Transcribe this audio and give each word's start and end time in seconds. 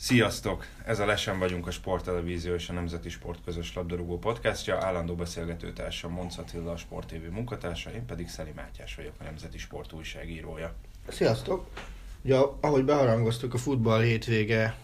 Sziasztok! 0.00 0.66
Ez 0.84 0.98
a 0.98 1.06
Lesen 1.06 1.38
vagyunk 1.38 1.66
a 1.66 1.70
Sporttelevízió 1.70 2.54
és 2.54 2.68
a 2.68 2.72
Nemzeti 2.72 3.08
Sport 3.08 3.38
közös 3.44 3.74
labdarúgó 3.74 4.18
podcastja. 4.18 4.84
Állandó 4.84 5.14
beszélgetőtársam 5.14 6.12
Monc 6.12 6.38
Attila, 6.38 6.70
a 6.70 6.76
Sport 6.76 7.08
TV 7.08 7.32
munkatársa, 7.32 7.90
én 7.90 8.06
pedig 8.06 8.28
Szeli 8.28 8.52
Mátyás 8.54 8.94
vagyok, 8.94 9.12
a 9.20 9.22
Nemzeti 9.22 9.58
Sport 9.58 9.92
újságírója. 9.92 10.74
Sziasztok! 11.08 11.68
Ugye, 12.22 12.36
ahogy 12.60 12.84
beharangoztuk, 12.84 13.54
a 13.54 13.58
futball 13.58 14.00
hétvége 14.00 14.76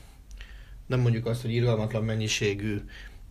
nem 0.87 1.01
mondjuk 1.01 1.27
azt, 1.27 1.43
hogy 1.43 1.53
irgalmatlan 1.53 2.05
mennyiségű 2.05 2.81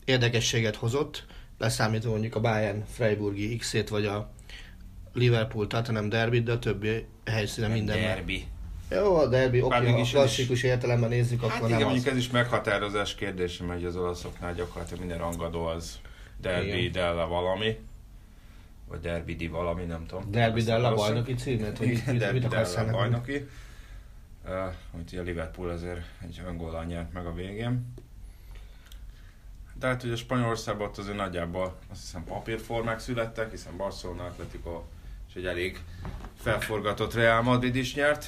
érdekességet 0.06 0.76
hozott, 0.76 1.26
leszámítva 1.58 2.10
mondjuk 2.10 2.36
a 2.36 2.40
Bayern 2.40 2.84
Freiburgi 2.86 3.56
X-ét, 3.56 3.90
vagy 3.90 4.06
a 4.06 4.32
Liverpool 5.14 5.68
Tottenham 5.68 6.10
derby 6.10 6.42
de 6.42 6.52
a 6.52 6.60
többi 6.60 7.06
helyszínen 7.26 7.72
minden. 7.72 8.00
Derby. 8.00 8.48
Jó, 8.94 9.16
a 9.16 9.28
derby, 9.28 9.62
oké, 9.62 9.80
mégis 9.80 10.14
a 10.14 10.18
klasszikus 10.18 10.64
értelemben 10.64 11.10
nézzük, 11.10 11.42
Hát 11.42 11.50
akkor 11.50 11.68
igen, 11.68 11.80
nem 11.80 11.88
mondjuk 11.88 12.08
az. 12.08 12.12
ez 12.12 12.18
is 12.18 12.30
meghatározás 12.30 13.16
kérdése, 13.16 13.64
mert 13.64 13.84
az 13.84 13.96
olaszoknál 13.96 14.54
gyakorlatilag 14.54 15.00
minden 15.00 15.18
rangadó 15.18 15.66
az 15.66 16.00
Derby 16.42 16.78
Igen. 16.78 16.92
della 16.92 17.28
valami, 17.28 17.80
vagy 18.88 19.00
Derby 19.00 19.36
di 19.36 19.48
valami, 19.48 19.84
nem 19.84 20.06
tudom. 20.06 20.32
Derby 20.32 20.58
Ezt 20.58 20.68
della 20.68 20.94
bajnoki 20.94 21.34
címét, 21.34 21.78
vagy 21.78 21.88
mit, 21.88 22.06
mit, 22.06 22.32
mit 22.32 22.46
akarsz 22.46 22.76
della 22.76 22.92
bajnoki. 22.92 23.48
Uh, 24.46 24.74
ugye 25.08 25.20
a 25.20 25.24
Liverpool 25.24 25.70
azért 25.70 26.02
egy 26.22 26.42
öngóllal 26.48 26.84
nyert 26.84 27.14
meg 27.14 27.26
a 27.26 27.34
végén. 27.34 27.94
De 29.80 29.88
hát 29.88 30.04
ugye 30.04 30.16
Spanyolországban 30.16 30.88
ott 30.88 30.98
azért 30.98 31.18
nagyjából 31.18 31.78
azt 31.92 32.02
hiszem 32.02 32.24
papírformák 32.24 33.00
születtek, 33.00 33.52
hiszen 33.52 33.78
Barcelona, 33.78 34.24
Atletico 34.24 34.82
és 35.30 35.36
egy 35.36 35.46
elég 35.46 35.80
felforgatott 36.42 37.14
Real 37.14 37.42
Madrid 37.42 37.76
is 37.76 37.96
nyert. 37.96 38.26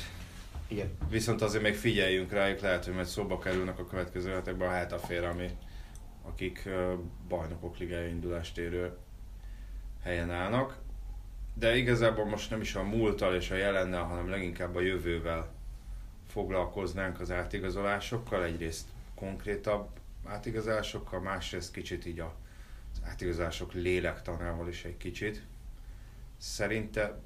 Igen. 0.67 0.97
Viszont 1.09 1.41
azért 1.41 1.63
még 1.63 1.75
figyeljünk 1.75 2.31
rájuk, 2.31 2.59
lehet, 2.59 2.85
hogy 2.85 2.93
majd 2.93 3.05
szóba 3.05 3.39
kerülnek 3.39 3.79
a 3.79 3.85
következő 3.85 4.31
hetekben 4.31 4.67
a 4.67 4.71
Hetafér, 4.71 5.23
ami 5.23 5.49
akik 6.21 6.69
bajnokok 7.27 7.77
ligája 7.77 8.07
indulást 8.07 8.57
érő 8.57 8.97
helyen 10.03 10.31
állnak. 10.31 10.77
De 11.53 11.75
igazából 11.75 12.25
most 12.25 12.49
nem 12.49 12.61
is 12.61 12.75
a 12.75 12.83
múlttal 12.83 13.35
és 13.35 13.51
a 13.51 13.55
jelennel, 13.55 14.03
hanem 14.03 14.29
leginkább 14.29 14.75
a 14.75 14.81
jövővel 14.81 15.53
foglalkoznánk 16.27 17.19
az 17.19 17.31
átigazolásokkal. 17.31 18.43
Egyrészt 18.43 18.87
konkrétabb 19.15 19.89
átigazásokkal, 20.25 21.19
másrészt 21.19 21.73
kicsit 21.73 22.05
így 22.05 22.19
a, 22.19 22.35
az 22.91 23.01
átigazások 23.09 23.73
lélektanával 23.73 24.67
is 24.67 24.83
egy 24.83 24.97
kicsit. 24.97 25.41
Szerinte 26.37 27.19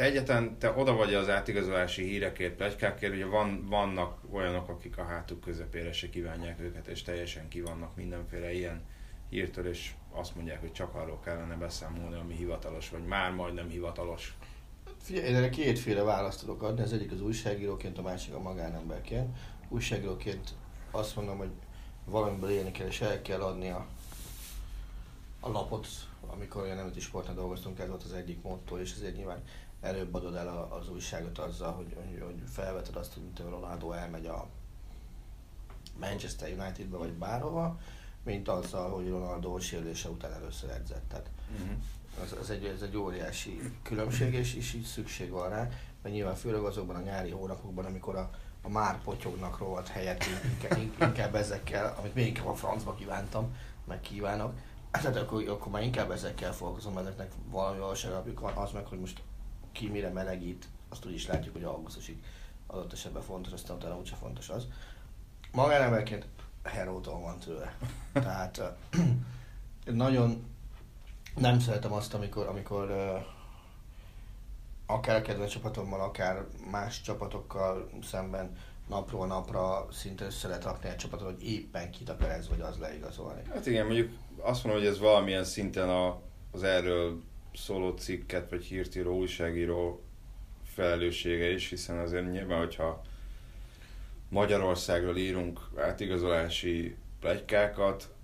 te 0.00 0.06
egyetlen, 0.06 0.58
te 0.58 0.70
oda 0.70 0.94
vagy 0.94 1.14
az 1.14 1.28
átigazolási 1.28 2.02
hírekért, 2.02 2.54
plegykákért, 2.54 3.14
ugye 3.14 3.26
van, 3.26 3.66
vannak 3.68 4.18
olyanok, 4.32 4.68
akik 4.68 4.98
a 4.98 5.04
hátuk 5.04 5.40
közepére 5.40 5.92
se 5.92 6.08
kívánják 6.08 6.60
őket, 6.60 6.86
és 6.86 7.02
teljesen 7.02 7.48
kivannak 7.48 7.96
mindenféle 7.96 8.52
ilyen 8.52 8.82
hírtől, 9.28 9.66
és 9.66 9.92
azt 10.10 10.34
mondják, 10.34 10.60
hogy 10.60 10.72
csak 10.72 10.94
arról 10.94 11.20
kellene 11.24 11.54
beszámolni, 11.54 12.16
ami 12.16 12.34
hivatalos, 12.34 12.90
vagy 12.90 13.04
már 13.04 13.32
majdnem 13.32 13.68
hivatalos. 13.68 14.36
Figyelj, 15.02 15.26
én 15.26 15.34
erre 15.34 15.48
kétféle 15.48 16.02
választ 16.02 16.40
tudok 16.40 16.62
adni, 16.62 16.82
az 16.82 16.92
egyik 16.92 17.12
az 17.12 17.22
újságíróként, 17.22 17.98
a 17.98 18.02
másik 18.02 18.34
a 18.34 18.40
magánemberként. 18.40 19.36
Újságíróként 19.68 20.50
azt 20.90 21.16
mondom, 21.16 21.38
hogy 21.38 21.50
valamiből 22.04 22.50
élni 22.50 22.70
kell, 22.70 22.86
és 22.86 23.00
el 23.00 23.22
kell 23.22 23.40
adni 23.40 23.70
a, 23.70 23.86
a 25.40 25.50
lapot, 25.50 25.86
amikor 26.26 26.62
a 26.62 26.74
nemzeti 26.74 27.00
sportnál 27.00 27.34
dolgoztunk, 27.34 27.78
ez 27.78 27.88
volt 27.88 28.02
az 28.02 28.12
egyik 28.12 28.42
motto, 28.42 28.78
és 28.78 28.92
ezért 28.92 29.16
nyilván 29.16 29.42
előbb 29.80 30.14
adod 30.14 30.34
el 30.34 30.68
az 30.70 30.88
újságot 30.88 31.38
azzal, 31.38 31.72
hogy, 31.72 31.96
hogy, 31.96 32.22
hogy 32.24 32.42
felveted 32.46 32.96
azt, 32.96 33.14
hogy 33.14 33.46
Ronaldo 33.50 33.92
elmegy 33.92 34.26
a 34.26 34.46
Manchester 36.00 36.48
Unitedbe 36.48 36.96
vagy 36.96 37.12
bárhova, 37.12 37.78
mint 38.22 38.48
azzal, 38.48 38.90
hogy 38.90 39.08
Ronaldo 39.08 39.58
sérülése 39.58 40.08
után 40.08 40.32
először 40.32 40.70
edzett. 40.70 41.08
Tehát 41.08 41.30
Uh-huh. 41.52 41.76
az, 42.22 42.36
az 42.40 42.50
egy, 42.50 42.64
ez 42.64 42.82
egy 42.82 42.96
óriási 42.96 43.60
különbség, 43.82 44.34
és, 44.34 44.54
és 44.54 44.74
így 44.74 44.84
szükség 44.84 45.30
van 45.30 45.48
rá, 45.48 45.68
mert 46.02 46.14
nyilván 46.14 46.34
főleg 46.34 46.62
azokban 46.62 46.96
a 46.96 47.00
nyári 47.00 47.30
hónapokban, 47.30 47.84
amikor 47.84 48.16
a, 48.16 48.30
a 48.62 48.68
már 48.68 49.02
potyognak 49.02 49.58
rohadt 49.58 49.88
helyett 49.88 50.24
inkább, 50.52 50.78
inkább 51.00 51.34
ezekkel, 51.34 51.96
amit 51.98 52.14
még 52.14 52.26
inkább 52.26 52.46
a 52.46 52.54
francba 52.54 52.94
kívántam, 52.94 53.56
meg 53.84 54.00
kívánok, 54.00 54.52
tehát 54.90 55.16
akkor, 55.16 55.48
akkor 55.48 55.72
már 55.72 55.82
inkább 55.82 56.10
ezekkel 56.10 56.52
foglalkozom, 56.52 56.98
ezeknek 56.98 57.32
valami 57.50 57.78
valóság 57.78 58.12
alapjuk 58.12 58.40
van, 58.40 58.52
az 58.52 58.72
meg, 58.72 58.86
hogy 58.86 58.98
most 58.98 59.22
ki 59.72 59.88
mire 59.88 60.08
melegít, 60.08 60.68
azt 60.88 61.06
úgy 61.06 61.14
is 61.14 61.26
látjuk, 61.26 61.54
hogy 61.54 61.64
augusztusig 61.64 62.22
adott 62.66 62.92
esetben 62.92 63.22
fontos, 63.22 63.52
aztán 63.52 63.76
utána 63.76 63.98
úgyse 63.98 64.16
fontos 64.16 64.48
az. 64.48 64.66
Magánemberként 65.52 66.26
heróton 66.62 67.22
van 67.22 67.38
tőle. 67.38 67.76
Tehát 68.12 68.62
nagyon 69.84 70.44
nem 71.36 71.60
szeretem 71.60 71.92
azt, 71.92 72.14
amikor, 72.14 72.46
amikor 72.46 72.90
akár 74.86 75.16
a 75.16 75.22
kedvenc 75.22 75.50
csapatommal, 75.50 76.00
akár 76.00 76.46
más 76.70 77.00
csapatokkal 77.00 77.90
szemben 78.02 78.56
napról 78.88 79.26
napra 79.26 79.86
szinte 79.90 80.24
össze 80.24 80.48
lehet 80.48 80.64
rakni 80.64 80.88
egy 80.88 80.96
csapatot, 80.96 81.26
hogy 81.26 81.48
éppen 81.48 81.90
kit 81.90 82.08
akar 82.08 82.30
ez 82.30 82.48
vagy 82.48 82.60
az 82.60 82.78
leigazolni. 82.78 83.42
Hát 83.48 83.66
igen, 83.66 83.86
mondjuk 83.86 84.10
azt 84.40 84.64
mondom, 84.64 84.82
hogy 84.82 84.92
ez 84.92 84.98
valamilyen 84.98 85.44
szinten 85.44 85.88
a, 85.88 86.20
az 86.52 86.62
erről 86.62 87.22
szóló 87.54 87.90
cikket, 87.90 88.50
vagy 88.50 88.64
hírtíró, 88.64 89.16
újságíró 89.16 90.02
felelőssége 90.64 91.50
is, 91.50 91.68
hiszen 91.68 91.98
azért 91.98 92.30
nyilván, 92.30 92.58
hogyha 92.58 93.02
Magyarországról 94.28 95.16
írunk 95.16 95.60
átigazolási 95.76 96.96
plegykákat, 97.20 98.14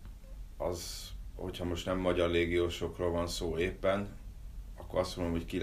az, 0.57 1.11
hogyha 1.35 1.65
most 1.65 1.87
nem 1.87 1.99
magyar 1.99 2.31
légiósokról 2.31 3.11
van 3.11 3.27
szó 3.27 3.59
éppen, 3.59 4.09
akkor 4.77 4.99
azt 4.99 5.17
mondom, 5.17 5.35
hogy 5.35 5.61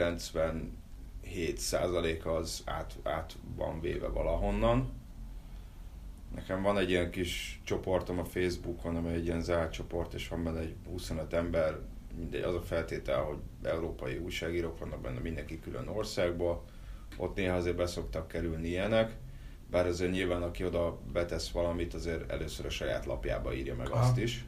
97% 1.23 2.23
az 2.23 2.61
át, 2.65 2.97
át 3.03 3.35
van 3.55 3.81
véve 3.81 4.07
valahonnan. 4.07 4.91
Nekem 6.35 6.61
van 6.61 6.77
egy 6.77 6.89
ilyen 6.89 7.11
kis 7.11 7.61
csoportom 7.63 8.19
a 8.19 8.25
Facebookon, 8.25 8.95
amely 8.95 9.13
egy 9.13 9.25
ilyen 9.25 9.41
zárt 9.41 9.71
csoport, 9.71 10.13
és 10.13 10.27
van 10.27 10.43
benne 10.43 10.59
egy 10.59 10.75
25 10.89 11.33
ember, 11.33 11.79
mindegy, 12.17 12.41
az 12.41 12.55
a 12.55 12.61
feltétel, 12.61 13.21
hogy 13.23 13.37
európai 13.63 14.17
újságírók 14.17 14.79
vannak 14.79 15.01
benne, 15.01 15.19
mindenki 15.19 15.59
külön 15.59 15.87
országból, 15.87 16.63
ott 17.17 17.35
néha 17.35 17.55
azért 17.55 17.75
beszoktak 17.75 18.27
kerülni 18.27 18.67
ilyenek, 18.67 19.17
bár 19.71 19.87
azért 19.87 20.11
nyilván, 20.11 20.41
aki 20.43 20.65
oda 20.65 20.97
betesz 21.13 21.49
valamit, 21.49 21.93
azért 21.93 22.31
először 22.31 22.65
a 22.65 22.69
saját 22.69 23.05
lapjába 23.05 23.53
írja 23.53 23.75
meg 23.75 23.89
Aha. 23.89 23.99
azt 23.99 24.17
is. 24.17 24.45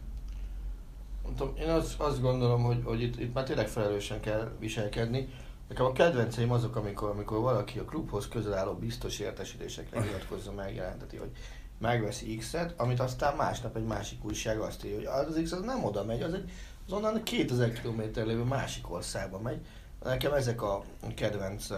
Tudom, 1.36 1.56
én 1.58 1.70
azt, 1.70 2.00
azt 2.00 2.22
gondolom, 2.22 2.64
hogy, 2.64 2.82
hogy 2.84 3.02
itt, 3.02 3.20
itt 3.20 3.34
már 3.34 3.44
tényleg 3.44 3.68
felelősen 3.68 4.20
kell 4.20 4.52
viselkedni. 4.60 5.30
Nekem 5.68 5.86
a 5.86 5.92
kedvenceim 5.92 6.52
azok, 6.52 6.76
amikor, 6.76 7.10
amikor 7.10 7.40
valaki 7.40 7.80
a 7.80 7.86
klubhoz 7.86 8.28
közel 8.28 8.54
álló 8.54 8.74
biztos 8.74 9.20
értesítésekre 9.20 10.02
hivatkozza, 10.02 10.52
megjelenteti, 10.52 11.18
hogy 11.18 11.32
megveszi 11.80 12.36
X-et, 12.36 12.74
amit 12.78 13.00
aztán 13.00 13.36
másnap 13.36 13.76
egy 13.76 13.86
másik 13.86 14.26
újság 14.26 14.60
azt 14.60 14.86
írja, 14.86 14.96
hogy 14.98 15.26
az 15.26 15.36
az 15.36 15.42
X 15.44 15.52
az 15.52 15.62
nem 15.62 15.84
oda 15.84 16.04
megy, 16.04 16.22
az, 16.22 16.34
egy, 16.34 16.52
az 16.86 16.92
onnan 16.92 17.24
2000 17.24 17.72
km 17.72 18.02
lévő 18.14 18.44
másik 18.44 18.92
országba 18.92 19.40
megy. 19.40 19.66
Nekem 20.04 20.34
ezek 20.34 20.62
a 20.62 20.84
kedvenc 21.16 21.70
uh, 21.70 21.78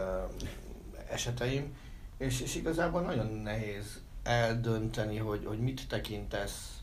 eseteim, 1.09 1.75
és, 2.18 2.42
és 2.42 2.56
igazából 2.56 3.01
nagyon 3.01 3.27
nehéz 3.27 4.01
eldönteni, 4.24 5.18
hogy, 5.18 5.45
hogy 5.45 5.59
mit 5.59 5.88
tekintesz 5.88 6.81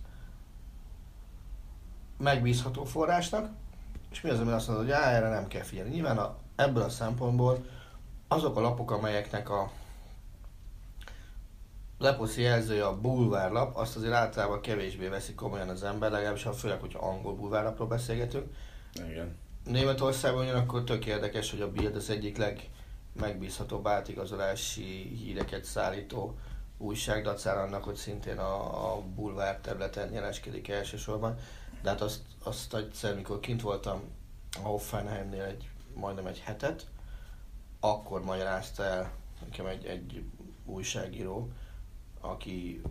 megbízható 2.19 2.85
forrásnak, 2.85 3.51
és 4.11 4.21
mi 4.21 4.31
az, 4.31 4.41
ami 4.41 4.51
azt 4.51 4.67
mondod, 4.67 4.85
hogy 4.85 4.95
á, 4.95 5.11
erre 5.11 5.29
nem 5.29 5.49
kell 5.49 5.63
figyelni. 5.63 5.91
Nyilván 5.91 6.19
a 6.19 6.37
ebből 6.57 6.83
a 6.83 6.89
szempontból 6.89 7.65
azok 8.29 8.57
a 8.57 8.61
lapok, 8.61 8.91
amelyeknek 8.91 9.51
a 9.51 9.71
leposzi 11.99 12.43
jelzője 12.43 12.87
a 12.87 13.01
bulvárlap, 13.01 13.77
azt 13.77 13.97
azért 13.97 14.13
általában 14.13 14.61
kevésbé 14.61 15.07
veszik 15.07 15.35
komolyan 15.35 15.69
az 15.69 15.83
ember, 15.83 16.11
legalábbis 16.11 16.43
ha 16.43 16.53
főleg, 16.53 16.81
hogyha 16.81 17.09
angol 17.09 17.35
bulvárlapról 17.35 17.87
beszélgetünk. 17.87 18.55
Igen. 19.09 19.37
Németországban 19.65 20.45
ugyanakkor 20.45 20.85
tök 20.85 21.07
érdekes, 21.07 21.51
hogy 21.51 21.61
a 21.61 21.71
Bild 21.71 21.97
az 21.97 22.11
egyik 22.11 22.37
legmegbízhatóbb 22.37 23.87
átigazolási 23.87 25.17
híreket 25.17 25.65
szállító 25.65 26.37
újság, 26.79 27.23
dacára 27.23 27.61
annak, 27.61 27.85
hogy 27.85 27.95
szintén 27.95 28.39
a, 28.39 28.93
a 28.93 29.01
bulvár 29.01 29.59
területen 29.61 30.13
jeleskedik 30.13 30.69
elsősorban. 30.69 31.39
De 31.83 31.89
hát 31.89 32.01
azt, 32.01 32.21
azt 32.43 32.75
egyszer, 32.75 33.15
mikor 33.15 33.41
kint 33.41 33.63
voltam 33.63 34.01
a 34.57 34.67
Hoffenheimnél 34.67 35.43
egy, 35.43 35.69
majdnem 35.95 36.27
egy 36.27 36.39
hetet, 36.39 36.87
akkor 37.81 38.25
magyarázta 38.25 38.85
el 38.85 39.13
nekem 39.45 39.67
egy, 39.67 39.85
egy 39.85 40.25
újságíró, 40.65 41.49
aki 42.25 42.83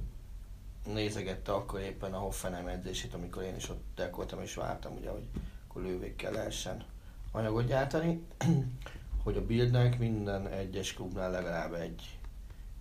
nézegette 0.85 1.53
akkor 1.53 1.79
éppen 1.79 2.13
a 2.13 2.17
Hoffenheim 2.17 2.67
edzését, 2.67 3.13
amikor 3.13 3.43
én 3.43 3.55
is 3.55 3.69
ott 3.69 3.83
dekoltam 3.95 4.41
és 4.41 4.53
vártam, 4.53 4.95
ugye, 4.95 5.09
hogy 5.09 5.23
akkor 5.67 5.81
lővékkel 5.81 6.31
lehessen 6.31 6.83
anyagot 7.31 7.65
gyártani, 7.67 8.23
hogy 9.23 9.37
a 9.37 9.45
Bildnek 9.45 9.99
minden 9.99 10.47
egyes 10.47 10.93
klubnál 10.93 11.31
legalább 11.31 11.73
egy 11.73 12.17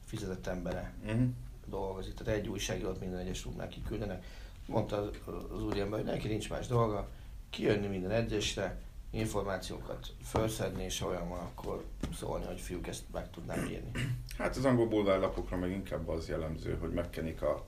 fizetett 0.04 0.46
embere 0.46 0.92
Uh-huh. 1.04 1.28
dolgozik. 1.66 2.14
Tehát 2.14 2.40
egy 2.40 2.48
újságírót 2.48 3.00
minden 3.00 3.18
egyes 3.18 3.42
klubnál 3.42 3.68
kiküldenek. 3.68 4.24
Mondta 4.66 4.96
az, 4.96 5.10
az 5.52 5.62
úriember, 5.62 5.98
hogy 5.98 6.08
neki 6.08 6.28
nincs 6.28 6.50
más 6.50 6.66
dolga, 6.66 7.08
kijönni 7.50 7.86
minden 7.86 8.10
edzésre, 8.10 8.80
információkat 9.12 10.06
felszedni, 10.22 10.84
és 10.84 11.00
olyan 11.00 11.28
van, 11.28 11.38
akkor 11.38 11.84
szólni, 12.14 12.44
hogy 12.44 12.60
fiúk, 12.60 12.86
ezt 12.86 13.02
meg 13.12 13.30
tudnám 13.30 13.64
írni. 13.64 13.90
Hát 14.38 14.56
az 14.56 14.64
angol 14.64 14.86
bulvárlapokra 14.86 15.56
meg 15.56 15.70
inkább 15.70 16.08
az 16.08 16.28
jellemző, 16.28 16.76
hogy 16.80 16.90
megkenik 16.90 17.42
a 17.42 17.64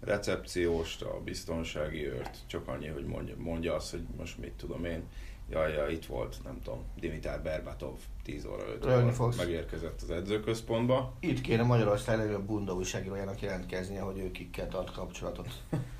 recepcióst, 0.00 1.02
a 1.02 1.20
biztonsági 1.24 2.06
őrt, 2.06 2.38
csak 2.46 2.68
annyi, 2.68 2.86
hogy 2.86 3.04
mondja, 3.04 3.34
mondja 3.38 3.74
azt, 3.74 3.90
hogy 3.90 4.02
most 4.16 4.38
mit 4.38 4.52
tudom 4.52 4.84
én, 4.84 5.02
jaj, 5.50 5.72
jaj, 5.72 5.92
itt 5.92 6.06
volt, 6.06 6.36
nem 6.44 6.60
tudom, 6.62 6.84
Dimitar 7.00 7.40
Berbatov 7.40 7.98
10 8.22 8.44
óra 8.44 8.68
5 8.68 8.84
Röhögni 8.84 9.12
fogsz. 9.12 9.36
megérkezett 9.36 10.02
az 10.02 10.10
edzőközpontba. 10.10 11.14
Itt 11.20 11.40
kéne 11.40 11.62
Magyarország 11.62 12.16
legnagyobb 12.16 12.46
bunda 12.46 12.74
újságírójának 12.74 13.40
jelentkeznie, 13.40 14.00
hogy 14.00 14.18
ő 14.18 14.30
kikkel 14.30 14.68
tart 14.68 14.92
kapcsolatot. 14.92 15.48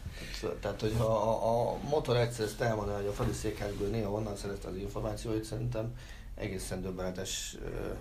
Tehát, 0.61 0.81
hogyha 0.81 1.05
a, 1.05 1.73
a 1.73 1.79
motor 1.89 2.17
egyszer 2.17 2.45
ezt 2.45 2.61
elmondja, 2.61 2.97
hogy 2.97 3.07
a 3.07 3.13
Fradi 3.13 3.33
székházból 3.33 3.87
néha 3.87 4.11
onnan 4.11 4.37
szerezte 4.37 4.69
az 4.69 4.77
információit, 4.77 5.45
szerintem 5.45 5.95
egészen 6.35 6.83
döbbenetes 6.83 7.57
ö, 7.65 7.93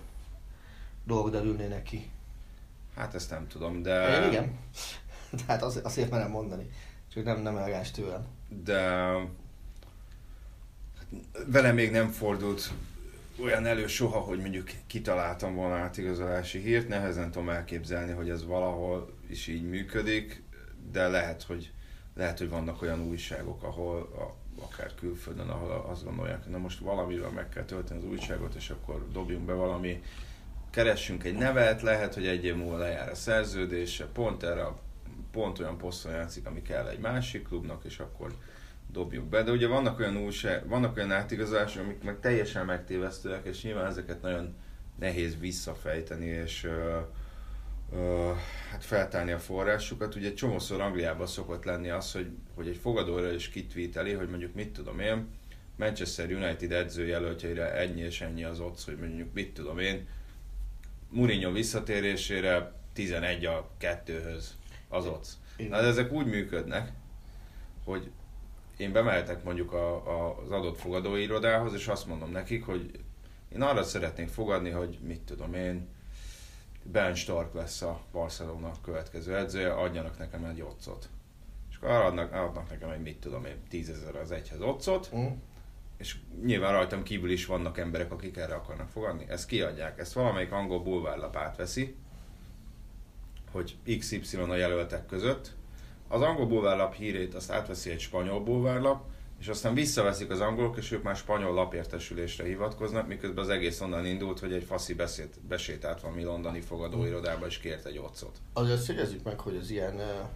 dolgok 1.04 1.30
derülnének 1.30 1.82
ki. 1.82 2.10
Hát 2.96 3.14
ezt 3.14 3.30
nem 3.30 3.46
tudom, 3.46 3.82
de... 3.82 4.22
Én 4.22 4.28
igen. 4.28 4.58
Tehát 5.46 5.62
azért, 5.62 5.84
azért 5.84 6.10
merem 6.10 6.30
mondani. 6.30 6.70
Csak 7.14 7.24
nem, 7.24 7.40
nem 7.40 7.56
elegáns 7.56 7.90
tőlem. 7.90 8.26
de 8.48 9.12
vele 11.46 11.72
még 11.72 11.90
nem 11.90 12.08
fordult 12.10 12.72
olyan 13.40 13.66
elő 13.66 13.86
soha, 13.86 14.18
hogy 14.18 14.38
mondjuk 14.40 14.70
kitaláltam 14.86 15.54
volna 15.54 15.74
átigazolási 15.74 16.58
hírt, 16.58 16.88
nehezen 16.88 17.30
tudom 17.30 17.48
elképzelni, 17.48 18.12
hogy 18.12 18.30
ez 18.30 18.44
valahol 18.44 19.12
is 19.28 19.46
így 19.46 19.68
működik, 19.68 20.42
de 20.92 21.08
lehet, 21.08 21.42
hogy, 21.42 21.72
lehet, 22.18 22.38
hogy 22.38 22.48
vannak 22.48 22.82
olyan 22.82 23.00
újságok, 23.00 23.62
ahol 23.62 23.96
a, 23.98 24.34
akár 24.62 24.94
külföldön, 24.94 25.48
ahol 25.48 25.86
azt 25.90 26.04
gondolják, 26.04 26.42
hogy 26.42 26.52
na 26.52 26.58
most 26.58 26.78
valamivel 26.78 27.30
meg 27.30 27.48
kell 27.48 27.64
tölteni 27.64 28.00
az 28.00 28.06
újságot, 28.06 28.54
és 28.54 28.70
akkor 28.70 29.08
dobjunk 29.12 29.44
be 29.44 29.52
valami, 29.52 30.02
keressünk 30.70 31.24
egy 31.24 31.34
nevet, 31.34 31.82
lehet, 31.82 32.14
hogy 32.14 32.26
egy 32.26 32.44
év 32.44 32.56
múlva 32.56 32.76
lejár 32.76 33.08
a 33.08 33.14
szerződése, 33.14 34.06
pont 34.06 34.42
erre 34.42 34.62
a 34.62 34.78
pont 35.32 35.58
olyan 35.58 35.78
poszton 35.78 36.12
játszik, 36.12 36.46
ami 36.46 36.62
kell 36.62 36.88
egy 36.88 36.98
másik 36.98 37.46
klubnak, 37.46 37.84
és 37.84 37.98
akkor 37.98 38.34
dobjuk 38.92 39.24
be. 39.24 39.42
De 39.42 39.50
ugye 39.50 39.66
vannak 39.66 39.98
olyan 39.98 40.16
újság, 40.16 40.68
vannak 40.68 40.96
olyan 40.96 41.12
átigazolások, 41.12 41.82
amik 41.82 42.02
meg 42.02 42.20
teljesen 42.20 42.64
megtévesztőek, 42.64 43.46
és 43.46 43.62
nyilván 43.62 43.86
ezeket 43.86 44.22
nagyon 44.22 44.54
nehéz 44.98 45.38
visszafejteni, 45.38 46.26
és 46.26 46.64
ö, 46.64 46.98
hát 48.70 48.84
feltárni 48.84 49.32
a 49.32 49.38
forrásukat. 49.38 50.14
Ugye 50.14 50.32
csomószor 50.32 50.80
Angliában 50.80 51.26
szokott 51.26 51.64
lenni 51.64 51.88
az, 51.88 52.12
hogy, 52.12 52.30
hogy 52.54 52.68
egy 52.68 52.76
fogadóra 52.76 53.32
is 53.32 53.48
kitvíteli, 53.48 54.12
hogy 54.12 54.28
mondjuk 54.28 54.54
mit 54.54 54.72
tudom 54.72 55.00
én, 55.00 55.26
Manchester 55.76 56.32
United 56.32 56.72
edzőjelöltjeire 56.72 57.72
ennyi 57.72 58.00
és 58.00 58.20
ennyi 58.20 58.44
az 58.44 58.60
odds, 58.60 58.84
hogy 58.84 58.96
mondjuk 58.98 59.32
mit 59.32 59.54
tudom 59.54 59.78
én, 59.78 60.06
Mourinho 61.10 61.52
visszatérésére 61.52 62.72
11 62.92 63.44
a 63.44 63.70
2-höz 63.80 64.44
az. 64.88 65.38
Igen. 65.56 65.70
Na 65.70 65.80
de 65.80 65.86
ezek 65.86 66.12
úgy 66.12 66.26
működnek, 66.26 66.92
hogy 67.84 68.10
én 68.76 68.92
bemehetek 68.92 69.44
mondjuk 69.44 69.72
a, 69.72 69.94
a, 69.94 70.38
az 70.44 70.50
adott 70.50 70.78
fogadóirodához, 70.78 71.74
és 71.74 71.86
azt 71.86 72.06
mondom 72.06 72.30
nekik, 72.30 72.64
hogy 72.64 72.90
én 73.54 73.62
arra 73.62 73.82
szeretnék 73.82 74.28
fogadni, 74.28 74.70
hogy 74.70 74.98
mit 75.02 75.20
tudom 75.20 75.54
én, 75.54 75.88
Ben 76.92 77.14
Stark 77.14 77.54
lesz 77.54 77.82
a 77.82 78.00
Barcelona 78.12 78.72
következő 78.82 79.36
edzője, 79.36 79.72
adjanak 79.72 80.18
nekem 80.18 80.44
egy 80.44 80.60
otcot. 80.60 81.08
És 81.70 81.76
akkor 81.76 81.90
adnak, 81.90 82.32
adnak 82.32 82.70
nekem 82.70 82.90
egy, 82.90 83.02
mit 83.02 83.20
tudom 83.20 83.44
én, 83.44 83.62
tízezer 83.68 84.16
az 84.16 84.30
egyhez 84.30 84.60
otcot, 84.60 85.10
Mm. 85.14 85.26
és 85.96 86.16
nyilván 86.44 86.72
rajtam 86.72 87.02
kívül 87.02 87.30
is 87.30 87.46
vannak 87.46 87.78
emberek, 87.78 88.12
akik 88.12 88.36
erre 88.36 88.54
akarnak 88.54 88.88
fogadni. 88.88 89.24
Ezt 89.28 89.46
kiadják, 89.46 89.98
ezt 89.98 90.12
valamelyik 90.12 90.52
angol 90.52 90.82
bulvárlap 90.82 91.36
átveszi, 91.36 91.96
hogy 93.50 93.76
XY 93.98 94.36
a 94.36 94.54
jelöltek 94.54 95.06
között. 95.06 95.52
Az 96.08 96.20
angol 96.20 96.46
bulvárlap 96.46 96.94
hírét 96.94 97.34
azt 97.34 97.50
átveszi 97.50 97.90
egy 97.90 98.00
spanyol 98.00 98.40
bulvárlap, 98.40 99.04
és 99.40 99.48
aztán 99.48 99.74
visszaveszik 99.74 100.30
az 100.30 100.40
angolok, 100.40 100.76
és 100.76 100.90
ők 100.90 101.02
már 101.02 101.16
spanyol 101.16 101.52
lapértesülésre 101.54 102.44
hivatkoznak, 102.44 103.08
miközben 103.08 103.44
az 103.44 103.50
egész 103.50 103.80
onnan 103.80 104.06
indult, 104.06 104.38
hogy 104.38 104.52
egy 104.52 104.64
faszi 104.64 104.94
beszéd, 104.94 105.28
besétált 105.48 106.00
valami 106.00 106.22
londoni 106.22 106.60
fogadóirodába, 106.60 107.46
és 107.46 107.58
kért 107.58 107.84
egy 107.84 107.98
otcot. 107.98 108.40
Azért 108.52 108.80
szögezzük 108.80 109.22
meg, 109.22 109.40
hogy 109.40 109.56
az 109.56 109.70
ilyen 109.70 109.94
uh, 109.94 110.28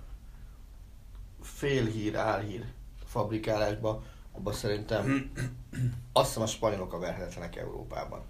félhír, 1.40 2.16
álhír 2.16 2.64
fabrikálásban, 3.04 4.04
abban 4.32 4.52
szerintem 4.52 5.32
azt 6.12 6.26
hiszem 6.26 6.42
a 6.42 6.46
spanyolok 6.46 6.92
a 6.92 6.98
verhetetlenek 6.98 7.56
Európában. 7.56 8.24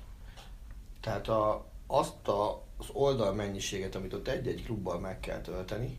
Tehát 1.01 1.29
a, 1.29 1.65
azt 1.87 2.29
a, 2.29 2.63
az 2.77 2.87
oldal 2.93 3.33
mennyiséget, 3.35 3.95
amit 3.95 4.13
ott 4.13 4.29
egy-egy 4.29 4.65
klubban 4.65 5.01
meg 5.01 5.21
kell 5.21 5.41
tölteni, 5.41 5.99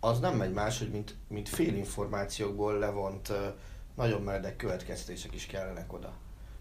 az 0.00 0.20
nem 0.20 0.36
megy 0.36 0.52
más, 0.52 0.78
hogy 0.78 0.90
mint, 0.90 1.14
mint 1.28 1.48
félinformációkból 1.48 2.78
levont 2.78 3.28
uh, 3.28 3.36
nagyon 3.94 4.22
meredek 4.22 4.56
következtések 4.56 5.34
is 5.34 5.46
kellenek 5.46 5.92
oda. 5.92 6.12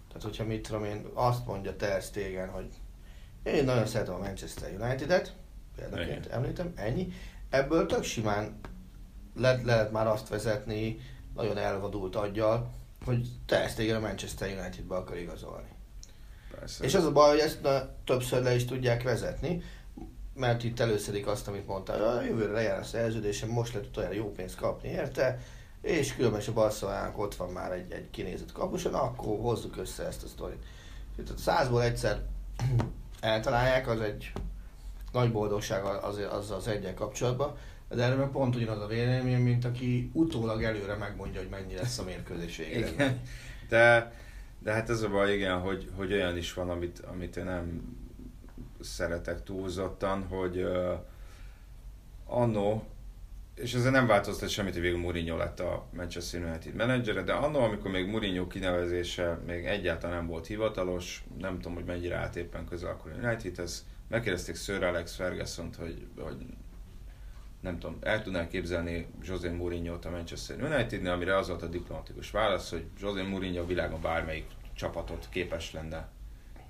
Tehát, 0.08 0.24
hogyha 0.24 0.44
mit 0.44 0.68
tudom 0.68 0.84
én, 0.84 1.06
azt 1.14 1.46
mondja 1.46 1.76
Ter 1.76 2.02
Stegen, 2.02 2.50
hogy 2.50 2.70
én 3.44 3.64
nagyon 3.64 3.86
szeretem 3.86 4.14
a 4.14 4.18
Manchester 4.18 4.72
United-et, 4.82 5.34
példaként 5.76 6.26
Igen. 6.26 6.38
említem, 6.38 6.74
ennyi. 6.76 7.14
Ebből 7.50 7.86
tök 7.86 8.04
simán 8.04 8.60
le, 9.36 9.62
lehet 9.64 9.92
már 9.92 10.08
azt 10.08 10.30
vezetni, 10.30 11.00
nagyon 11.36 11.58
elvadult 11.58 12.16
aggyal, 12.16 12.72
hogy 13.06 13.28
Ter 13.46 13.70
Stegen 13.70 13.96
a 13.96 14.00
Manchester 14.00 14.58
United-be 14.60 14.96
akar 14.96 15.18
igazolni. 15.18 15.70
Persze. 16.60 16.84
És 16.84 16.96
az 16.96 17.06
a 17.06 17.12
baj, 17.12 17.30
hogy 17.30 17.40
ezt 17.40 17.62
na, 17.62 17.90
többször 18.06 18.44
le 18.44 18.56
is 18.56 18.66
tudják 18.66 19.04
vezetni, 19.04 19.64
mert 20.34 20.64
itt 20.64 20.80
előszedik 20.80 21.28
azt, 21.28 21.48
amit 21.48 21.68
mondtál, 21.68 22.04
a 22.04 22.22
jövőre 22.22 22.52
lejár 22.52 22.80
a 22.80 22.84
szerződésem, 22.84 23.50
most 23.50 23.74
lehet 23.74 23.98
olyan 23.98 24.14
jó 24.14 24.32
pénzt 24.32 24.56
kapni 24.56 24.90
érte, 24.90 25.40
és 25.82 26.16
különben 26.16 26.42
a 26.48 26.52
Barcelonának 26.52 27.18
ott 27.18 27.36
van 27.36 27.50
már 27.50 27.72
egy, 27.72 27.92
egy 27.92 28.10
kinézett 28.10 28.52
kapuson, 28.52 28.94
akkor 28.94 29.40
hozzuk 29.40 29.78
össze 29.78 30.06
ezt 30.06 30.24
a 30.24 30.28
sztorit. 30.28 30.66
Tehát 31.16 31.32
a 31.32 31.38
százból 31.38 31.84
egyszer 31.84 32.22
eltalálják, 33.22 33.88
az 33.88 34.02
egy 34.02 34.32
nagy 35.12 35.32
boldogság 35.32 35.84
az 35.84 36.18
az, 36.32 36.52
az 36.52 36.68
egyen 36.68 36.96
kapcsolatban, 36.96 37.56
de 37.90 38.04
erről 38.04 38.18
meg 38.18 38.30
pont 38.30 38.56
ugyanaz 38.56 38.82
a 38.82 38.88
véleményem, 38.88 39.42
mint 39.42 39.66
aki 39.66 40.10
utólag 40.14 40.64
előre 40.64 40.96
megmondja, 40.96 41.40
hogy 41.40 41.50
mennyi 41.50 41.76
lesz 41.76 42.00
a 42.00 42.04
mérkőzés 42.04 42.58
végére. 42.58 42.90
Igen. 42.94 43.22
De, 43.70 44.14
de 44.60 44.72
hát 44.72 44.90
ez 44.90 45.02
a 45.02 45.10
baj, 45.10 45.34
igen, 45.34 45.60
hogy, 45.60 45.90
hogy 45.96 46.14
olyan 46.14 46.38
is 46.38 46.54
van, 46.54 46.70
amit, 46.70 47.00
amit 47.00 47.38
én 47.38 47.44
nem 47.44 47.98
szeretek 48.82 49.44
túlzottan, 49.44 50.28
hogy 50.28 50.58
uh, 50.58 50.94
annó, 52.26 52.84
és 53.62 53.74
ezzel 53.74 53.92
nem 53.92 54.08
változtat 54.08 54.50
semmit, 54.50 54.74
hogy 54.74 54.82
végül 54.82 55.00
Mourinho 55.00 55.38
lett 55.38 55.60
a 55.60 55.88
Manchester 55.94 56.44
United 56.44 56.74
menedzsere, 56.74 57.22
de 57.22 57.34
annó, 57.34 57.60
amikor 57.60 57.92
még 57.92 58.08
Mourinho 58.08 58.48
kinevezése 58.48 59.40
még 59.46 59.66
egyáltalán 59.66 60.16
nem 60.16 60.28
volt 60.28 60.48
hivatalos, 60.48 61.24
nem 61.38 61.56
tudom, 61.56 61.74
hogy 61.74 61.86
mennyire 61.86 62.16
állt 62.16 62.36
éppen 62.36 62.66
közel 62.66 62.90
akkor 62.90 63.12
a 63.12 63.26
Unitedhez, 63.26 63.86
megkérdezték 64.08 64.56
Sir 64.56 64.84
Alex 64.84 65.16
ferguson 65.16 65.70
hogy, 65.78 66.08
hogy 66.20 66.46
nem 67.62 67.80
tudom, 67.80 67.98
el 68.02 68.22
tudnál 68.22 68.48
képzelni 68.48 69.08
José 69.24 69.50
Mourinho-t 69.50 70.06
a 70.06 70.10
Manchester 70.10 70.64
United-nél, 70.64 71.12
amire 71.12 71.38
az 71.38 71.48
volt 71.48 71.62
a 71.62 71.68
diplomatikus 71.68 72.32
válasz, 72.32 72.70
hogy 72.70 72.86
José 73.00 73.22
Mourinho 73.22 73.62
a 73.62 73.66
világon 73.66 74.02
bármelyik 74.02 74.46
csapatot 74.74 75.28
képes 75.30 75.72
lenne 75.74 76.10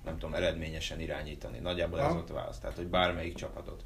nem 0.04 0.18
tudom, 0.18 0.34
eredményesen 0.34 1.00
irányítani. 1.00 1.58
Nagyjából 1.58 1.98
ez 1.98 2.04
Aha. 2.04 2.14
volt 2.14 2.30
a 2.30 2.34
válasz. 2.34 2.58
Tehát, 2.58 2.76
hogy 2.76 2.86
bármelyik 2.86 3.34
csapatot. 3.34 3.84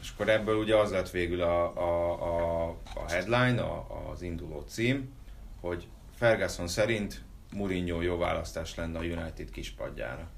És 0.00 0.10
akkor 0.14 0.28
ebből 0.28 0.56
ugye 0.56 0.76
az 0.76 0.90
lett 0.90 1.10
végül 1.10 1.40
a, 1.42 1.76
a, 1.76 2.12
a, 2.22 2.68
a 2.94 3.08
headline, 3.08 3.62
a, 3.62 3.86
az 4.10 4.22
induló 4.22 4.64
cím, 4.68 5.12
hogy 5.60 5.86
Ferguson 6.14 6.68
szerint 6.68 7.22
Mourinho 7.52 8.00
jó 8.00 8.16
választás 8.18 8.74
lenne 8.74 8.98
a 8.98 9.02
United 9.02 9.50
kispadjára. 9.50 10.28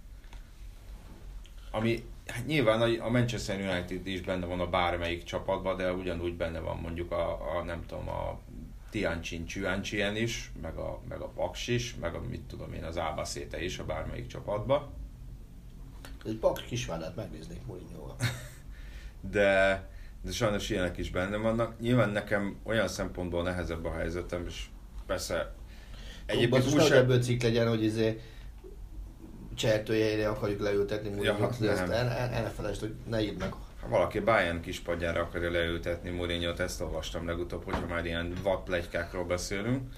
Ami 1.71 2.04
hát 2.26 2.47
nyilván 2.47 3.00
a- 3.00 3.09
Manchester 3.09 3.61
United 3.61 4.07
is 4.07 4.21
benne 4.21 4.47
van 4.47 4.61
a 4.61 4.66
bármelyik 4.66 5.25
csapatban, 5.25 5.76
de 5.76 5.92
ugyanúgy 5.92 6.35
benne 6.35 6.59
van 6.59 6.76
mondjuk 6.76 7.12
a, 7.12 7.57
a 7.57 7.62
nem 7.62 7.87
tudom, 7.87 8.09
a 8.09 8.38
Tiancsin 8.90 9.47
Chuanchien 9.47 10.16
is, 10.16 10.52
meg 10.62 10.76
a, 10.76 11.00
meg 11.09 11.21
a 11.21 11.28
Paks 11.28 11.69
is, 11.69 11.95
meg 11.95 12.14
a 12.14 12.21
mit 12.21 12.42
tudom 12.42 12.73
én, 12.73 12.85
az 12.85 12.99
Ábaszéte 12.99 13.64
is 13.64 13.78
a 13.78 13.85
bármelyik 13.85 14.26
csapatban. 14.26 14.90
Egy 16.25 16.37
pak 16.37 16.64
kisvárdát 16.66 17.16
megnéznék 17.16 17.66
Mourinho-val. 17.66 18.16
de, 19.31 19.83
de 20.23 20.31
sajnos 20.31 20.71
ilyenek 20.71 20.99
is 20.99 21.11
benne 21.11 21.37
vannak. 21.37 21.81
Nyilván 21.81 22.11
nekem 22.11 22.57
olyan 22.62 22.88
szempontból 22.88 23.43
nehezebb 23.43 23.85
a 23.85 23.93
helyzetem, 23.93 24.45
és 24.47 24.64
persze 25.07 25.55
Egyébként 26.26 26.64
nehogy 26.64 26.81
újság... 26.81 26.99
ebből 26.99 27.23
cikk 27.23 27.43
legyen, 27.43 27.69
hogy 27.69 27.83
izé 27.83 28.21
csertőjeire 29.55 30.29
akarjuk 30.29 30.61
leültetni 30.61 31.09
Ja, 31.09 31.33
Mourinho-t, 31.33 31.61
de 31.61 31.71
ezt 31.71 31.88
el, 31.88 32.09
el, 32.09 32.52
hogy 32.81 32.95
ne 33.09 33.23
írd 33.23 33.38
meg. 33.38 33.52
Ha 33.81 33.88
valaki 33.88 34.21
Bayern 34.21 34.61
kispadjára 34.61 35.21
akarja 35.21 35.50
leültetni 35.50 36.11
Mourinho-t, 36.11 36.61
ezt 36.61 36.81
olvastam 36.81 37.26
legutóbb, 37.26 37.64
hogyha 37.64 37.87
már 37.87 38.07
ilyen 38.07 38.33
vadplegykákról 38.43 39.25
beszélünk. 39.25 39.93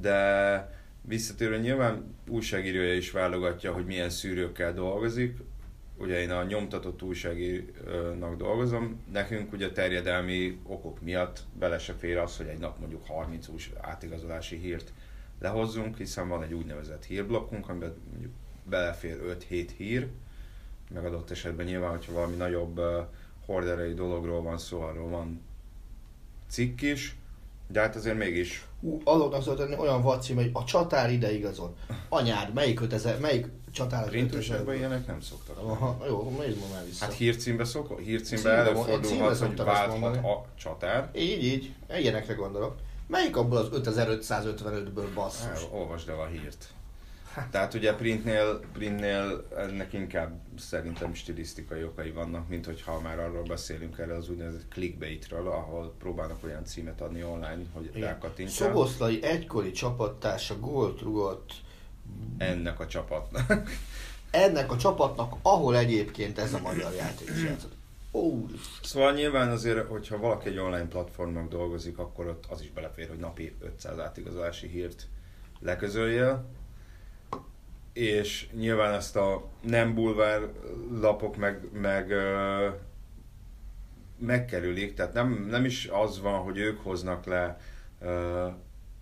De 0.00 0.82
visszatérő 1.02 1.58
nyilván 1.58 2.16
újságírója 2.28 2.94
is 2.94 3.10
válogatja, 3.10 3.72
hogy 3.72 3.84
milyen 3.84 4.10
szűrőkkel 4.10 4.72
dolgozik. 4.72 5.36
Ugye 5.96 6.20
én 6.20 6.30
a 6.30 6.42
nyomtatott 6.42 7.02
újságírónak 7.02 8.36
dolgozom, 8.36 9.00
nekünk 9.12 9.52
ugye 9.52 9.72
terjedelmi 9.72 10.58
okok 10.66 11.00
miatt 11.00 11.40
bele 11.58 11.78
se 11.78 11.92
fér 11.92 12.18
az, 12.18 12.36
hogy 12.36 12.46
egy 12.46 12.58
nap 12.58 12.78
mondjuk 12.78 13.06
30 13.06 13.48
új 13.48 13.60
átigazolási 13.80 14.56
hírt 14.56 14.92
lehozzunk, 15.38 15.96
hiszen 15.96 16.28
van 16.28 16.42
egy 16.42 16.52
úgynevezett 16.52 17.04
hírblokkunk, 17.04 17.68
amiben 17.68 17.94
mondjuk 18.10 18.32
belefér 18.64 19.36
5-7 19.50 19.68
hír, 19.76 20.08
megadott 20.90 21.30
esetben 21.30 21.66
nyilván, 21.66 21.90
hogyha 21.90 22.12
valami 22.12 22.36
nagyobb 22.36 22.78
uh, 22.78 23.06
horderei 23.46 23.94
dologról 23.94 24.42
van 24.42 24.58
szó, 24.58 24.80
arról 24.80 25.08
van 25.08 25.40
cikk 26.48 26.80
is, 26.80 27.16
de 27.66 27.80
hát 27.80 27.96
azért 27.96 28.16
mégis 28.16 28.66
Ú, 28.80 29.00
azoknak 29.04 29.42
szólt 29.42 29.58
tenni 29.58 29.76
olyan 29.76 30.02
vadcím, 30.02 30.36
hogy 30.36 30.50
a 30.52 30.64
csatár 30.64 31.12
ide 31.12 31.32
igazol. 31.32 31.76
Anyád, 32.08 32.52
melyik 32.52 32.74
köteze, 32.74 33.18
melyik 33.18 33.46
csatár 33.74 34.08
printőségben 34.08 34.76
ilyenek 34.76 35.06
nem 35.06 35.20
szoktak. 35.20 35.58
Aha, 35.58 36.04
jó, 36.06 36.36
nézd 36.38 36.58
ma 36.58 36.66
már 36.72 36.84
vissza. 36.84 37.04
Hát 37.04 37.14
hírcímbe, 37.14 37.64
szok, 37.64 38.00
hírcímbe 38.00 38.50
előfordulhat, 38.50 39.04
címbe 39.04 39.46
hogy 39.46 39.56
válthat 39.56 40.16
a 40.16 40.46
csatár. 40.54 41.10
Így, 41.14 41.44
így. 41.44 41.74
Ilyenekre 41.98 42.34
gondolok. 42.34 42.74
Melyik 43.06 43.36
abból 43.36 43.58
az 43.58 43.68
5555-ből 43.72 45.06
basszus? 45.14 45.46
Hát, 45.46 45.68
olvasd 45.70 46.08
el 46.08 46.20
a 46.20 46.26
hírt. 46.26 46.68
Tehát 47.50 47.74
ugye 47.74 47.94
printnél, 47.94 48.60
printnél 48.72 49.46
ennek 49.56 49.92
inkább 49.92 50.40
szerintem 50.58 51.14
stilisztikai 51.14 51.84
okai 51.84 52.10
vannak, 52.10 52.48
mint 52.48 52.66
hogyha 52.66 53.00
már 53.00 53.18
arról 53.18 53.42
beszélünk 53.42 53.98
erre 53.98 54.14
az 54.14 54.28
úgynevezett 54.28 54.68
clickbaitről, 54.68 55.48
ahol 55.48 55.94
próbálnak 55.98 56.44
olyan 56.44 56.64
címet 56.64 57.00
adni 57.00 57.24
online, 57.24 57.62
hogy 57.72 57.90
rákattintsál 57.94 58.68
Szoboszlai 58.68 59.22
egykori 59.22 59.70
csapattársa 59.70 60.58
gólt 60.58 61.00
rugott 61.00 61.52
ennek 62.38 62.80
a 62.80 62.86
csapatnak. 62.86 63.70
ennek 64.30 64.72
a 64.72 64.76
csapatnak, 64.76 65.34
ahol 65.42 65.76
egyébként 65.76 66.38
ez 66.38 66.54
a 66.54 66.60
magyar 66.60 66.92
játékos 66.94 67.42
játszott. 67.42 67.72
Ó, 68.12 68.46
Szóval 68.82 69.12
nyilván 69.12 69.50
azért, 69.50 69.88
hogyha 69.88 70.18
valaki 70.18 70.48
egy 70.48 70.58
online 70.58 70.88
platformnak 70.88 71.48
dolgozik, 71.48 71.98
akkor 71.98 72.26
ott 72.26 72.44
az 72.48 72.60
is 72.60 72.70
belefér, 72.70 73.08
hogy 73.08 73.18
napi 73.18 73.54
500 73.60 73.98
átigazolási 73.98 74.68
hírt 74.68 75.08
leközöljél. 75.60 76.44
És 77.92 78.48
nyilván 78.52 78.94
ezt 78.94 79.16
a 79.16 79.48
nem 79.60 79.94
bulvár 79.94 80.48
lapok 81.00 81.36
meg, 81.36 81.68
meg 81.72 82.10
ö, 82.10 82.68
megkerülik, 84.18 84.94
tehát 84.94 85.12
nem, 85.12 85.46
nem 85.50 85.64
is 85.64 85.86
az 85.86 86.20
van, 86.20 86.42
hogy 86.42 86.58
ők 86.58 86.80
hoznak 86.80 87.24
le 87.24 87.60
ö, 88.00 88.46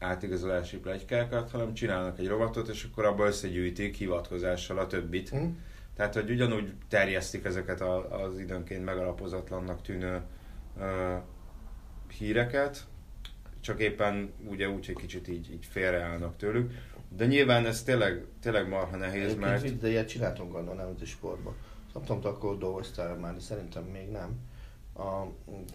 átigazolási 0.03 0.79
plegykákat, 0.79 1.51
hanem 1.51 1.75
csinálnak 1.75 2.19
egy 2.19 2.29
rovatot, 2.29 2.69
és 2.69 2.89
akkor 2.91 3.05
abba 3.05 3.27
összegyűjtik 3.27 3.95
hivatkozással 3.97 4.79
a 4.79 4.87
többit. 4.87 5.29
hm? 5.29 5.45
Tehát, 5.97 6.15
hogy 6.15 6.31
ugyanúgy 6.31 6.73
terjesztik 6.89 7.45
ezeket 7.45 7.81
a, 7.81 8.23
az 8.23 8.39
időnként 8.39 8.85
megalapozatlannak 8.85 9.83
tűnő 9.83 10.21
ö, 10.79 11.17
híreket, 12.19 12.87
csak 13.61 13.81
éppen 13.81 14.33
ugye 14.47 14.69
úgy, 14.69 14.87
hogy 14.87 14.97
kicsit 14.97 15.29
így, 15.29 15.53
így 15.53 15.67
félreállnak 15.71 16.37
tőlük. 16.37 16.73
De 17.17 17.27
nyilván 17.27 17.67
ez 17.67 17.83
tényleg, 17.83 18.25
tényleg 18.41 18.69
marha 18.69 18.97
nehéz, 18.97 19.15
Egyébként 19.23 19.41
mert 19.41 19.63
vicc, 19.63 19.81
de 19.81 19.89
ilyet 19.89 20.09
csináltunk 20.09 20.55
annól 20.55 20.75
nemzeti 20.75 21.05
sportban. 21.05 21.55
Nem 21.95 22.05
tudom, 22.05 22.21
akkor 22.33 22.59
dolgoztál 22.59 23.17
már, 23.17 23.35
de 23.35 23.41
szerintem 23.41 23.85
még 23.85 24.09
nem. 24.09 24.41
A 24.95 25.27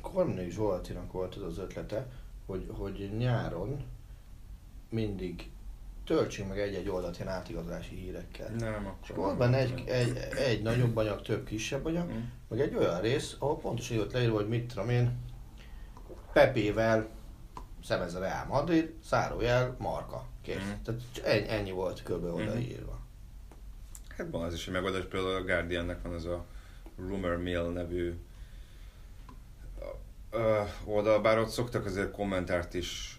Kornai 0.02 0.50
Zsoltinak 0.50 1.12
volt 1.12 1.36
az 1.36 1.44
az 1.44 1.58
ötlete, 1.58 2.08
hogy, 2.46 2.66
hogy 2.70 3.12
nyáron 3.18 3.86
mindig 4.90 5.50
töltsünk 6.06 6.50
meg 6.50 6.60
egy-egy 6.60 6.90
oldalt 6.90 7.20
ilyen 7.20 7.32
átigazolási 7.32 7.96
hírekkel. 7.96 8.50
nem, 8.50 8.94
És 9.04 9.10
akkor 9.10 9.24
volt 9.24 9.38
benne 9.38 9.58
egy, 9.58 9.84
egy, 9.88 10.18
egy 10.38 10.62
nagyobb 10.62 10.98
anyag, 10.98 11.22
több 11.22 11.46
kisebb 11.46 11.86
anyag, 11.86 12.12
Mm. 12.12 12.24
meg 12.48 12.60
egy 12.60 12.76
olyan 12.76 13.02
rész, 13.02 13.36
ahol 13.40 13.58
pontosan 13.60 13.98
volt 13.98 14.14
leírva, 14.14 14.36
hogy 14.36 14.48
mit 14.48 14.68
tudom 14.68 14.90
én, 14.90 15.12
Pepével 16.34 17.08
szemez 17.84 18.14
a 18.14 18.20
Real 18.20 18.46
Madrid, 18.46 18.94
zárójel, 19.04 19.76
Marka. 19.80 20.26
Kész. 20.42 20.56
Mm. 20.56 20.84
Tehát 20.84 21.02
ennyi, 21.24 21.50
ennyi 21.50 21.72
volt 21.72 22.04
kb. 22.04 22.24
Odaírva. 22.24 23.00
Hát 24.18 24.28
van 24.32 24.46
ez 24.46 24.54
is 24.54 24.68
egy 24.68 24.74
megoldás, 24.74 25.04
például 25.04 25.36
a 25.36 25.44
Guardiannek 25.44 26.02
van 26.02 26.14
ez 26.14 26.26
a 26.26 26.46
Rumor 26.98 27.38
Mill 27.38 27.72
nevű 27.72 28.16
oldal, 30.86 31.22
bár 31.22 31.38
ott 31.40 31.50
szoktak 31.50 31.86
azért 31.86 32.12
kommentárt 32.12 32.74
is 32.74 33.17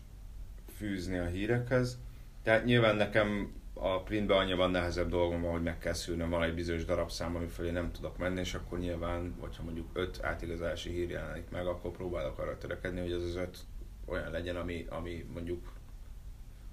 fűzni 0.79 1.19
a 1.19 1.27
hírekhez. 1.27 1.99
Tehát 2.43 2.65
nyilván 2.65 2.97
nekem 2.97 3.53
a 3.75 4.03
printben 4.03 4.39
annyiban 4.39 4.71
nehezebb 4.71 5.09
dolgom 5.09 5.43
van, 5.43 5.53
hogy 5.53 5.63
meg 5.63 5.79
kell 5.79 5.93
szűrnöm 5.93 6.43
egy 6.43 6.55
bizonyos 6.55 6.85
darabszám, 6.85 7.37
ami 7.37 7.47
fölé 7.47 7.71
nem 7.71 7.93
tudok 7.93 8.19
menni, 8.19 8.41
és 8.41 8.55
akkor 8.55 8.79
nyilván, 8.79 9.35
hogyha 9.41 9.63
mondjuk 9.63 9.89
öt 9.93 10.19
átigazási 10.23 10.91
hír 10.91 11.11
jelenik 11.11 11.51
meg, 11.51 11.67
akkor 11.67 11.91
próbálok 11.91 12.39
arra 12.39 12.59
törekedni, 12.59 13.01
hogy 13.01 13.13
az 13.13 13.23
az 13.23 13.37
öt 13.37 13.59
olyan 14.05 14.31
legyen, 14.31 14.57
ami, 14.57 14.87
ami 14.89 15.27
mondjuk 15.33 15.73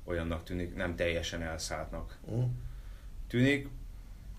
olyannak 0.04 0.44
tűnik, 0.44 0.76
nem 0.76 0.96
teljesen 0.96 1.42
elszálltnak 1.42 2.18
Mm. 2.32 2.44
tűnik. 3.28 3.68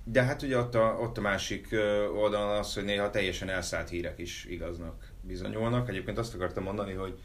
De 0.05 0.23
hát 0.23 0.43
ugye 0.43 0.59
ott 0.59 0.75
a, 0.75 0.99
ott 1.01 1.19
a 1.19 1.21
másik 1.21 1.69
oldalon 2.15 2.59
az, 2.59 2.75
hogy 2.75 2.85
néha 2.85 3.11
teljesen 3.11 3.49
elszállt 3.49 3.89
hírek 3.89 4.19
is 4.19 4.45
igaznak 4.45 5.13
bizonyulnak. 5.21 5.89
Egyébként 5.89 6.19
azt 6.19 6.35
akartam 6.35 6.63
mondani, 6.63 6.93
hogy 6.93 7.19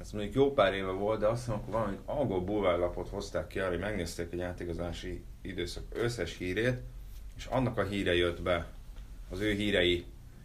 ez 0.00 0.10
mondjuk 0.10 0.34
jó 0.34 0.52
pár 0.52 0.74
éve 0.74 0.90
volt, 0.90 1.20
de 1.20 1.26
azt 1.26 1.44
hiszem, 1.44 1.54
akkor 1.54 1.72
valami 1.72 1.96
angol 2.04 2.40
bulvárlapot 2.40 3.08
hozták 3.08 3.46
ki 3.46 3.58
arra, 3.58 3.68
hogy 3.68 3.78
megnézték 3.78 4.32
egy 4.32 4.38
játékozási 4.38 5.24
időszak 5.42 5.84
összes 5.92 6.36
hírét, 6.36 6.78
és 7.36 7.44
annak 7.46 7.78
a 7.78 7.84
híre 7.84 8.14
jött 8.14 8.42
be, 8.42 8.66
az 9.30 9.40
ő 9.40 9.52
hírei 9.52 10.04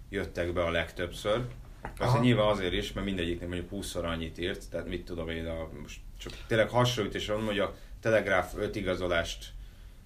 jöttek 0.10 0.54
be 0.54 0.64
a 0.64 0.72
legtöbbször. 0.72 1.46
Persze 1.82 2.14
Aha. 2.14 2.22
nyilván 2.22 2.48
azért 2.48 2.74
is, 2.74 2.94
mert 2.94 3.06
mindegyiknek 3.06 3.50
mondjuk 3.50 3.70
20-szor 3.72 4.04
annyit 4.04 4.38
írt, 4.38 4.70
tehát 4.70 4.88
mit 4.88 5.06
tudom 5.06 5.30
én, 5.30 5.46
a, 5.46 5.70
most 5.82 6.00
csak 6.18 6.34
tényleg 6.48 6.70
hasonlítés 6.70 7.28
van, 7.28 7.46
hogy 7.46 7.60
a 7.60 7.76
Telegráf 8.00 8.54
5 8.58 8.76
igazolást 8.76 9.54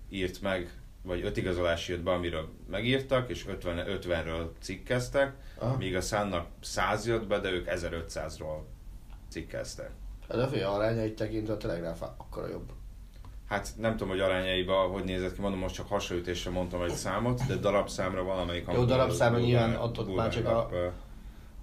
írt 0.09 0.41
meg, 0.41 0.69
vagy 1.01 1.23
5 1.23 1.37
igazolás 1.37 1.87
jött 1.87 2.01
be, 2.01 2.11
amiről 2.11 2.49
megírtak, 2.69 3.29
és 3.29 3.47
50, 3.47 3.85
50-ről 3.87 4.47
cikkeztek, 4.59 5.33
Aha. 5.57 5.77
míg 5.77 5.95
a 5.95 6.01
Szánnak 6.01 6.47
100 6.61 7.07
jött 7.07 7.27
be, 7.27 7.39
de 7.39 7.51
ők 7.51 7.67
1500-ról 7.69 8.59
cikkeztek. 9.39 9.89
Hát 10.30 10.38
a 10.38 10.48
fél 10.48 10.65
arányait 10.65 11.15
tekintve 11.15 11.54
a 11.54 11.58
telegráf 11.58 12.01
akkora 12.01 12.48
jobb. 12.50 12.72
Hát 13.48 13.68
nem 13.77 13.92
tudom, 13.92 14.10
hogy 14.10 14.20
arányaiban 14.20 14.89
hogy 14.92 15.04
nézett 15.04 15.34
ki, 15.36 15.42
mondom, 15.42 15.60
most 15.60 15.75
csak 15.75 15.88
hasonlítésre 15.88 16.51
mondtam 16.51 16.82
egy 16.82 16.94
számot, 16.94 17.46
de 17.48 17.56
darabszámra 17.56 18.24
valamelyik 18.24 18.65
Jó, 18.74 18.84
darabszámra 18.84 19.39
nyilván 19.39 19.75
ott- 19.75 20.00
ott 20.00 20.15
már 20.15 20.30
csak 20.30 20.48
a- 20.48 20.70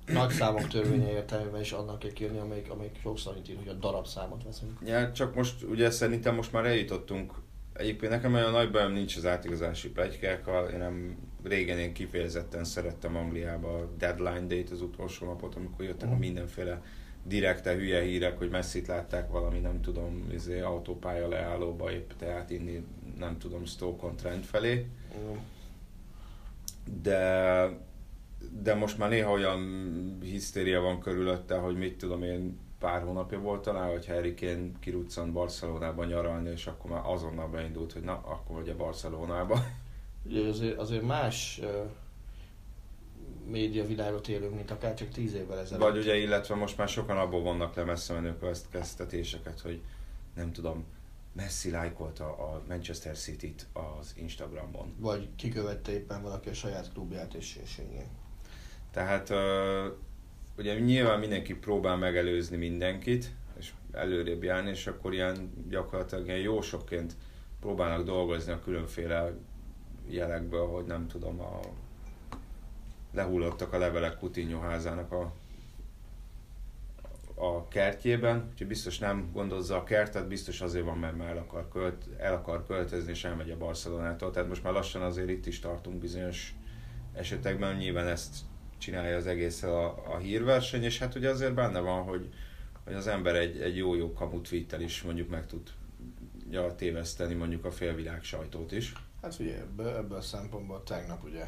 Nagy 0.07 0.31
számok 0.31 0.69
törvénye 0.69 1.11
értelmében 1.11 1.61
is 1.61 1.73
annak 1.73 1.99
kell 1.99 2.11
kérni, 2.13 2.39
amelyik, 2.39 2.71
amelyik 2.71 2.99
sokszor 3.03 3.37
itt 3.37 3.49
ír, 3.49 3.57
hogy 3.57 3.69
a 3.69 3.73
darabszámot 3.73 4.45
veszünk. 4.45 4.79
Ja, 4.85 5.13
csak 5.13 5.35
most 5.35 5.63
ugye 5.63 5.91
szerintem 5.91 6.35
most 6.35 6.53
már 6.53 6.65
eljutottunk. 6.65 7.33
Egyébként 7.73 8.13
nekem 8.13 8.35
olyan 8.35 8.51
nagy 8.51 8.71
bajom 8.71 8.93
nincs 8.93 9.17
az 9.17 9.27
átigazási 9.27 9.91
plegykákkal. 9.91 10.69
Én 10.69 10.79
nem 10.79 11.17
régen 11.45 11.79
én 11.79 11.93
kifejezetten 11.93 12.65
szerettem 12.65 13.17
Angliába 13.17 13.75
a 13.79 13.89
deadline 13.99 14.47
date, 14.47 14.73
az 14.73 14.81
utolsó 14.83 15.27
napot, 15.27 15.55
amikor 15.55 15.85
jöttek 15.85 16.09
a 16.09 16.13
Mhm. 16.13 16.21
mindenféle 16.21 16.83
direkte 17.23 17.75
hülye 17.75 18.01
hírek, 18.01 18.39
hogy 18.39 18.51
messzit 18.51 18.87
látták 18.87 19.31
valami, 19.31 19.59
nem 19.59 19.81
tudom, 19.81 20.29
izé, 20.33 20.61
autópálya 20.61 21.29
leállóba 21.29 21.93
épp 21.93 22.11
teát 22.19 22.51
inni, 22.51 22.85
nem 23.19 23.39
tudom, 23.39 23.65
Stoke-on 23.65 24.17
Trent 24.17 24.47
felé. 24.47 24.87
De, 27.03 27.69
de 28.63 28.75
most 28.75 28.99
már 28.99 29.09
néha 29.09 29.31
olyan 29.31 29.61
hisztéria 30.23 30.81
van 30.81 31.01
körülötte, 31.01 31.57
hogy 31.57 31.77
mit 31.77 31.99
tudom 31.99 32.23
én, 32.23 32.59
pár 32.79 33.03
hónapja 33.03 33.41
volt 33.41 33.63
talán, 33.63 33.91
hogy 33.91 34.07
Harry 34.07 34.35
Kane 34.35 34.71
kiruccant 34.81 35.33
Barcelonában 35.33 36.07
nyaralni, 36.07 36.51
és 36.51 36.67
akkor 36.67 36.91
már 36.91 37.03
azonnal 37.05 37.49
beindult, 37.49 37.93
hogy 37.93 38.03
na, 38.03 38.13
akkor 38.13 38.57
vagy 38.57 38.69
a 38.69 38.77
Barcelonába. 38.77 39.65
Ugye 40.27 40.49
azért, 40.49 40.79
azért 40.79 41.03
más 41.03 41.61
média 43.47 43.87
világot 43.87 44.29
élünk, 44.29 44.55
mint 44.55 44.71
akár 44.71 44.95
csak 44.95 45.09
tíz 45.09 45.35
évvel 45.35 45.59
ezelőtt. 45.59 45.83
Vagy 45.83 45.99
ugye, 45.99 46.17
illetve 46.17 46.55
most 46.55 46.77
már 46.77 46.89
sokan 46.89 47.19
abból 47.19 47.43
vannak 47.43 47.75
le 47.75 47.85
messze 47.85 48.15
menő 48.15 48.37
kezdetéseket, 48.71 49.61
hogy 49.61 49.81
nem 50.35 50.53
tudom, 50.53 50.85
Messi 51.33 51.71
lájkolta 51.71 52.25
a 52.25 52.63
Manchester 52.69 53.17
City-t 53.17 53.67
az 53.73 54.15
Instagramon. 54.17 54.95
Vagy 54.99 55.29
kikövette 55.37 55.93
éppen 55.93 56.23
valaki 56.23 56.49
a 56.49 56.55
saját 56.55 56.93
klubját, 56.93 57.35
és, 57.35 57.59
és 57.63 57.79
igen. 57.91 58.07
Tehát 58.91 59.33
ugye 60.59 60.79
nyilván 60.79 61.19
mindenki 61.19 61.55
próbál 61.55 61.97
megelőzni 61.97 62.57
mindenkit, 62.57 63.31
és 63.59 63.73
előrébb 63.93 64.43
járni, 64.43 64.71
és 64.71 64.87
akkor 64.87 65.13
ilyen 65.13 65.53
gyakorlatilag 65.69 66.27
ilyen 66.27 66.39
jósokként 66.39 67.15
próbálnak 67.61 68.07
dolgozni 68.07 68.53
a 68.53 68.61
különféle 68.61 69.33
jelekből, 70.09 70.67
hogy 70.67 70.85
nem 70.85 71.07
tudom, 71.07 71.41
a 71.41 71.61
lehullottak 73.13 73.73
a 73.73 73.79
levelek 73.79 74.19
Coutinho 74.19 74.61
házának 74.61 75.13
a, 75.13 75.33
a 77.35 77.69
kertjében, 77.69 78.49
úgyhogy 78.51 78.67
biztos 78.67 78.99
nem 78.99 79.31
gondozza 79.33 79.77
a 79.77 79.85
kertet, 79.85 80.29
biztos 80.29 80.61
azért 80.61 80.85
van, 80.85 80.99
mert 80.99 81.17
már 81.17 81.29
el 81.29 81.39
akar, 81.39 81.69
költ, 81.69 82.05
el 82.19 82.35
akar 82.35 82.67
költözni, 82.67 83.11
és 83.11 83.25
elmegy 83.25 83.51
a 83.51 83.57
Barcelonától. 83.57 84.31
Tehát 84.31 84.49
most 84.49 84.63
már 84.63 84.73
lassan 84.73 85.03
azért 85.03 85.29
itt 85.29 85.47
is 85.47 85.59
tartunk 85.59 85.97
bizonyos 85.97 86.55
esetekben, 87.15 87.77
nyilván 87.77 88.07
ezt 88.07 88.37
csinálja 88.79 89.17
az 89.17 89.27
egész 89.27 89.63
a, 89.63 90.13
a 90.15 90.17
hírverseny, 90.17 90.83
és 90.83 90.99
hát 90.99 91.15
ugye 91.15 91.31
azért 91.31 91.55
benne 91.55 91.79
van, 91.79 92.03
hogy, 92.03 92.33
hogy 92.85 92.95
az 92.95 93.07
ember 93.07 93.37
egy, 93.37 93.61
egy 93.61 93.77
jó-jó 93.77 94.13
kamut 94.13 94.49
vittel 94.49 94.81
is 94.81 95.03
mondjuk 95.03 95.29
meg 95.29 95.47
tud 95.47 95.71
ja, 96.51 96.75
téveszteni 96.75 97.35
mondjuk 97.35 97.65
a 97.65 97.71
félvilág 97.71 98.23
sajtót 98.23 98.73
is. 98.73 98.93
Hát 99.23 99.37
ugye 99.39 99.57
ebből, 99.57 99.97
ebből 99.97 100.19
a 100.19 100.23
szempontból 100.23 100.83
tegnap 100.83 101.25
ugye 101.25 101.47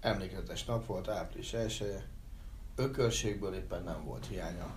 emlékezetes 0.00 0.64
nap 0.64 0.86
volt, 0.86 1.08
április 1.08 1.52
1 1.52 1.84
ökörségből 2.76 3.54
éppen 3.54 3.82
nem 3.82 4.04
volt 4.04 4.26
hiánya. 4.26 4.74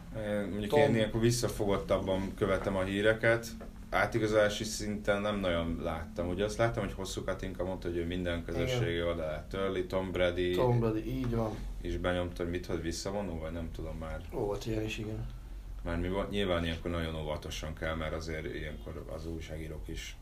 Mondjuk 0.49 0.71
Tom... 0.71 0.79
én 0.79 0.95
ilyenkor 0.95 1.21
visszafogottabban 1.21 2.33
követem 2.35 2.75
a 2.75 2.83
híreket, 2.83 3.47
átigazolási 3.89 4.63
szinten 4.63 5.21
nem 5.21 5.39
nagyon 5.39 5.79
láttam. 5.83 6.27
Ugye 6.27 6.43
azt 6.43 6.57
láttam, 6.57 6.83
hogy 6.83 6.93
hosszú 6.93 7.23
Katinka 7.23 7.63
mondta, 7.63 7.87
hogy 7.87 7.97
ő 7.97 8.05
minden 8.05 8.45
közösségi 8.45 9.03
oldalát 9.03 9.49
törli, 9.49 9.85
Tom 9.85 10.11
Brady, 10.11 10.51
Tom 10.51 10.79
Brady, 10.79 11.17
így 11.17 11.35
van. 11.35 11.55
És 11.81 11.97
benyomta, 11.97 12.43
hogy 12.43 12.51
mit 12.51 12.65
hoz 12.65 12.81
visszavonó, 12.81 13.39
vagy 13.39 13.51
nem 13.51 13.71
tudom 13.71 13.97
már. 13.97 14.21
Volt 14.31 14.65
ilyen 14.65 14.83
is, 14.83 14.97
igen. 14.97 15.25
Mert 15.83 16.01
mi 16.01 16.09
nyilván 16.29 16.63
ilyenkor 16.63 16.91
nagyon 16.91 17.15
óvatosan 17.15 17.73
kell, 17.73 17.95
mert 17.95 18.13
azért 18.13 18.55
ilyenkor 18.55 19.05
az 19.15 19.27
újságírók 19.27 19.87
is 19.87 20.17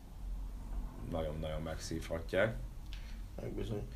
nagyon-nagyon 1.11 1.61
megszívhatják. 1.61 2.55
Megbizony. 3.41 3.87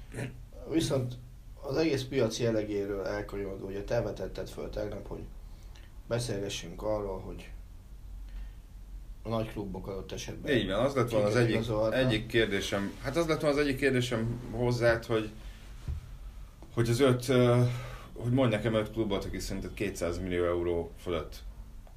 Viszont 0.70 1.14
az 1.62 1.78
egész 1.78 2.04
piac 2.04 2.40
jellegéről 2.40 3.06
elkanyarodva, 3.06 3.68
ugye 3.68 3.84
te 3.84 4.02
vetetted 4.02 4.50
föl 4.50 4.70
tegnap, 4.70 5.08
hogy 5.08 5.24
beszélgessünk 6.08 6.82
arról, 6.82 7.20
hogy 7.20 7.50
a 9.24 9.30
nagy 9.30 9.52
klubok 9.52 9.88
adott 9.88 10.12
esetben. 10.12 10.56
Így 10.56 10.68
van, 10.68 10.86
az 10.86 10.94
lett 10.96 11.10
volna 11.10 11.28
az 11.28 11.36
egyik, 11.36 11.60
egyik 11.92 12.28
kérdésem, 12.28 12.92
hát 13.02 13.16
az 13.16 13.28
lett 13.28 13.42
volna 13.42 13.58
az 13.58 13.64
egyik 13.64 13.78
kérdésem 13.78 14.40
hozzád, 14.52 15.06
hogy, 15.06 15.30
hogy 16.74 16.90
az 16.90 17.00
öt, 17.00 17.26
hogy 18.14 18.32
mondj 18.32 18.56
nekem 18.56 18.74
öt 18.74 18.92
klubot, 18.92 19.26
aki 19.26 19.40
szerinted 19.40 19.74
200 19.74 20.20
millió 20.20 20.46
euró 20.46 20.92
fölött 21.02 21.44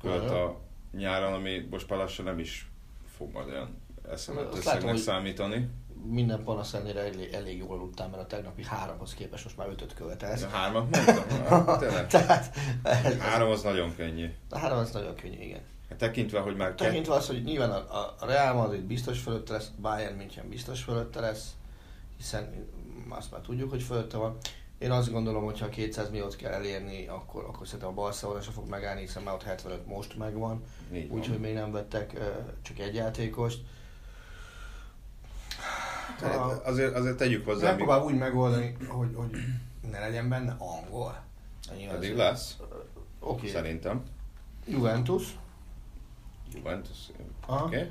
költ 0.00 0.30
a 0.30 0.60
nyáron, 0.92 1.32
ami 1.32 1.66
most 1.70 1.88
már 1.88 1.98
lassan 1.98 2.24
nem 2.24 2.38
is 2.38 2.70
fog 3.16 3.32
majd 3.32 3.48
olyan 3.48 3.76
eszembe 4.10 4.96
számítani 4.96 5.68
minden 6.10 6.44
panasz 6.44 6.74
ellenére 6.74 7.00
elég, 7.00 7.32
elég 7.32 7.58
jól 7.58 7.76
aludtál, 7.76 8.08
mert 8.08 8.22
a 8.22 8.26
tegnapi 8.26 8.64
háromhoz 8.64 9.14
képest 9.14 9.44
most 9.44 9.56
már 9.56 9.68
ötöt 9.68 9.94
követelsz. 9.94 10.40
De 10.40 10.48
hármat 10.48 10.96
mondtam? 10.96 11.64
Tehát, 12.08 12.56
ez, 12.82 13.18
három 13.18 13.50
az 13.50 13.62
nagyon 13.62 13.96
könnyű. 13.96 14.30
A 14.50 14.58
három 14.58 14.78
az 14.78 14.90
nagyon 14.90 15.14
könnyű, 15.14 15.42
igen. 15.42 15.60
Hát 15.88 15.98
tekintve, 15.98 16.40
hogy 16.40 16.56
már... 16.56 16.74
Tekintve 16.74 17.14
az, 17.14 17.26
hogy 17.26 17.42
nyilván 17.42 17.70
a, 17.70 18.14
a 18.18 18.26
Real 18.26 18.54
Madrid 18.54 18.82
biztos 18.82 19.18
fölötte 19.18 19.52
lesz, 19.52 19.70
Bayern 19.80 20.16
München 20.16 20.48
biztos 20.48 20.82
fölötte 20.82 21.20
lesz, 21.20 21.50
hiszen 22.16 22.68
azt 23.08 23.30
már 23.30 23.40
tudjuk, 23.40 23.70
hogy 23.70 23.82
fölötte 23.82 24.16
van. 24.16 24.36
Én 24.78 24.90
azt 24.90 25.12
gondolom, 25.12 25.44
hogy 25.44 25.60
ha 25.60 25.68
200 25.68 26.10
milliót 26.10 26.36
kell 26.36 26.52
elérni, 26.52 27.06
akkor, 27.06 27.44
akkor 27.44 27.66
szerintem 27.66 27.88
a 27.88 27.92
Barcelona 27.92 28.40
sem 28.40 28.52
fog 28.52 28.68
megállni, 28.68 29.00
hiszen 29.00 29.22
már 29.22 29.34
ott 29.34 29.42
75 29.42 29.86
most 29.86 30.16
megvan, 30.16 30.62
úgyhogy 31.08 31.38
még 31.38 31.54
nem 31.54 31.72
vettek 31.72 32.18
csak 32.62 32.78
egy 32.78 32.94
játékost. 32.94 33.60
Hát 36.18 36.66
azért, 36.66 36.94
azért 36.94 37.16
tegyük 37.16 37.44
hozzá. 37.44 37.66
Megpróbál 37.66 38.02
úgy 38.02 38.18
megoldani, 38.18 38.76
hogy, 38.88 39.10
hogy 39.14 39.30
ne 39.90 39.98
legyen 39.98 40.28
benne 40.28 40.56
angol. 40.58 41.24
Pedig 41.90 42.16
lesz. 42.16 42.56
Oké. 42.60 42.70
Okay. 43.20 43.48
Szerintem. 43.48 44.02
Juventus. 44.66 45.38
Juventus. 46.54 46.98
Oké. 47.46 47.64
Okay. 47.64 47.90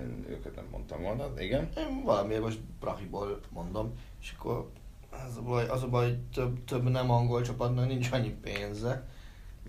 Én 0.00 0.24
őket 0.28 0.54
nem 0.54 0.66
mondtam 0.70 1.02
volna, 1.02 1.40
igen. 1.40 1.68
Én 1.76 2.02
valamiért 2.04 2.42
most 2.42 2.60
Brahiból 2.80 3.40
mondom, 3.48 3.92
és 4.20 4.34
akkor 4.38 4.70
az 5.10 5.36
a 5.36 5.42
baj, 5.42 5.68
az 5.68 5.82
a 5.82 5.88
baj 5.88 6.04
hogy 6.04 6.18
több, 6.18 6.64
több 6.64 6.82
nem 6.88 7.10
angol 7.10 7.42
csapatnak 7.42 7.86
nincs 7.86 8.12
annyi 8.12 8.30
pénze. 8.30 9.06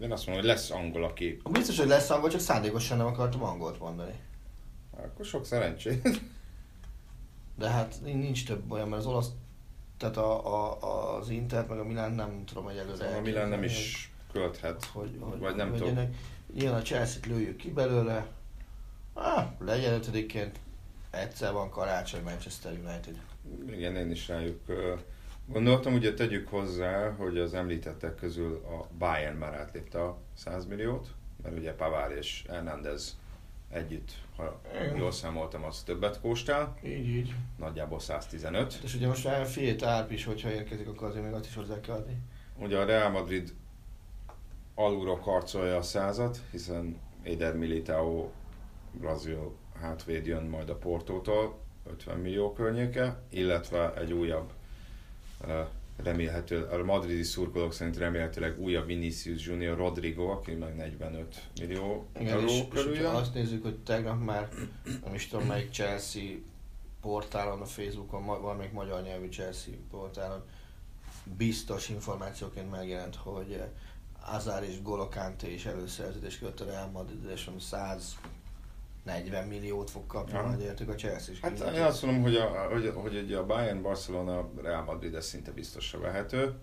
Én 0.01 0.12
azt 0.12 0.25
mondom, 0.25 0.43
hogy 0.45 0.54
lesz 0.54 0.71
angol, 0.71 1.04
aki... 1.04 1.41
Biztos, 1.51 1.78
hogy 1.78 1.88
lesz 1.88 2.10
angol, 2.10 2.30
csak 2.30 2.39
szándékosan 2.39 2.97
nem 2.97 3.06
akartam 3.06 3.43
angolt 3.43 3.80
mondani. 3.80 4.13
Akkor 4.97 5.25
sok 5.25 5.45
szerencsét. 5.45 6.21
De 7.56 7.70
hát 7.70 7.96
nincs 8.04 8.46
több 8.46 8.72
olyan, 8.72 8.88
mert 8.88 9.02
az 9.02 9.08
olasz, 9.08 9.30
tehát 9.98 10.18
a, 10.18 10.54
a, 10.54 11.18
az 11.18 11.30
Inter 11.30 11.68
meg 11.68 11.80
a 11.80 11.84
Milán 11.84 12.12
nem 12.12 12.44
tudom, 12.46 12.63
hogy 12.63 12.78
előre 12.78 13.15
A 13.15 13.22
Milán 13.22 13.50
nem 13.50 13.63
is 13.63 14.12
költhet, 14.32 14.86
hogy, 14.86 15.18
hogy, 15.20 15.39
vagy 15.39 15.56
nem 15.56 15.76
tudom. 15.76 16.15
Ilyen 16.56 16.74
a 16.74 16.82
Chelsea-t 16.82 17.26
lőjük 17.26 17.56
ki 17.56 17.72
belőle, 17.72 18.28
ah, 19.13 19.46
legyen 19.60 19.94
ötödikként, 19.94 20.60
egyszer 21.10 21.54
van 21.54 21.70
karácsony 21.70 22.24
Manchester 22.24 22.72
United. 22.72 23.22
Igen, 23.72 23.96
én 23.96 24.12
is 24.12 24.28
rájuk 24.28 24.60
gondoltam, 25.48 25.94
ugye 25.94 26.13
tegyük 26.13 26.48
hozzá, 26.48 27.10
hogy 27.10 27.38
az 27.38 27.54
említettek 27.54 28.15
közül 28.15 28.62
a 28.65 28.88
Bayern 28.98 29.38
már 29.38 29.54
átlépte 29.54 30.04
a 30.04 30.18
100 30.34 30.65
milliót, 30.65 31.08
mert 31.44 31.58
ugye 31.58 31.74
Pavár 31.74 32.12
és 32.12 32.44
Hernández 32.50 33.18
együtt, 33.76 34.12
ha 34.36 34.62
Igen. 34.76 34.96
jól 34.96 35.12
számoltam, 35.12 35.64
az 35.64 35.84
többet 35.84 36.20
kóstál. 36.20 36.78
Így, 36.84 37.08
így. 37.08 37.34
Nagyjából 37.58 38.00
115. 38.00 38.80
És 38.84 38.96
ugye 38.96 39.08
most 39.08 39.24
már 39.24 39.46
fiét 39.46 39.84
árp 39.84 40.12
is, 40.12 40.26
hogyha 40.26 40.52
érkezik, 40.52 40.88
akkor 40.88 41.08
azért 41.08 41.24
még 41.24 41.34
azt 41.34 41.46
is 41.46 41.56
hozzá 41.56 41.80
kell 41.80 41.96
adni. 41.96 42.18
Ugye 42.58 42.78
a 42.78 42.86
Real 42.86 43.10
Madrid 43.10 43.54
alulról 44.76 45.20
karcolja 45.20 45.78
a 45.78 45.82
százat, 45.82 46.42
hiszen 46.52 47.00
Eder 47.24 47.56
Militao 47.56 48.30
brazil 48.92 49.56
hátvéd 49.82 50.26
jön 50.26 50.44
majd 50.44 50.70
a 50.70 50.76
Portótól, 50.76 51.60
50 51.90 52.18
millió 52.18 52.54
környéke, 52.54 53.22
illetve 53.30 53.94
egy 53.94 54.14
újabb 54.14 54.52
remélhető, 56.03 56.63
a 56.63 56.84
madridi 56.84 57.23
szurkolók 57.23 57.73
szerint 57.73 57.97
remélhetőleg 57.97 58.60
újabb 58.60 58.86
Vinicius 58.86 59.45
Junior 59.45 59.77
Rodrigo, 59.77 60.27
aki 60.27 60.51
meg 60.51 60.75
45 60.75 61.49
millió 61.60 62.08
Igen, 62.19 62.47
és, 62.47 62.63
körül 62.69 62.93
és 62.93 63.01
azt 63.01 63.34
nézzük, 63.34 63.63
hogy 63.63 63.79
tegnap 63.79 64.23
már, 64.23 64.49
nem 65.03 65.13
is 65.13 65.27
tudom 65.27 65.45
melyik 65.45 65.71
Chelsea 65.71 66.36
portálon, 67.01 67.62
a 67.62 67.65
Facebookon, 67.65 68.25
valamelyik 68.25 68.71
magyar 68.71 69.01
nyelvű 69.01 69.27
Chelsea 69.27 69.73
portálon 69.89 70.43
biztos 71.38 71.89
információként 71.89 72.71
megjelent, 72.71 73.15
hogy 73.15 73.62
Azár 74.27 74.63
és 74.63 74.81
Golokante 74.81 75.49
is 75.51 75.65
előszerződés 75.65 76.39
kötött 76.39 76.60
a 76.60 76.71
Real 76.71 76.89
Madrid, 76.89 77.29
és 77.34 77.49
100 77.60 78.17
40 79.06 79.48
milliót 79.48 79.89
fog 79.89 80.08
kapni 80.08 80.34
ja. 80.34 80.41
majd 80.41 80.60
értük 80.60 80.89
a 80.89 80.96
Chelsea 80.96 81.34
is. 81.34 81.39
Hát 81.39 81.60
én 81.60 81.82
azt 81.82 82.04
mondom, 82.04 82.22
hogy 82.22 82.36
a, 82.36 82.68
hogy, 82.72 82.91
hogy 82.96 83.34
a 83.34 83.46
Bayern, 83.46 83.82
Barcelona, 83.82 84.50
Real 84.62 84.84
Madrid 84.84 85.15
ez 85.15 85.26
szinte 85.26 85.52
biztosra 85.52 86.00
vehető. 86.00 86.54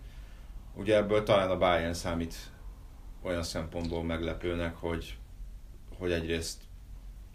Ugye 0.74 0.96
ebből 0.96 1.22
talán 1.22 1.50
a 1.50 1.59
Bayern 1.59 1.92
számít 1.92 2.35
olyan 3.22 3.42
szempontból 3.42 4.05
meglepőnek, 4.05 4.76
hogy, 4.76 5.18
hogy 5.98 6.12
egyrészt 6.12 6.62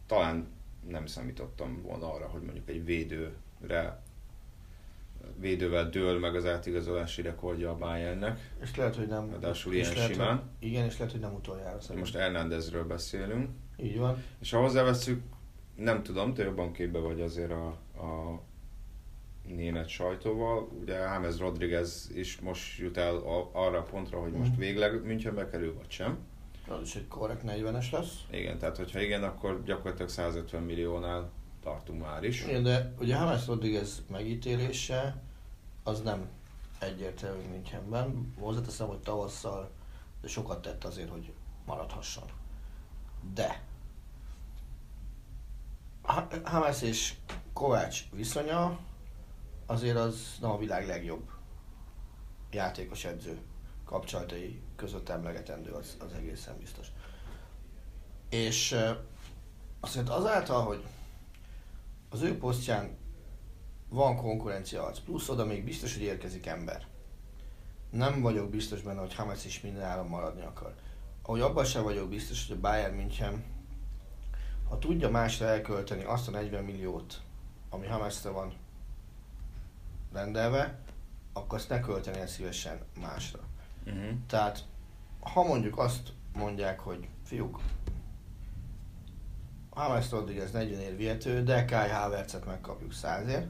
talán 0.08 0.48
nem 0.88 1.06
számítottam 1.06 1.82
volna 1.82 2.14
arra, 2.14 2.28
hogy 2.28 2.42
mondjuk 2.42 2.70
egy 2.70 2.86
védőre 2.86 4.02
védővel 5.36 5.90
dől 5.90 6.20
meg 6.20 6.36
az 6.36 6.46
átigazolási 6.46 7.22
rekordja 7.22 7.70
a 7.70 7.78
Bayernnek. 7.78 8.52
És 8.62 8.76
lehet, 8.76 8.96
hogy 8.96 9.08
nem... 9.08 9.30
Ráadásul 9.30 9.74
ilyen 9.74 9.94
lehet, 9.94 10.12
simán. 10.12 10.36
Hogy, 10.36 10.68
igen, 10.68 10.86
és 10.86 10.98
lehet, 10.98 11.12
hogy 11.12 11.22
nem 11.22 11.34
utoljára 11.34 11.78
Most. 11.96 12.16
Hernándezről 12.16 12.86
beszélünk. 12.86 13.50
Így 13.82 13.98
van. 13.98 14.24
És 14.40 14.52
ha 14.52 14.62
hozzáveszünk, 14.62 15.24
nem 15.76 16.04
tudom, 16.04 16.34
te 16.34 16.44
jobban 16.44 16.72
képbe 16.72 17.00
vagy 17.00 17.22
azért 17.22 17.52
a, 17.52 17.68
a 17.98 18.42
német 19.48 19.88
sajtóval. 19.88 20.70
Ugye 20.82 20.98
James 20.98 21.38
Rodriguez 21.38 22.10
is 22.14 22.40
most 22.40 22.80
jut 22.80 22.98
el 22.98 23.16
a, 23.16 23.50
arra 23.54 23.78
a 23.78 23.84
pontra, 23.84 24.20
hogy 24.22 24.32
most 24.32 24.52
Mhm. 24.52 24.60
végleg 24.60 25.06
Münchenbe 25.06 25.50
kerül, 25.50 25.74
vagy 25.76 25.90
sem. 25.90 26.18
Az 26.68 26.82
is 26.82 26.96
egy 26.96 27.08
korrekt 27.08 27.44
40-es 27.46 27.92
lesz. 27.92 28.14
Igen, 28.32 28.58
tehát 28.58 28.78
hogyha 28.78 29.00
igen, 29.00 29.24
akkor 29.24 29.64
gyakorlatilag 29.64 30.10
150 30.10 30.64
milliónál 30.64 31.32
tartunk 31.64 32.02
már 32.02 32.24
is. 32.24 32.44
Igen, 32.46 32.64
de 32.64 32.94
ugye 33.00 33.16
James 33.16 33.48
Rodriguez 33.48 34.04
megítélése 34.12 35.22
az 35.84 36.02
nem 36.02 36.30
egyértelmű 36.80 37.42
Münchenben. 37.52 38.34
Hozzáteszem, 38.40 38.88
hogy 38.88 39.00
tavasszal 39.00 39.72
de 40.22 40.28
sokat 40.28 40.62
tett 40.62 40.84
azért, 40.84 41.10
hogy 41.10 41.34
maradhasson. 41.66 42.24
De 43.34 43.64
Ha- 46.08 46.28
Hamas 46.44 46.82
és 46.82 47.14
Kovács 47.54 48.04
viszonya 48.12 48.80
azért 49.66 49.98
az 49.98 50.38
nem 50.42 50.50
a 50.50 50.58
világ 50.58 50.88
legjobb 50.88 51.30
játékos 52.52 53.06
edző 53.06 53.38
kapcsolatai 53.86 54.62
között 54.76 55.10
emlegetendő, 55.10 55.72
az, 55.72 55.98
az 56.00 56.14
egészen 56.14 56.58
biztos. 56.58 56.88
És 58.30 58.76
azért 59.80 60.10
azáltal, 60.10 60.64
hogy 60.64 60.84
az 62.10 62.22
ő 62.22 62.38
posztján 62.38 62.98
van 63.90 64.16
konkurencia 64.16 64.86
arc, 64.86 65.00
plusz 65.00 65.30
oda 65.30 65.46
még 65.46 65.64
biztos, 65.64 65.94
hogy 65.94 66.04
érkezik 66.04 66.46
ember. 66.46 66.86
Nem 67.90 68.22
vagyok 68.22 68.50
biztos 68.50 68.82
benne, 68.82 69.00
hogy 69.00 69.16
Hamas 69.16 69.46
is 69.46 69.62
mindenáron 69.62 70.08
maradni 70.08 70.42
akar. 70.42 70.76
Ahogy 71.22 71.42
abban 71.42 71.66
sem 71.66 71.84
vagyok 71.84 72.10
biztos, 72.10 72.48
hogy 72.48 72.58
a 72.58 72.60
Bayern 72.60 72.96
München, 72.96 73.44
ha 74.70 74.80
tudja 74.80 75.10
másra 75.10 75.46
elkölteni 75.46 76.04
azt 76.04 76.28
a 76.28 76.32
40 76.32 76.64
milliót, 76.64 77.22
ami 77.70 77.88
Hamasra 77.88 78.32
van 78.32 78.54
rendelve, 80.14 80.80
akkor 81.34 81.58
azt 81.58 81.70
ne 81.70 81.80
költeni 81.80 82.20
el 82.20 82.28
szívesen 82.28 82.80
másra. 83.02 83.40
Uh-huh. 83.86 84.10
Tehát, 84.28 84.66
ha 85.20 85.44
mondjuk 85.44 85.78
azt 85.78 86.14
mondják, 86.34 86.80
hogy 86.80 87.08
fiúk, 87.24 87.60
James 89.76 90.12
Rodriguez 90.12 90.52
40 90.52 90.80
ér 90.80 90.96
vihető, 90.96 91.44
de 91.44 91.66
Kai 91.66 91.90
Havertzet 91.90 92.46
megkapjuk 92.46 92.94
100 92.94 93.28
ér, 93.28 93.48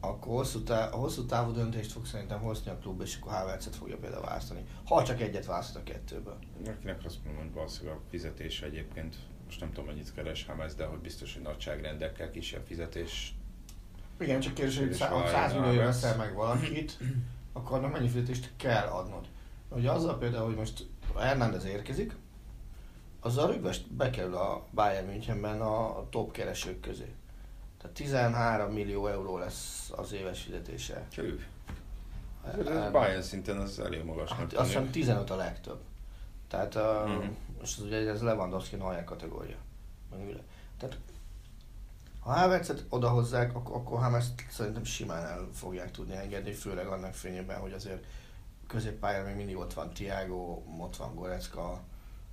akkor 0.00 0.34
hosszú 0.34 0.62
tá- 0.62 0.92
a 0.94 0.96
hosszú 0.96 1.26
távú 1.26 1.52
döntést 1.52 1.92
fog 1.92 2.06
szerintem 2.06 2.40
hozni 2.40 2.70
a 2.70 2.76
klub, 2.76 3.00
és 3.00 3.18
akkor 3.20 3.32
Havertzet 3.32 3.76
fogja 3.76 3.96
például 3.96 4.22
választani. 4.22 4.64
Ha 4.84 5.04
csak 5.04 5.20
egyet 5.20 5.46
választ 5.46 5.76
a 5.76 5.82
kettőből. 5.82 6.38
Akinek 6.66 7.04
azt 7.04 7.24
mondom, 7.24 7.42
hogy 7.42 7.52
valószínűleg 7.52 7.96
a 7.96 8.00
fizetése 8.10 8.66
egyébként, 8.66 9.16
most 9.48 9.60
nem 9.60 9.68
tudom, 9.72 9.86
mennyit 9.86 10.12
keres 10.14 10.46
Hamas, 10.46 10.74
de 10.74 10.84
hogy 10.84 10.98
biztos, 10.98 11.32
hogy 11.34 11.42
nagyságrendekkel 11.42 12.30
kisebb 12.30 12.66
fizetés. 12.66 13.34
Igen, 14.20 14.40
csak 14.40 14.54
kérdés, 14.54 14.78
hogy 14.78 14.88
És 14.88 14.96
szá- 14.96 15.10
Ryan 15.10 15.26
100 15.28 15.52
millió 15.54 15.80
veszel 15.80 16.16
meg 16.16 16.34
valakit, 16.34 16.98
akkor 17.52 17.78
annak 17.78 17.92
mennyi 17.92 18.08
fizetést 18.08 18.50
kell 18.56 18.86
adnod. 18.86 19.26
Ugye 19.68 19.90
azzal 19.90 20.18
például, 20.18 20.46
hogy 20.46 20.56
most 20.56 20.86
Hernández 21.18 21.64
érkezik, 21.64 22.16
azzal 23.20 23.46
rögvest 23.46 23.92
bekerül 23.92 24.34
a 24.36 24.66
Bayern 24.74 25.06
Münchenben 25.06 25.60
a 25.60 26.08
top 26.10 26.32
keresők 26.32 26.80
közé. 26.80 27.12
Tehát 27.78 27.96
13 27.96 28.72
millió 28.72 29.06
euró 29.06 29.38
lesz 29.38 29.92
az 29.96 30.12
éves 30.12 30.42
fizetése. 30.42 31.06
Cső. 31.10 31.46
Ez 32.46 32.54
Hernández. 32.54 32.92
Bayern 32.92 33.22
szinten 33.22 33.56
az 33.58 33.80
elég 33.80 34.04
magasnak 34.04 34.38
Hát 34.38 34.52
azt 34.52 34.66
hiszem 34.66 34.80
tűnik. 34.82 34.92
15 34.98 35.30
a 35.30 35.36
legtöbb. 35.36 35.78
Tehát 36.48 36.74
uh, 36.74 37.08
Mhm. 37.08 37.26
Mm. 37.58 37.60
most 37.60 37.78
az 37.78 37.84
ugye 37.84 38.08
ez 38.08 38.22
Lewandowski 38.22 38.76
olyan 38.80 39.04
kategória. 39.04 39.56
Tehát 40.78 40.98
ha 42.20 42.32
Havertzet 42.32 42.84
odahozzák, 42.88 43.54
akkor, 43.54 43.76
akkor 43.76 43.98
Havertzt 43.98 44.44
szerintem 44.50 44.84
simán 44.84 45.26
el 45.26 45.48
fogják 45.52 45.90
tudni 45.90 46.16
engedni, 46.16 46.52
főleg 46.52 46.86
annak 46.86 47.14
fényében, 47.14 47.60
hogy 47.60 47.72
azért 47.72 48.04
középpályán 48.66 49.24
még 49.24 49.36
mindig 49.36 49.56
ott 49.56 49.72
van 49.72 49.92
Tiago, 49.92 50.62
ott 50.78 50.96
van 50.96 51.14
Gorecka. 51.14 51.82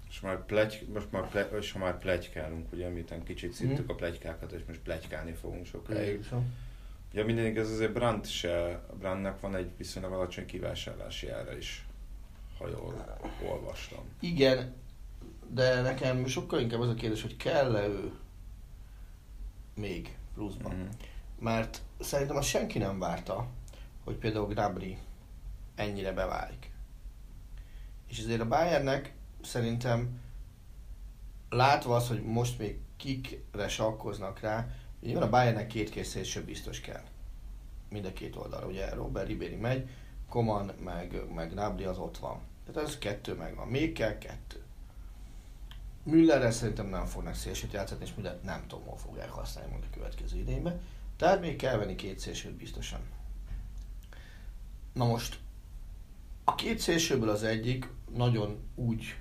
És 0.10 0.20
már 0.20 0.46
plegy, 0.46 0.88
most 0.94 1.12
már, 1.12 1.30
ple, 1.30 1.42
és 1.42 1.72
ha 1.72 1.80
már 1.80 1.98
plegykálunk, 2.00 2.72
ugye, 2.72 2.90
miután 2.90 3.24
kicsit 3.24 3.54
szintük 3.54 3.90
a 3.90 3.96
plegykákat, 3.96 4.52
és 4.52 4.62
most 4.68 4.80
plegykálni 4.80 5.32
fogunk 5.32 5.66
sokáig. 5.66 6.26
Ugye 7.12 7.24
minden 7.24 7.46
igaz, 7.46 7.72
azért 7.72 7.94
Brandt 7.94 8.30
se, 8.30 8.82
Brandnak 9.00 9.40
van 9.42 9.56
egy 9.56 9.72
viszonylag 9.78 10.12
alacsony 10.12 10.46
kivásárlási 10.46 11.30
ára 11.30 11.58
is, 11.58 11.86
ha 12.58 12.68
jól 12.68 13.20
olvastam. 13.48 14.04
Igen, 14.20 14.74
de 15.49 15.81
nekem 15.81 16.25
sokkal 16.25 16.60
inkább 16.60 16.79
az 16.79 16.89
a 16.89 16.93
kérdés, 16.93 17.21
hogy 17.21 17.38
kell-e 17.38 17.88
ő 17.88 18.12
még 19.75 20.17
pluszban. 20.34 20.75
Mhm. 20.75 20.88
Mert 21.39 21.81
szerintem 21.99 22.36
azt 22.36 22.47
senki 22.47 22.77
nem 22.77 22.99
várta, 22.99 23.47
hogy 24.03 24.15
például 24.15 24.47
Gnabry 24.47 24.97
ennyire 25.75 26.12
beválik. 26.12 26.71
És 28.08 28.19
ezért 28.19 28.41
a 28.41 28.47
Bayernnek 28.47 29.13
szerintem 29.41 30.19
látva 31.49 31.95
az, 31.95 32.08
hogy 32.08 32.23
most 32.23 32.60
még 32.60 32.79
kikre 32.97 33.67
sakkoznak 33.67 34.39
rá, 34.39 34.67
nyilván 35.01 35.23
a 35.23 35.29
Bayernnek 35.29 35.67
két 35.67 35.89
készítéső 35.89 36.43
biztos 36.43 36.81
kell. 36.81 37.03
Mind 37.89 38.05
a 38.05 38.13
két 38.13 38.36
oldalra. 38.36 38.67
Ugye 38.67 38.93
Robert 38.93 39.27
Ribéry 39.27 39.55
megy, 39.55 39.89
Koman 40.29 40.71
meg, 40.84 41.34
meg 41.34 41.51
Gnabry 41.51 41.84
az 41.84 41.97
ott 41.97 42.17
van. 42.17 42.41
Tehát 42.65 42.89
ez 42.89 42.97
kettő 42.97 43.34
megvan. 43.34 43.67
Még 43.67 43.93
kell 43.93 44.17
kettő. 44.17 44.64
Müllerrel 46.06 46.52
szerintem 46.52 46.88
nem 46.88 47.06
fognak 47.06 47.36
szélsőt 47.36 47.72
játszani, 47.72 48.04
és 48.04 48.13
Müller 48.15 48.39
nem 48.44 48.68
tudom, 48.68 48.86
hol 48.86 48.98
fogják 48.98 49.30
használni 49.30 49.72
majd 49.72 49.84
a 49.91 49.94
következő 49.96 50.38
idényben. 50.38 50.82
Tehát 51.18 51.41
még 51.41 51.56
kell 51.56 51.78
venni 51.78 51.96
két 51.96 52.20
szélsőt 52.20 52.54
biztosan. 52.54 53.00
Na 54.94 55.06
most, 55.06 55.39
a 56.44 56.56
két 56.56 56.80
szélsőből 56.80 57.30
az 57.30 57.44
egyik 57.44 57.89
nagyon 58.15 58.60
úgy 58.76 59.15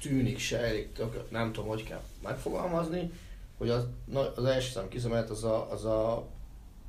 tűnik, 0.00 0.48
tök- 0.94 1.30
nem 1.30 1.52
tudom, 1.52 1.68
hogy 1.68 1.82
kell 1.82 2.02
megfogalmazni, 2.22 3.10
hogy 3.58 3.68
az, 3.68 3.86
na, 4.04 4.32
az 4.34 4.44
első 4.44 4.70
szám 4.70 4.88
kiszemelt 4.88 5.30
az 5.30 5.44
a, 5.44 5.70
az 5.70 5.84
a 5.84 6.28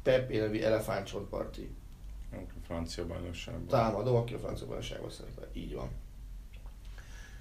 Pepe 0.03 0.37
nevű 0.37 0.59
elefántcsontparti 0.59 1.69
A 2.31 2.35
francia 2.65 3.07
bajnokságban. 3.07 3.67
támadó, 3.67 4.15
aki 4.15 4.33
a 4.33 4.39
francia 4.39 4.65
bajnokságban 4.67 5.09
szerepel. 5.09 5.47
Így 5.53 5.73
van. 5.73 5.89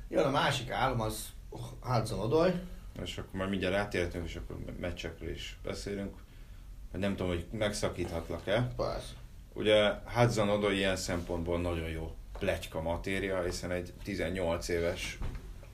Jön 0.08 0.24
a 0.24 0.30
másik 0.30 0.70
álom, 0.70 1.00
az 1.00 1.28
Hudson 1.80 2.18
Odoi. 2.18 2.50
És 3.02 3.18
akkor 3.18 3.40
már 3.40 3.48
mindjárt 3.48 3.74
átértünk, 3.74 4.28
és 4.28 4.36
akkor 4.36 4.56
meccsekről 4.80 5.30
is 5.30 5.58
beszélünk. 5.62 6.14
Hogy 6.90 7.00
nem 7.00 7.16
tudom, 7.16 7.32
hogy 7.32 7.46
megszakíthatlak-e. 7.50 8.72
Persze. 8.76 9.12
Ugye 9.52 9.92
Hudson 10.04 10.48
Odoi 10.48 10.76
ilyen 10.76 10.96
szempontból 10.96 11.60
nagyon 11.60 11.88
jó 11.88 12.14
pletyka 12.38 12.82
matéria, 12.82 13.42
hiszen 13.42 13.70
egy 13.70 13.92
18 14.02 14.68
éves 14.68 15.18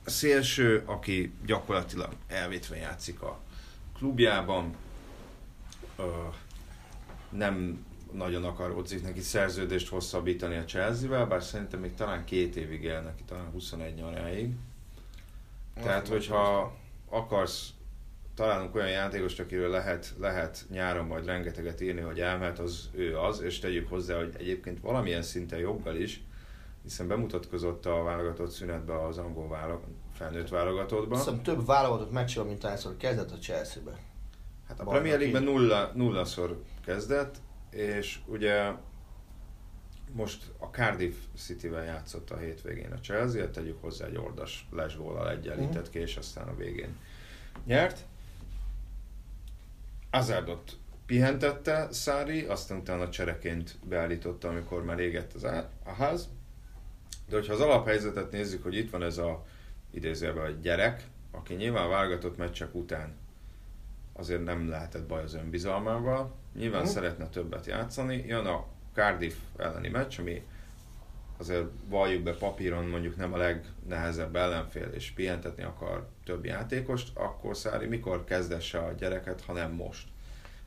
szélső, 0.05 0.83
aki 0.87 1.33
gyakorlatilag 1.47 2.13
elvétve 2.29 2.77
játszik 2.77 3.23
a 3.23 3.39
klubjában, 3.95 4.77
ö, 5.97 6.03
nem 7.31 7.87
nagyon 8.15 8.45
akaródzik 8.45 9.03
neki 9.03 9.21
szerződést 9.21 9.89
hosszabbítani 9.89 10.57
a 10.57 10.65
Chelsea-vel, 10.65 11.27
bár 11.27 11.43
szerintem 11.43 11.81
még 11.81 11.95
talán 11.95 12.25
két 12.25 12.57
évig 12.57 12.83
él 12.83 13.01
neki, 13.01 13.23
talán 13.23 13.51
21 13.53 13.95
nyaráig. 13.95 14.55
Tehát, 15.75 16.09
hogyha 16.09 16.77
akarsz, 17.09 17.71
találunk 18.35 18.75
olyan 18.75 18.91
játékost, 18.91 19.41
akiről 19.41 19.71
lehet, 19.71 20.15
lehet 20.19 20.65
nyáron 20.71 21.07
majd 21.07 21.25
rengeteget 21.25 21.81
írni, 21.81 22.01
hogy 22.01 22.21
elmehet, 22.21 22.59
az 22.59 22.91
ő 22.93 23.19
az, 23.19 23.41
és 23.41 23.59
tegyük 23.59 23.89
hozzá, 23.89 24.17
hogy 24.17 24.35
egyébként 24.39 24.81
valamilyen 24.81 25.23
szinten 25.23 25.59
joggal 25.59 25.97
is, 25.97 26.23
hiszen 26.83 27.09
bemutatkozott 27.09 27.87
a 27.87 28.03
válogatott 28.03 28.51
szünetbe 28.51 29.05
az 29.05 29.19
angol 29.19 29.49
válog, 29.49 29.81
felnőtt 30.15 30.49
válogatottban. 30.49 31.19
Hiszem 31.19 31.43
több 31.43 31.67
válogatott 31.67 32.13
meccsről, 32.13 32.45
mint 32.45 32.63
hányszor 32.63 32.97
kezdett 32.97 33.31
a 33.31 33.39
Chelsea-be. 33.39 33.99
Hát 34.69 34.81
a. 34.81 34.85
Premier 34.85 35.19
League-ben 35.19 35.43
nulla, 35.43 35.91
nullaszor 35.95 36.63
kezdett, 36.85 37.37
és 37.73 38.19
ugye 38.27 38.73
most 40.13 40.45
a 40.59 40.65
Cardiff 40.67 41.17
City-vel 41.37 41.85
játszott 41.85 42.31
a 42.31 42.37
hétvégén 42.37 42.93
a 42.93 43.01
Chelsea, 43.01 43.51
tegyük 43.51 43.81
hozzá 43.81 44.07
egy 44.07 44.17
ordas 44.17 44.69
lesgóllal 44.71 45.31
egyenlített 45.31 45.91
ki, 45.91 45.99
és 45.99 46.17
aztán 46.17 46.49
a 46.49 46.57
végén 46.57 46.97
nyert. 47.65 47.99
Azardot 50.11 50.77
pihentette 51.07 51.89
Szári, 51.93 52.45
aztán 52.45 52.79
utána 52.79 53.09
csereként 53.09 53.79
beállította, 53.89 54.49
amikor 54.49 54.85
már 54.85 54.99
égett 54.99 55.33
az 55.33 55.45
á- 55.45 55.71
a 55.85 55.91
ház. 55.91 56.29
De 57.29 57.37
hogyha 57.37 57.53
az 57.53 57.61
alaphelyzetet 57.61 58.31
nézzük, 58.31 58.63
hogy 58.63 58.77
itt 58.77 58.91
van 58.91 59.03
ez 59.03 59.19
a 59.19 59.45
idézőjelben 59.91 60.47
egy 60.47 60.61
gyerek, 60.61 61.05
aki 61.31 61.55
nyilván 61.55 61.89
válogatott 61.89 62.37
meccsek 62.37 62.75
után 62.75 63.17
azért 64.13 64.45
nem 64.45 64.69
lehetett 64.69 65.07
baj 65.07 65.23
az 65.23 65.35
önbizalmával, 65.35 66.35
Nyilván 66.57 66.83
Mhm. 66.83 66.91
szeretne 66.91 67.29
többet 67.29 67.67
játszani. 67.67 68.25
Jön 68.27 68.47
a 68.47 68.65
Cardiff 68.95 69.35
elleni 69.57 69.89
meccs, 69.89 70.19
ami 70.19 70.43
azért 71.39 71.67
valljuk 71.89 72.23
be 72.23 72.33
papíron 72.35 72.85
mondjuk 72.85 73.17
nem 73.17 73.33
a 73.33 73.37
legnehezebb 73.37 74.37
ellenfél, 74.37 74.87
és 74.87 75.11
pihentetni 75.11 75.63
akar 75.63 76.09
több 76.25 76.45
játékost, 76.45 77.17
akkor 77.17 77.57
Szári 77.57 77.87
mikor 77.87 78.25
kezdesse 78.25 78.79
a 78.79 78.93
gyereket, 78.93 79.41
ha 79.41 79.53
nem 79.53 79.73
most. 79.73 80.09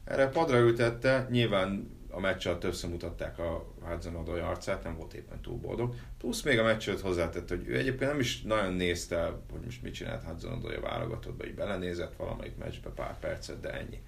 Erre 0.03 0.27
padra 0.29 0.57
ültette, 0.57 1.27
nyilván 1.29 1.94
a 2.15 2.19
meccs 2.19 2.47
alatt 2.47 2.59
többször 2.59 2.89
mutatták 2.89 3.39
a 3.39 3.73
Hudson 3.81 4.15
Odoi 4.15 4.39
arcát, 4.39 4.83
nem 4.83 4.97
volt 4.97 5.13
éppen 5.13 5.41
túl 5.41 5.57
boldog. 5.57 5.93
Plusz 6.17 6.41
még 6.41 6.59
a 6.59 6.63
meccs 6.63 6.87
előtt 6.87 7.01
hozzátette, 7.01 7.55
hogy 7.55 7.67
ő 7.67 7.77
egyébként 7.77 8.11
nem 8.11 8.19
is 8.19 8.41
nagyon 8.41 8.73
nézte, 8.73 9.39
hogy 9.51 9.61
most 9.63 9.81
mit 9.81 9.93
csinált 9.93 10.23
Hudson 10.23 10.53
Odoi 10.53 10.75
a 10.75 10.81
válogatottba, 10.81 11.45
így 11.45 11.55
belenézett 11.55 12.15
valamelyik 12.15 12.57
meccsbe 12.57 12.89
pár 12.89 13.19
percet, 13.19 13.59
de 13.59 13.73
ennyi. 13.73 14.01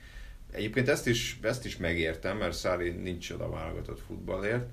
Egyébként 0.52 0.88
ezt 0.88 1.08
is, 1.08 1.40
ezt 1.42 1.66
is 1.66 1.78
megértem, 1.78 2.38
mert 2.38 2.54
Szári 2.54 2.90
nincs 2.90 3.30
oda 3.30 3.50
válogatott 3.50 4.00
futballért, 4.00 4.70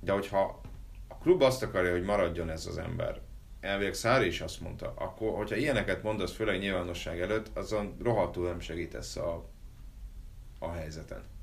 de 0.00 0.12
hogyha 0.12 0.62
a 1.08 1.18
klub 1.18 1.42
azt 1.42 1.62
akarja, 1.62 1.92
hogy 1.92 2.04
maradjon 2.04 2.50
ez 2.50 2.66
az 2.66 2.78
ember, 2.78 3.20
elvileg 3.60 3.94
Szári 3.94 4.26
is 4.26 4.40
azt 4.40 4.60
mondta, 4.60 4.94
akkor, 4.96 5.36
hogyha 5.36 5.56
ilyeneket 5.56 6.02
mondasz, 6.02 6.32
főleg 6.32 6.58
nyilvánosság 6.58 7.20
előtt, 7.20 7.56
azon 7.56 7.96
rohadtul 8.02 8.46
nem 8.46 8.60
segítesz 8.60 9.16
a, 9.16 9.50
a 10.58 10.70
helyzeten. 10.70 11.34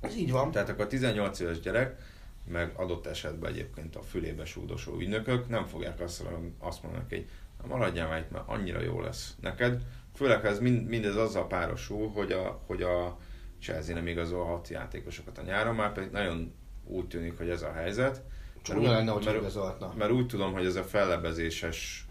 Ez 0.00 0.16
így 0.16 0.30
van. 0.30 0.50
Tehát 0.50 0.68
akkor 0.68 0.84
a 0.84 0.88
18 0.88 1.40
éves 1.40 1.60
gyerek, 1.60 2.00
meg 2.48 2.72
adott 2.76 3.06
esetben 3.06 3.50
egyébként 3.50 3.96
a 3.96 4.02
fülébe 4.02 4.44
súdosó 4.44 4.98
ügynökök 4.98 5.48
nem 5.48 5.66
fogják 5.66 6.00
azt, 6.00 6.24
azt 6.58 6.82
mondani 6.82 7.04
hogy 7.08 7.26
"Na, 7.62 7.76
maradjál 7.76 8.08
már 8.08 8.18
itt, 8.18 8.30
mert 8.30 8.48
annyira 8.48 8.80
jó 8.80 9.00
lesz 9.00 9.34
neked. 9.40 9.82
Főleg, 10.14 10.44
ez 10.44 10.58
mind, 10.58 10.88
mindez 10.88 11.16
azzal 11.16 11.46
párosul, 11.46 12.10
hogy 12.10 12.32
a, 12.32 12.60
hogy 12.66 12.82
a 12.82 13.18
Chelsea 13.60 13.94
nem 13.94 14.06
igazolhat 14.06 14.68
játékosokat 14.68 15.38
a 15.38 15.42
nyáron, 15.42 15.74
már 15.74 15.92
pedig 15.92 16.10
nagyon 16.10 16.54
úgy 16.84 17.08
tűnik, 17.08 17.38
hogy 17.38 17.48
ez 17.48 17.62
a 17.62 17.72
helyzet. 17.72 18.22
Csak 18.62 18.76
úgy 18.76 18.82
lenne, 18.82 19.10
hogy 19.10 19.24
mert, 19.24 19.36
igazolhatna. 19.36 19.94
mert 19.96 20.10
úgy 20.10 20.26
tudom, 20.26 20.52
hogy 20.52 20.64
ez 20.66 20.76
a 20.76 20.82
fellebezéses 20.84 22.05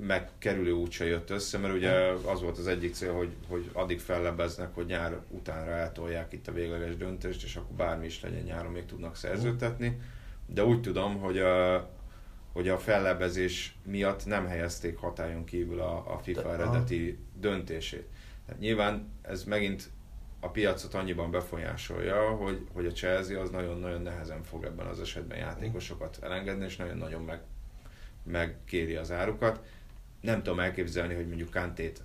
megkerülő 0.00 0.72
út 0.72 0.90
se 0.90 1.04
jött 1.04 1.30
össze, 1.30 1.58
mert 1.58 1.74
ugye 1.74 1.92
az 2.24 2.42
volt 2.42 2.58
az 2.58 2.66
egyik 2.66 2.94
cél, 2.94 3.12
hogy, 3.12 3.32
hogy 3.48 3.70
addig 3.72 4.00
fellebeznek, 4.00 4.74
hogy 4.74 4.86
nyár 4.86 5.20
utánra 5.30 5.70
eltolják 5.70 6.32
itt 6.32 6.48
a 6.48 6.52
végleges 6.52 6.96
döntést, 6.96 7.44
és 7.44 7.56
akkor 7.56 7.76
bármi 7.76 8.06
is 8.06 8.20
legyen 8.20 8.42
nyáron 8.42 8.72
még 8.72 8.86
tudnak 8.86 9.16
szerződtetni. 9.16 10.00
De 10.46 10.64
úgy 10.64 10.80
tudom, 10.80 11.18
hogy 11.18 11.38
a, 11.38 11.90
hogy 12.52 12.68
a 12.68 12.78
fellebezés 12.78 13.76
miatt 13.84 14.26
nem 14.26 14.46
helyezték 14.46 14.96
hatályon 14.96 15.44
kívül 15.44 15.80
a, 15.80 16.12
a 16.14 16.18
FIFA 16.18 16.42
De- 16.42 16.48
eredeti 16.48 17.18
döntését. 17.40 18.06
Tehát 18.46 18.60
nyilván 18.60 19.12
ez 19.22 19.44
megint 19.44 19.90
a 20.40 20.48
piacot 20.48 20.94
annyiban 20.94 21.30
befolyásolja, 21.30 22.30
hogy, 22.30 22.66
hogy 22.72 22.86
a 22.86 22.92
Chelsea 22.92 23.40
az 23.40 23.50
nagyon-nagyon 23.50 24.02
nehezen 24.02 24.42
fog 24.42 24.64
ebben 24.64 24.86
az 24.86 25.00
esetben 25.00 25.38
játékosokat 25.38 26.18
elengedni, 26.22 26.64
és 26.64 26.76
nagyon-nagyon 26.76 27.22
meg, 27.22 27.40
megkéri 28.22 28.94
az 28.94 29.10
árukat. 29.10 29.64
Nem 30.24 30.42
tudom 30.42 30.60
elképzelni, 30.60 31.14
hogy 31.14 31.26
mondjuk 31.26 31.50
Kantét, 31.50 32.02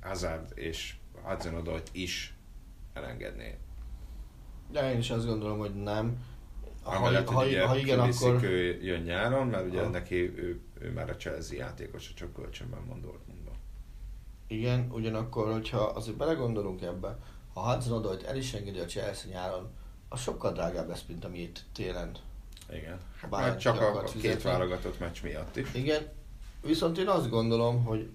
Hazard 0.00 0.52
és 0.54 0.94
hudson 1.22 1.54
Odoit 1.54 1.88
is 1.92 2.34
elengedné. 2.92 3.58
De 4.70 4.92
én 4.92 4.98
is 4.98 5.10
azt 5.10 5.26
gondolom, 5.26 5.58
hogy 5.58 5.82
nem. 5.82 6.24
Ha, 6.82 6.96
Amellett, 6.96 7.28
ha, 7.28 7.34
hogy 7.34 7.46
ugye 7.46 7.66
ha 7.66 7.76
igen, 7.76 7.98
akkor... 7.98 8.42
ő 8.42 8.82
jön 8.82 9.00
nyáron, 9.00 9.46
mert 9.46 9.66
ugye 9.66 9.82
Ha. 9.82 9.88
neki 9.88 10.14
ő, 10.14 10.60
ő, 10.80 10.92
már 10.92 11.10
a 11.10 11.16
Chelsea 11.16 11.58
játékos, 11.58 12.14
csak 12.14 12.32
kölcsönben 12.32 12.86
van 12.86 13.00
Dortmundban. 13.00 13.54
Igen, 14.46 14.88
ugyanakkor, 14.90 15.52
hogyha 15.52 15.80
azért 15.80 16.16
belegondolunk 16.16 16.82
ebbe, 16.82 17.18
ha 17.52 17.72
Hudson 17.72 17.98
Odoit 17.98 18.22
el 18.22 18.36
is 18.36 18.54
engedi 18.54 18.78
a 18.78 18.84
Chelsea 18.84 19.30
nyáron, 19.30 19.70
az 20.08 20.20
sokkal 20.20 20.52
drágább 20.52 20.88
lesz, 20.88 21.04
mint 21.08 21.24
amit 21.24 21.64
télen. 21.74 22.16
Igen. 22.72 22.98
Hát 23.20 23.30
Bár 23.30 23.48
már 23.48 23.56
csak 23.56 23.80
a, 23.80 23.98
a 23.98 24.02
két 24.02 24.42
válogatott 24.42 24.98
meccs 24.98 25.22
miatt 25.22 25.56
is. 25.56 25.74
Igen, 25.74 26.16
viszont 26.68 26.98
én 26.98 27.08
azt 27.08 27.30
gondolom, 27.30 27.84
hogy 27.84 28.10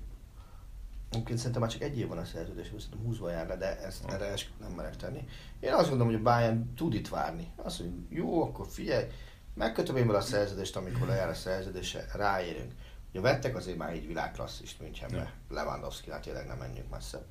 Mungkin 1.12 1.38
szerintem 1.38 1.62
már 1.62 1.72
csak 1.72 1.82
egy 1.82 1.98
év 1.98 2.08
van 2.08 2.18
a 2.18 2.26
szerződés, 2.26 2.66
szerintem 2.68 3.00
20 3.06 3.18
jár 3.32 3.48
le, 3.48 3.58
de 3.58 3.80
ezt 3.80 4.04
Ha. 4.06 4.14
erre 4.14 4.26
es- 4.26 4.52
nem 4.60 4.72
merek 4.72 4.96
tenni. 4.96 5.28
Én 5.60 5.74
azt 5.74 5.90
gondolom, 5.90 6.08
hogy 6.14 6.22
a 6.22 6.24
Bayern 6.24 6.74
tud 6.74 6.94
itt 6.94 7.08
várni. 7.08 7.52
Azt 7.56 7.80
mondja, 7.80 8.08
jó, 8.10 8.44
akkor 8.44 8.68
figyelj, 8.68 9.06
megkötöm 9.54 9.96
én 9.96 10.06
vele 10.08 10.18
a 10.18 10.22
szerződést, 10.22 10.76
amikor 10.76 11.08
lejár 11.08 11.30
a 11.30 11.34
szerződése, 11.34 12.06
ráérünk. 12.14 12.72
Ugye 13.10 13.22
vettek 13.22 13.56
azért 13.56 13.78
már 13.78 13.92
egy 13.92 14.08
világklasszist 14.08 14.80
Münchenbe, 14.82 15.34
Lewandowski, 15.50 16.12
hát 16.12 16.22
tényleg 16.22 16.48
nem 16.48 16.58
menjünk 16.58 16.90
messze. 16.90 17.26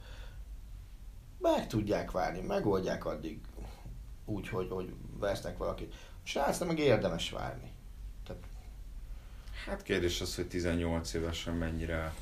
Meg 1.38 1.66
tudják 1.66 2.10
várni, 2.10 2.40
megoldják 2.40 3.04
addig 3.04 3.40
úgy, 4.24 4.48
hogy, 4.48 4.68
hogy 4.70 4.94
vesznek 5.18 5.56
valakit. 5.56 5.94
A 5.94 6.26
srácnak 6.26 6.68
meg 6.68 6.78
érdemes 6.78 7.30
várni. 7.30 7.71
Hát 9.66 9.82
kérdés 9.82 10.20
az, 10.20 10.34
hogy 10.34 10.46
18 10.46 11.14
évesen 11.14 11.54
mennyire 11.54 12.14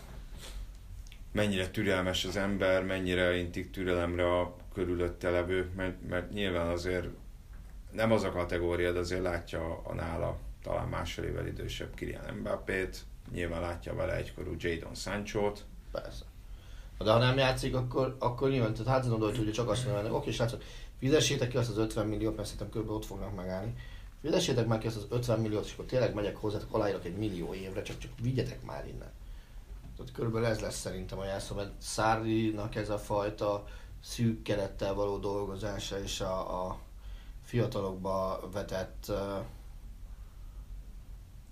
mennyire 1.33 1.71
türelmes 1.71 2.25
az 2.25 2.37
ember, 2.37 2.85
mennyire 2.85 3.37
intik 3.37 3.71
türelemre 3.71 4.39
a 4.39 4.57
körülötte 4.75 5.31
levők, 5.31 5.75
mert, 5.75 6.09
mert 6.09 6.31
nyilván 6.33 6.67
azért 6.67 7.07
nem 7.93 8.13
az 8.13 8.23
a 8.23 8.31
kategória, 8.31 8.93
de 8.93 8.99
azért 8.99 9.23
látja 9.23 9.81
a 9.83 9.95
nála 9.95 10.39
talán 10.63 10.89
másfél 10.89 11.25
évvel 11.25 11.47
idősebb 11.47 11.95
Kylian 11.95 12.35
Mbappét, 12.35 12.99
nyilván 13.33 13.61
látja 13.61 13.95
vele 13.95 14.17
egykorú 14.17 14.55
Jadon 14.59 14.95
Sancho-t, 14.95 15.65
Persze. 15.93 16.25
De 16.99 17.13
ha 17.13 17.19
nem 17.19 17.37
játszik, 17.37 17.75
akkor, 17.75 18.17
akkor 18.19 18.51
nyilván, 18.51 18.75
tehát 18.75 19.03
Hudson 19.03 19.23
oda, 19.23 19.37
hogy 19.37 19.53
csak 19.53 19.69
azt 19.69 19.87
mondanak, 19.87 20.15
oké, 20.15 20.31
srácok, 20.31 20.63
fizessétek 20.99 21.49
ki 21.49 21.57
azt 21.57 21.71
az 21.71 21.79
50 21.79 22.07
milliót, 22.07 22.37
mert 22.37 22.49
szerintem 22.49 22.83
kb. 22.83 22.91
ott 22.91 23.05
fognak 23.05 23.35
megállni. 23.35 23.75
Fizessétek 24.21 24.67
meg 24.67 24.79
ki 24.79 24.87
azt 24.87 24.97
az 24.97 25.07
50 25.09 25.41
milliót, 25.41 25.65
és 25.65 25.73
akkor 25.73 25.85
tényleg 25.85 26.15
megyek 26.15 26.37
hozzátok, 26.37 26.75
aláírok 26.75 27.05
egy 27.05 27.17
millió 27.17 27.55
évre, 27.55 27.83
csak, 27.83 27.99
csak 27.99 28.11
vigyetek 28.23 28.63
már 28.63 28.87
innen. 28.87 29.11
Tehát 29.97 30.13
körülbelül 30.13 30.49
ez 30.49 30.61
lesz 30.61 30.79
szerintem 30.79 31.19
a 31.19 31.25
jelszó, 31.25 31.55
mert 31.55 31.73
Szárinak 31.79 32.75
ez 32.75 32.91
a 32.91 32.99
fajta 32.99 33.65
szűk 34.03 34.43
kerettel 34.43 34.95
való 34.95 35.19
dolgozása 35.19 36.03
és 36.03 36.21
a, 36.21 36.67
a 36.67 36.79
fiatalokba 37.45 38.49
vetett 38.53 39.05
uh, 39.09 39.17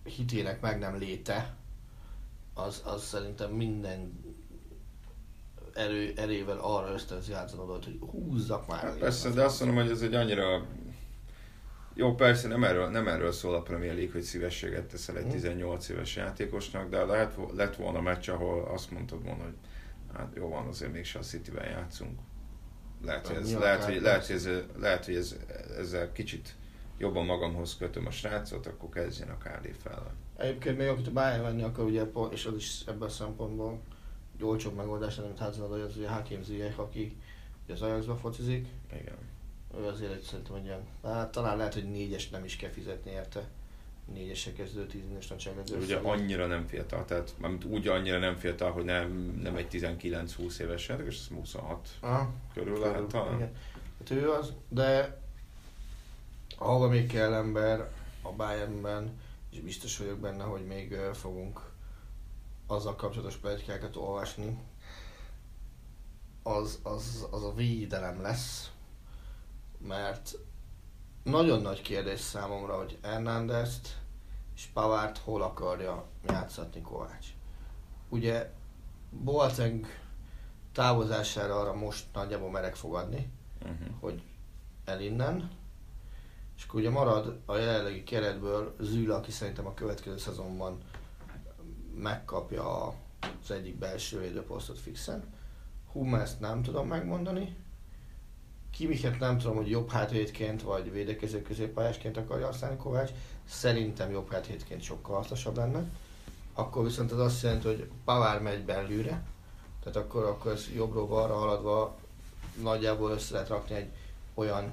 hitének 0.05 0.61
meg 0.61 0.79
nem 0.79 0.99
léte, 0.99 1.57
az, 2.55 2.83
az 2.85 3.05
szerintem 3.05 3.51
minden 3.51 4.25
erő, 5.75 6.13
erével 6.17 6.59
arra 6.59 6.93
ösztönzi 6.93 7.33
Hudson 7.33 7.67
hogy 7.67 7.99
húzzak 8.01 8.67
már. 8.67 8.83
Hát 8.83 8.99
persze, 8.99 9.31
de 9.31 9.45
azt 9.45 9.61
mondom, 9.61 9.83
hogy 9.83 9.91
ez 9.91 10.03
egy 10.03 10.15
annyira... 10.15 10.67
Jó, 11.99 12.15
persze 12.15 12.49
nem 12.49 12.65
erről, 12.65 12.89
nem 12.89 13.09
erről 13.09 13.33
szól 13.33 13.55
a 13.55 13.63
Premier 13.63 13.95
League, 13.95 14.13
hogy 14.13 14.23
szívességet 14.23 14.85
teszel 14.85 15.17
egy 15.17 15.25
Mhm. 15.25 15.33
18 15.33 15.89
éves 15.89 16.17
játékosnak, 16.17 16.91
de 16.91 17.05
lehet, 17.05 17.37
lett 17.55 17.77
volna 17.77 18.01
meccs, 18.01 18.29
ahol 18.29 18.65
azt 18.65 18.91
mondtad 18.91 19.25
volna, 19.25 19.43
hogy 19.43 19.55
hát 20.17 20.33
jó 20.37 20.49
van, 20.49 20.67
azért 20.67 20.93
mégse 20.93 21.19
a 21.19 21.23
City-ben 21.23 21.69
játszunk. 21.69 22.19
Lehet, 23.05 23.27
hogy 23.27 23.37
ez, 23.37 23.47
Nyilván, 23.47 23.63
lehet, 23.63 23.85
hogy, 23.85 23.95
hát 23.95 24.03
lehet, 24.03 24.27
hogy, 24.27 24.35
ez, 24.37 24.49
lehet, 24.77 25.05
hogy 25.05 25.15
ez, 25.15 25.37
ezzel 25.79 26.13
kicsit 26.13 26.55
jobban 26.99 27.25
magamhoz 27.25 27.77
kötöm 27.77 28.07
a 28.07 28.11
srácot, 28.11 28.67
akkor 28.67 28.89
kezdjen 28.89 29.29
a 29.29 29.37
Cardiff 29.43 29.85
ellen. 29.85 30.17
Egyébként 30.37 30.79
még 30.79 30.89
akit 30.89 31.07
a 31.07 31.13
Bayern 31.13 31.43
venni 31.43 31.63
akar, 31.63 31.85
ugye, 31.85 32.03
és 32.31 32.47
az 32.47 32.55
is 32.55 32.81
ebben 32.87 33.09
a 33.09 33.09
szempontból 33.09 33.81
egy 34.37 34.45
olcsóbb 34.45 34.75
megoldás, 34.75 35.15
nem 35.17 35.25
mint 35.27 35.39
Hudson 35.39 35.73
az 35.73 35.97
ugye 35.97 36.09
Hakim 36.09 36.43
Ziyech, 36.43 36.81
aki 36.81 37.17
az 37.69 37.83
Ajaxba 37.83 38.17
focizik. 38.17 38.69
Igen. 38.93 39.37
Ő 39.77 39.85
azért 39.85 40.13
egy, 40.13 40.23
szerintem 40.23 40.55
egy 40.55 40.65
ilyen, 40.65 40.87
hát 41.03 41.33
talán 41.33 41.57
lehet, 41.57 41.75
hogy 41.75 41.91
négyes 41.91 42.29
nem 42.29 42.45
is 42.45 42.57
kell 42.57 42.71
fizetni 42.71 43.11
érte. 43.11 43.49
Négyesre 44.13 44.53
kezdő, 44.53 44.87
tíz 44.87 45.03
éves 45.11 45.27
nagyságrendű. 45.27 45.77
Ugye 45.77 45.97
annyira 45.97 46.47
nem 46.47 46.67
fiatal, 46.67 47.05
tehát 47.05 47.35
mármint 47.39 47.65
úgy 47.65 47.89
annyira 47.89 48.19
nem 48.19 48.37
fiatal, 48.37 48.73
hogy 48.73 48.85
nem, 48.85 49.39
nem 49.43 49.57
egy 49.57 49.67
19-20 49.71 50.59
éves 50.59 50.89
játékos, 50.89 51.19
ez 51.19 51.27
26 51.37 51.89
Aha. 52.01 52.33
körül 52.55 52.79
lehet 52.79 53.07
talán. 53.07 53.35
Igen. 53.35 53.53
Hát 53.99 54.11
ő 54.11 54.31
az, 54.31 54.53
de 54.69 55.21
ahova 56.59 56.89
még 56.89 57.07
kell 57.07 57.33
ember 57.33 57.91
a 58.23 58.33
Bayernben, 58.33 59.21
és 59.51 59.61
biztos 59.61 59.99
vagyok 59.99 60.19
benne, 60.19 60.43
hogy 60.43 60.67
még 60.67 60.95
fogunk 61.13 61.61
azzal 62.67 62.97
kapcsolatos 62.97 63.37
pletykákat 63.37 63.97
olvasni, 63.97 64.59
az, 66.43 66.79
az, 66.83 67.27
az 67.31 67.45
a 67.45 67.55
védelem 67.55 68.21
lesz, 68.21 68.71
mert 69.87 70.39
nagyon 71.23 71.63
nagy 71.63 71.83
kérdés 71.83 72.21
számomra, 72.21 72.77
hogy 72.77 72.99
Hernándezt 73.03 73.97
és 74.55 74.67
Pavárt 74.73 75.19
hol 75.19 75.43
akarja 75.43 76.07
játszatni 76.29 76.81
Kovács. 76.81 77.27
Ugye 78.09 78.53
Boateng 79.11 79.87
távozására 80.73 81.61
arra 81.61 81.75
most 81.75 82.07
nagyjából 82.13 82.51
merek 82.51 82.75
fogadni, 82.75 83.31
Uh-huh. 83.63 83.89
hogy 84.01 84.23
el 84.85 85.01
innen, 85.01 85.51
és 86.57 86.65
akkor 86.65 86.81
ugye 86.81 86.91
marad 86.91 87.41
a 87.47 87.57
jelenlegi 87.57 88.05
keretből 88.05 88.75
Züle, 88.81 89.15
aki 89.15 89.31
szerintem 89.31 89.67
a 89.67 89.75
következő 89.75 90.17
szezonban 90.19 90.79
megkapja 91.95 92.87
az 93.43 93.51
egyik 93.51 93.79
belső 93.79 94.19
védőposztot 94.21 94.79
fixen. 94.79 95.25
Hummelszt 95.93 96.41
nem 96.41 96.63
tudom 96.63 96.89
megmondani. 96.89 97.57
Kimichet 98.79 99.19
nem 99.19 99.39
tudom, 99.39 99.57
hogy 99.57 99.71
jobb 99.71 99.91
hátvédként 99.91 100.63
vagy 100.63 100.93
védekező 100.93 101.43
középpályásként 101.43 102.17
akarja 102.17 102.47
használni 102.47 102.77
Kovács. 102.77 103.11
Szerintem 103.49 104.11
jobb 104.11 104.33
hátvédként 104.33 104.83
sokkal 104.83 105.17
hasznosabb 105.17 105.57
lenne. 105.57 105.85
Akkor 106.53 106.85
viszont 106.85 107.13
az 107.13 107.19
azt 107.19 107.43
jelenti, 107.43 107.67
hogy 107.67 107.91
Pavár 108.05 108.43
megy 108.43 108.65
belülre, 108.65 109.23
tehát 109.83 109.97
akkor, 109.97 110.25
akkor 110.25 110.53
ez 110.53 110.67
jobbról 110.75 111.07
balra 111.07 111.35
haladva 111.35 111.99
nagyjából 112.63 113.11
össze 113.11 113.33
lehet 113.33 113.49
rakni 113.49 113.75
egy 113.75 113.91
olyan 114.35 114.73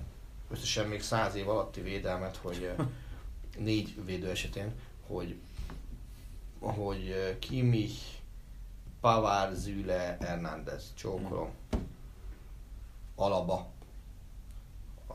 összesen 0.50 0.88
még 0.88 1.02
száz 1.02 1.36
év 1.36 1.50
alatti 1.50 1.82
védelmet, 1.82 2.36
hogy 2.36 2.72
négy 3.58 4.06
védő 4.06 4.30
esetén, 4.30 4.72
hogy, 5.08 5.36
hogy 6.60 7.36
Kimmich, 7.40 8.02
Pavár, 9.02 9.54
Züle, 9.54 10.18
Hernández, 10.20 10.92
csókolom, 10.96 11.50
Alaba. 13.16 13.74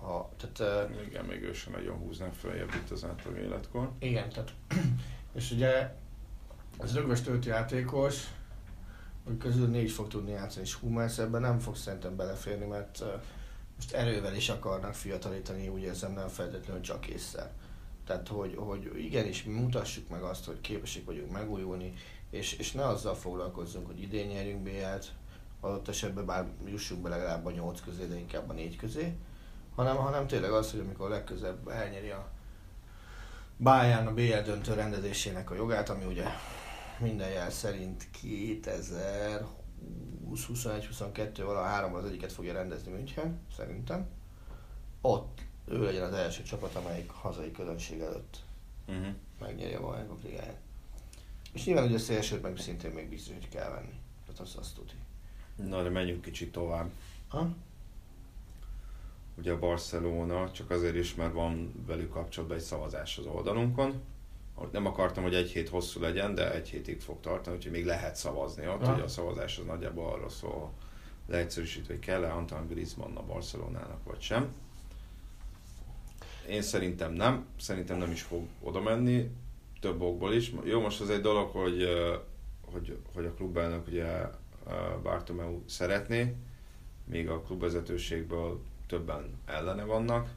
A, 0.02 0.28
tehát, 0.36 0.90
uh, 0.90 1.06
Igen, 1.06 1.24
még 1.24 1.42
ő 1.42 1.52
sem 1.52 1.72
nagyon 1.72 1.96
húznak 1.96 2.34
följebb 2.34 2.74
itt 2.74 2.90
az 2.90 3.04
átlag 3.04 3.36
életkor. 3.36 3.90
igen, 3.98 4.28
tehát, 4.28 4.52
és 5.34 5.50
ugye 5.50 5.94
ez 6.78 6.94
rögös 6.94 7.20
játékos, 7.44 8.28
hogy 9.24 9.38
közül 9.38 9.68
négy 9.68 9.90
fog 9.90 10.08
tudni 10.08 10.30
játszani, 10.30 10.64
és 10.64 10.74
Hummels 10.74 11.18
ebben 11.18 11.40
nem 11.40 11.58
fog 11.58 11.76
szerintem 11.76 12.16
beleférni, 12.16 12.66
mert 12.66 13.00
uh, 13.00 13.06
most 13.76 13.92
erővel 13.92 14.34
is 14.34 14.48
akarnak 14.48 14.94
fiatalítani, 14.94 15.68
úgy 15.68 15.82
érzem, 15.82 16.12
nem 16.12 16.28
feltétlenül 16.28 16.82
csak 16.82 17.06
észre. 17.06 17.52
Tehát, 18.06 18.28
hogy, 18.28 18.54
hogy 18.56 18.92
igenis 18.98 19.44
mi 19.44 19.52
mutassuk 19.52 20.08
meg 20.08 20.22
azt, 20.22 20.44
hogy 20.44 20.60
képesek 20.60 21.04
vagyunk 21.04 21.30
megújulni, 21.30 21.92
és, 22.30 22.52
és 22.52 22.72
ne 22.72 22.86
azzal 22.86 23.14
foglalkozzunk, 23.14 23.86
hogy 23.86 24.02
idén 24.02 24.26
nyerjünk 24.26 24.62
BL-t, 24.62 25.12
adott 25.60 25.88
esetben 25.88 26.26
bár 26.26 26.46
jussunk 26.66 27.02
be 27.02 27.08
legalább 27.08 27.46
a 27.46 27.50
8 27.50 27.80
közé, 27.80 28.06
de 28.06 28.18
inkább 28.18 28.50
a 28.50 28.52
4 28.52 28.76
közé, 28.76 29.14
hanem, 29.74 29.96
hanem 29.96 30.26
tényleg 30.26 30.52
az, 30.52 30.70
hogy 30.70 30.80
amikor 30.80 31.09
legközelebb 31.09 31.68
elnyeri 31.68 32.11
a 32.11 32.28
Bayern 33.59 34.06
a 34.06 34.14
BL 34.14 34.40
döntő 34.44 34.74
rendezésének 34.74 35.50
a 35.50 35.54
jogát, 35.54 35.88
ami 35.88 36.04
ugye 36.04 36.24
minden 36.98 37.28
jel 37.28 37.50
szerint 37.50 38.11
2020, 38.11 40.44
21, 40.46 40.87
22 40.87 41.44
vala 41.44 41.62
három 41.62 41.94
az 41.94 42.04
egyiket 42.04 42.33
fogja 42.33 42.52
rendezni 42.52 42.92
München, 42.92 43.40
szerintem. 43.56 44.09
Ott 45.00 45.40
ő 45.68 45.83
legyen 45.83 46.02
az 46.02 46.12
első 46.12 46.42
csapat, 46.42 46.74
amelyik 46.74 47.11
hazai 47.11 47.52
közönség 47.52 48.00
előtt 48.00 48.48
Uh-huh. 48.90 49.14
megnyeri 49.40 49.74
a 49.74 49.80
bajnokok 49.80 50.22
ligáját. 50.22 50.59
És 51.52 51.64
nyilván 51.64 51.85
ugye 51.85 51.94
a 51.94 51.98
szélsőt 51.98 52.42
meg 52.42 52.59
szintén 52.59 52.90
még 52.90 53.09
biztos, 53.09 53.35
hogy 53.35 53.48
kell 53.48 53.70
venni. 53.70 54.00
Tehát 54.26 54.40
azt, 54.40 54.56
azt 54.56 54.74
tudni. 54.74 54.98
Na, 55.56 55.83
de 55.83 55.88
menjünk 55.88 56.22
kicsit 56.22 56.52
tovább. 56.52 56.90
Ha? 57.28 57.48
Ugye 59.38 59.53
a 59.53 59.59
Barcelona, 59.59 60.51
csak 60.51 60.71
azért 60.71 60.95
is, 60.95 61.14
mert 61.14 61.33
van 61.33 61.85
velük 61.87 62.11
kapcsolatban 62.11 62.59
egy 62.59 62.64
szavazás 62.64 63.19
az 63.19 63.27
oldalunkon. 63.27 64.03
Nem 64.73 64.87
akartam, 64.87 65.23
hogy 65.23 65.35
egy 65.35 65.51
hét 65.51 65.69
hosszú 65.69 66.01
legyen, 66.01 66.35
de 66.35 66.55
egy 66.55 66.69
hétig 66.69 67.01
fog 67.01 67.21
tartani, 67.21 67.57
úgyhogy 67.57 67.73
még 67.73 67.85
lehet 67.85 68.16
szavazni 68.16 68.69
ott. 68.69 68.81
Ugye 68.81 69.03
a 69.03 69.09
szavazás 69.09 69.59
az 69.59 69.64
nagyjából 69.64 70.12
arról 70.12 70.31
szól, 70.31 70.73
leegyszerűsítve, 71.27 71.93
hogy 71.95 72.03
kell-e 72.03 72.33
Antoine 72.33 72.66
Griezmann 72.66 73.16
a 73.16 73.23
Barcelonának, 73.23 74.05
vagy 74.05 74.21
sem. 74.21 74.55
Én 76.49 76.62
szerintem 76.62 77.12
nem, 77.12 77.47
szerintem 77.59 77.99
nem 77.99 78.11
is 78.11 78.23
fog 78.23 78.43
oda 78.61 78.81
menni, 78.81 79.31
több 79.81 80.01
okból 80.01 80.33
is. 80.33 80.53
Jó, 80.64 80.81
most 80.81 81.01
az 81.01 81.11
egy 81.11 81.21
dolog, 81.21 81.51
hogy, 81.51 81.88
hogy, 82.73 82.99
hogy 83.14 83.25
a 83.25 83.35
klubelnök 83.35 83.87
ugye 83.87 84.29
Bartomeu 85.03 85.62
szeretné, 85.66 86.35
míg 87.05 87.29
a 87.29 87.40
klubvezetőségből 87.40 88.61
többen 88.90 89.38
ellene 89.46 89.85
vannak, 89.85 90.31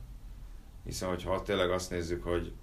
hiszen 0.83 1.09
hogyha 1.09 1.41
tényleg 1.41 1.71
azt 1.71 1.89
nézzük, 1.89 2.23
hogy 2.23 2.53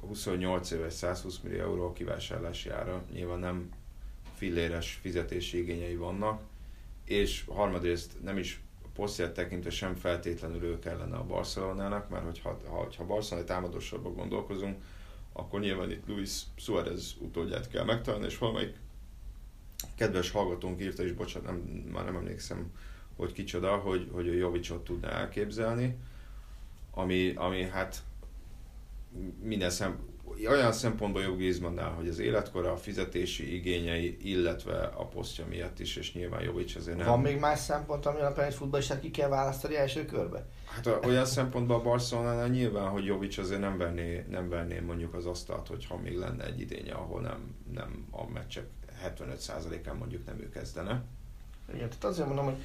28 0.00 0.70
éves 0.70 0.92
120 0.92 1.38
millió 1.38 1.60
euró 1.60 1.86
a 1.86 1.92
kivásárlási 1.92 2.70
ára, 2.70 3.04
nyilván 3.12 3.38
nem 3.38 3.70
filléres 4.34 4.98
fizetési 5.02 5.58
igényei 5.58 5.96
vannak, 5.96 6.42
és 7.04 7.44
harmadrészt 7.48 8.22
nem 8.22 8.38
is 8.38 8.60
posztját 8.94 9.32
tekintve 9.32 9.70
sem 9.70 9.94
feltétlenül 9.94 10.62
ő 10.62 10.78
kellene 10.78 11.16
a 11.16 11.24
Barcelonának, 11.24 12.08
mert 12.08 12.24
hogyha, 12.24 12.60
ha, 12.68 12.88
ha 12.96 13.04
Barcelona 13.04 13.46
támadósorban 13.46 14.14
gondolkozunk, 14.14 14.82
akkor 15.32 15.60
nyilván 15.60 15.90
itt 15.90 16.06
Luis 16.06 16.42
Suarez 16.56 17.14
utódját 17.18 17.68
kell 17.68 17.84
megtalálni, 17.84 18.26
és 18.26 18.38
valamelyik 18.38 18.76
kedves 19.96 20.30
hallgatónk 20.30 20.80
írta 20.80 21.04
is, 21.04 21.12
bocsánat, 21.12 21.50
nem, 21.50 21.56
már 21.92 22.04
nem 22.04 22.16
emlékszem, 22.16 22.72
hogy 23.20 23.32
kicsoda, 23.32 23.76
hogy, 23.76 24.08
hogy 24.12 24.28
a 24.28 24.32
Jovicsot 24.32 24.84
tudná 24.84 25.08
elképzelni, 25.08 25.96
ami, 26.90 27.32
ami 27.36 27.62
hát 27.62 28.02
minden 29.42 29.70
szem, 29.70 29.98
olyan 30.48 30.72
szempontból 30.72 31.22
jó 31.22 31.34
Griezmannnál, 31.34 31.90
hogy 31.90 32.08
az 32.08 32.18
életkora, 32.18 32.72
a 32.72 32.76
fizetési 32.76 33.54
igényei, 33.54 34.16
illetve 34.22 34.78
a 34.82 35.04
posztja 35.06 35.46
miatt 35.48 35.78
is, 35.78 35.96
és 35.96 36.12
nyilván 36.14 36.42
Jovics 36.42 36.76
azért 36.76 36.96
nem. 36.96 37.06
Van 37.06 37.20
még 37.20 37.38
más 37.38 37.58
szempont, 37.58 38.06
ami 38.06 38.18
alapján 38.20 38.46
egy 38.46 38.54
futballistát 38.54 39.00
ki 39.00 39.10
kell 39.10 39.28
választani 39.28 39.76
első 39.76 40.04
körbe? 40.04 40.46
Hát 40.64 40.86
a- 40.86 41.00
olyan 41.04 41.24
szempontból 41.24 41.76
a 41.76 41.82
Barcelonánál 41.82 42.48
nyilván, 42.48 42.88
hogy 42.88 43.04
Jovic 43.04 43.38
azért 43.38 43.60
nem 43.60 43.78
verné, 43.78 44.24
nem 44.30 44.48
verné 44.48 44.78
mondjuk 44.78 45.14
az 45.14 45.26
asztalt, 45.26 45.68
hogyha 45.68 45.96
még 45.96 46.16
lenne 46.16 46.44
egy 46.44 46.60
idénye, 46.60 46.92
ahol 46.92 47.20
nem, 47.20 47.54
nem 47.74 48.06
a 48.10 48.30
meccsek 48.30 48.64
75%-án 49.04 49.96
mondjuk 49.96 50.26
nem 50.26 50.40
ő 50.40 50.48
kezdene. 50.48 51.02
Igen, 51.74 51.88
tehát 51.88 52.04
azért 52.04 52.26
mondom, 52.26 52.44
hogy 52.44 52.56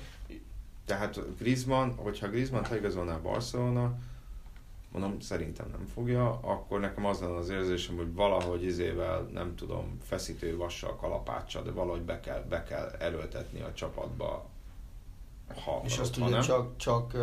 Tehát 0.85 1.37
Griezmann, 1.37 1.89
hogyha 1.95 2.29
Griezmann 2.29 2.73
igazolná 2.73 3.17
Barcelona, 3.17 3.97
mondom, 4.91 5.19
szerintem 5.19 5.69
nem 5.71 5.85
fogja, 5.93 6.39
akkor 6.39 6.79
nekem 6.79 7.05
az 7.05 7.19
lenne 7.19 7.35
az 7.35 7.49
érzésem, 7.49 7.95
hogy 7.95 8.13
valahogy 8.13 8.63
izével, 8.63 9.21
nem 9.21 9.55
tudom, 9.55 9.97
feszítő 10.03 10.57
vassal, 10.57 10.95
kalapáccsal, 10.95 11.63
de 11.63 11.71
valahogy 11.71 12.01
be 12.01 12.19
kell, 12.19 12.41
be 12.49 12.63
kell 12.63 12.89
erőltetni 12.99 13.61
a 13.61 13.73
csapatba. 13.73 14.45
Ha 15.63 15.81
És 15.83 15.97
azt 15.97 16.17
ha 16.17 16.25
ugye 16.25 16.39
csak, 16.39 16.77
csak 16.77 17.17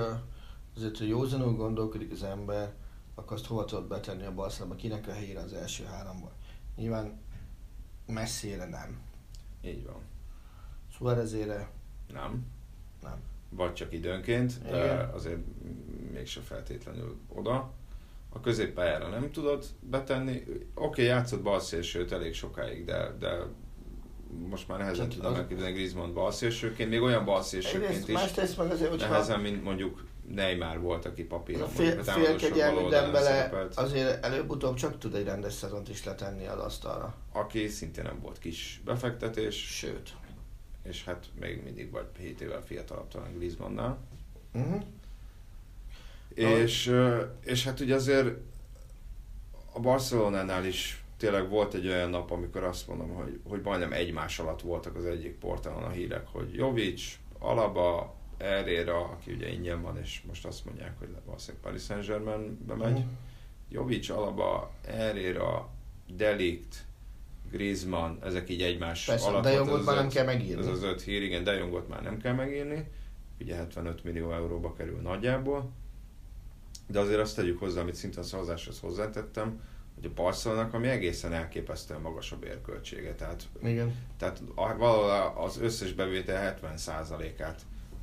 azért, 0.76 0.98
hogy 0.98 1.08
józanul 1.08 1.54
gondolkodik 1.54 2.12
az 2.12 2.22
ember, 2.22 2.72
akkor 3.14 3.36
azt 3.36 3.46
hova 3.46 3.64
tudod 3.64 3.88
betenni 3.88 4.24
a 4.24 4.34
Barcelona, 4.34 4.74
kinek 4.74 5.08
a 5.08 5.12
helyére 5.12 5.40
az 5.40 5.52
első 5.52 5.84
háromban. 5.84 6.30
Nyilván 6.76 7.20
messzire 8.06 8.68
nem. 8.68 9.00
Így 9.64 9.86
van. 9.86 10.00
Suárezére 10.96 11.70
Nem. 12.12 12.46
nem. 13.02 13.30
Vagy 13.56 13.72
csak 13.72 13.92
időnként, 13.92 14.62
de 14.70 14.84
Igen. 14.84 15.10
azért 15.14 15.38
mégse 16.12 16.40
feltétlenül 16.40 17.16
oda. 17.28 17.72
A 18.34 18.40
középpályára 18.40 19.08
nem 19.08 19.30
tudod 19.30 19.64
betenni. 19.80 20.42
Oké, 20.46 20.62
okay, 20.74 21.04
játszott 21.04 21.42
balszélsőt 21.42 22.12
elég 22.12 22.34
sokáig, 22.34 22.84
de, 22.84 23.16
de 23.18 23.38
most 24.48 24.68
már 24.68 24.78
nehezen 24.78 25.08
Csak 25.08 25.14
tudom 25.16 25.32
az- 25.32 25.38
elképzelni 25.38 25.72
Griezmann 25.72 26.12
balszélsőként, 26.14 26.90
még 26.90 27.00
olyan 27.02 27.24
balszélsőként 27.24 28.08
is. 28.08 28.14
másrészt 28.14 28.58
meg 28.58 28.70
azért, 28.70 28.90
hogyha 28.90 29.08
Nehezen, 29.10 29.40
mint 29.40 29.62
mondjuk 29.62 30.04
Neymar 30.34 30.80
volt, 30.80 31.04
aki 31.04 31.24
papíron 31.24 31.68
fél, 31.68 32.02
félkegyelmű 32.02 32.88
Dembele 32.88 33.68
azért 33.74 34.24
előbb-utóbb 34.24 34.74
csak 34.74 34.98
tud 34.98 35.14
egy 35.14 35.24
rendes 35.24 35.52
szezont 35.52 35.88
is 35.88 36.04
letenni 36.04 36.46
az 36.46 36.58
asztalra. 36.58 37.14
aki 37.32 37.68
szintén 37.68 38.04
nem 38.04 38.18
volt 38.20 38.38
kis 38.38 38.80
befektetés, 38.84 39.76
Sőt. 39.76 40.10
És 40.82 41.04
hát 41.04 41.26
még 41.40 41.62
mindig 41.62 41.90
vagy 41.90 42.06
7 42.18 42.40
évvel 42.40 42.62
fiatalabb 42.62 43.08
talán 43.08 43.34
Griezmannnál. 43.34 43.98
Uh-huh. 44.52 44.82
És, 46.34 46.86
ö, 46.86 47.24
és 47.44 47.64
hát 47.64 47.80
ugye 47.80 47.94
azért 47.94 48.36
a 49.72 49.80
Barcelonánál 49.80 50.64
is 50.66 51.04
tényleg 51.16 51.48
volt 51.48 51.74
egy 51.74 51.86
olyan 51.86 52.10
nap, 52.10 52.30
amikor 52.30 52.64
azt 52.64 52.88
mondom, 52.88 53.14
hogy, 53.14 53.40
hogy 53.48 53.60
majdnem 53.62 53.92
egymás 53.92 54.38
alatt 54.38 54.60
voltak 54.60 54.96
az 54.96 55.04
egyik 55.04 55.38
portálon 55.38 55.82
a 55.82 55.90
hírek, 55.90 56.26
hogy 56.26 56.54
Jovic, 56.54 57.18
Alaba, 57.38 58.14
Herrera, 58.38 58.98
aki 58.98 59.32
ugye 59.32 59.48
ingyen 59.48 59.82
van, 59.82 59.98
és 59.98 60.22
most 60.26 60.46
azt 60.46 60.64
mondják, 60.64 60.98
hogy 60.98 61.08
valószínűleg 61.24 61.62
Paris 61.62 61.82
Saint-Germainbe 61.82 62.74
megy. 62.74 62.92
Mhm. 62.92 63.08
Jovic, 63.68 64.08
Alaba, 64.08 64.72
Herrera, 64.86 65.68
Delikt, 66.16 66.84
Griezmann, 67.52 68.22
ezek 68.22 68.50
így 68.50 68.62
egymás 68.62 69.04
Persze, 69.04 69.28
alatt 69.28 69.42
De 69.42 69.50
volt 69.50 69.64
Jongot 69.64 69.80
ez 69.80 69.86
már 69.86 69.96
nem 69.96 70.08
kell 70.08 70.24
megírni. 70.24 70.62
Ez 70.62 70.68
az 70.68 70.82
öt 70.82 71.02
hír, 71.02 71.22
igen, 71.22 71.44
De 71.44 71.52
Jongot 71.52 71.88
már 71.88 72.02
nem 72.02 72.18
kell 72.18 72.34
megírni, 72.34 72.90
ugye 73.40 73.54
75 73.54 74.04
millió 74.04 74.32
euróba 74.32 74.72
kerül 74.72 75.00
nagyjából, 75.00 75.70
de 76.86 76.98
azért 76.98 77.20
azt 77.20 77.36
tegyük 77.36 77.58
hozzá, 77.58 77.80
amit 77.80 77.94
szintén 77.94 78.18
a 78.20 78.22
szavazáshoz 78.22 78.80
hozzátettem, 78.80 79.60
hogy 79.94 80.04
a 80.04 80.14
Barcelonának, 80.14 80.74
ami 80.74 80.88
egészen 80.88 81.32
elképesztően 81.32 82.00
magas 82.00 82.32
a 82.32 82.38
bérköltsége, 82.38 83.14
tehát 83.14 83.48
Igen. 83.62 83.94
tehát 84.18 84.42
valahol 84.54 85.32
az 85.44 85.58
összes 85.60 85.92
bevétel 85.92 86.58
70%-át 86.62 87.60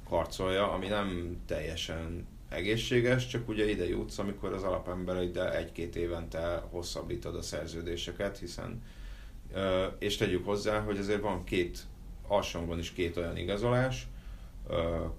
karcolja, 0.09 0.71
ami 0.71 0.87
nem 0.87 1.37
teljesen 1.45 2.27
egészséges, 2.49 3.27
csak 3.27 3.49
ugye 3.49 3.69
ide 3.69 3.87
jutsz, 3.87 4.17
amikor 4.17 4.53
az 4.53 4.63
alapembereiddel 4.63 5.53
egy-két 5.53 5.95
évente 5.95 6.63
hosszabbítod 6.69 7.35
a 7.35 7.41
szerződéseket, 7.41 8.37
hiszen 8.37 8.81
és 9.99 10.17
tegyük 10.17 10.45
hozzá, 10.45 10.79
hogy 10.79 10.97
azért 10.97 11.21
van 11.21 11.43
két, 11.43 11.79
alsónkban 12.27 12.79
is 12.79 12.91
két 12.91 13.17
olyan 13.17 13.37
igazolás, 13.37 14.07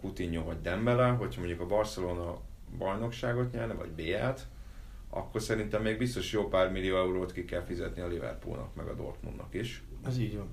Coutinho 0.01 0.45
vagy 0.45 0.61
Dembele, 0.61 1.09
hogyha 1.09 1.41
mondjuk 1.41 1.61
a 1.61 1.67
Barcelona 1.67 2.39
bajnokságot 2.79 3.53
nyerne, 3.53 3.75
vagy 3.75 3.89
BL-t, 3.89 4.47
akkor 5.11 5.43
szerintem 5.43 5.83
még 5.83 5.99
biztos 5.99 6.33
jó 6.33 6.49
pár 6.49 6.71
millió 6.71 6.97
eurót 6.97 7.33
ki 7.33 7.45
kell 7.45 7.65
fizetni 7.65 8.01
a 8.01 8.07
Liverpoolnak, 8.07 8.75
meg 8.75 8.87
a 8.87 8.95
Dortmundnak 8.95 9.55
is. 9.55 9.83
Ez 10.07 10.19
így 10.19 10.37
van. 10.37 10.49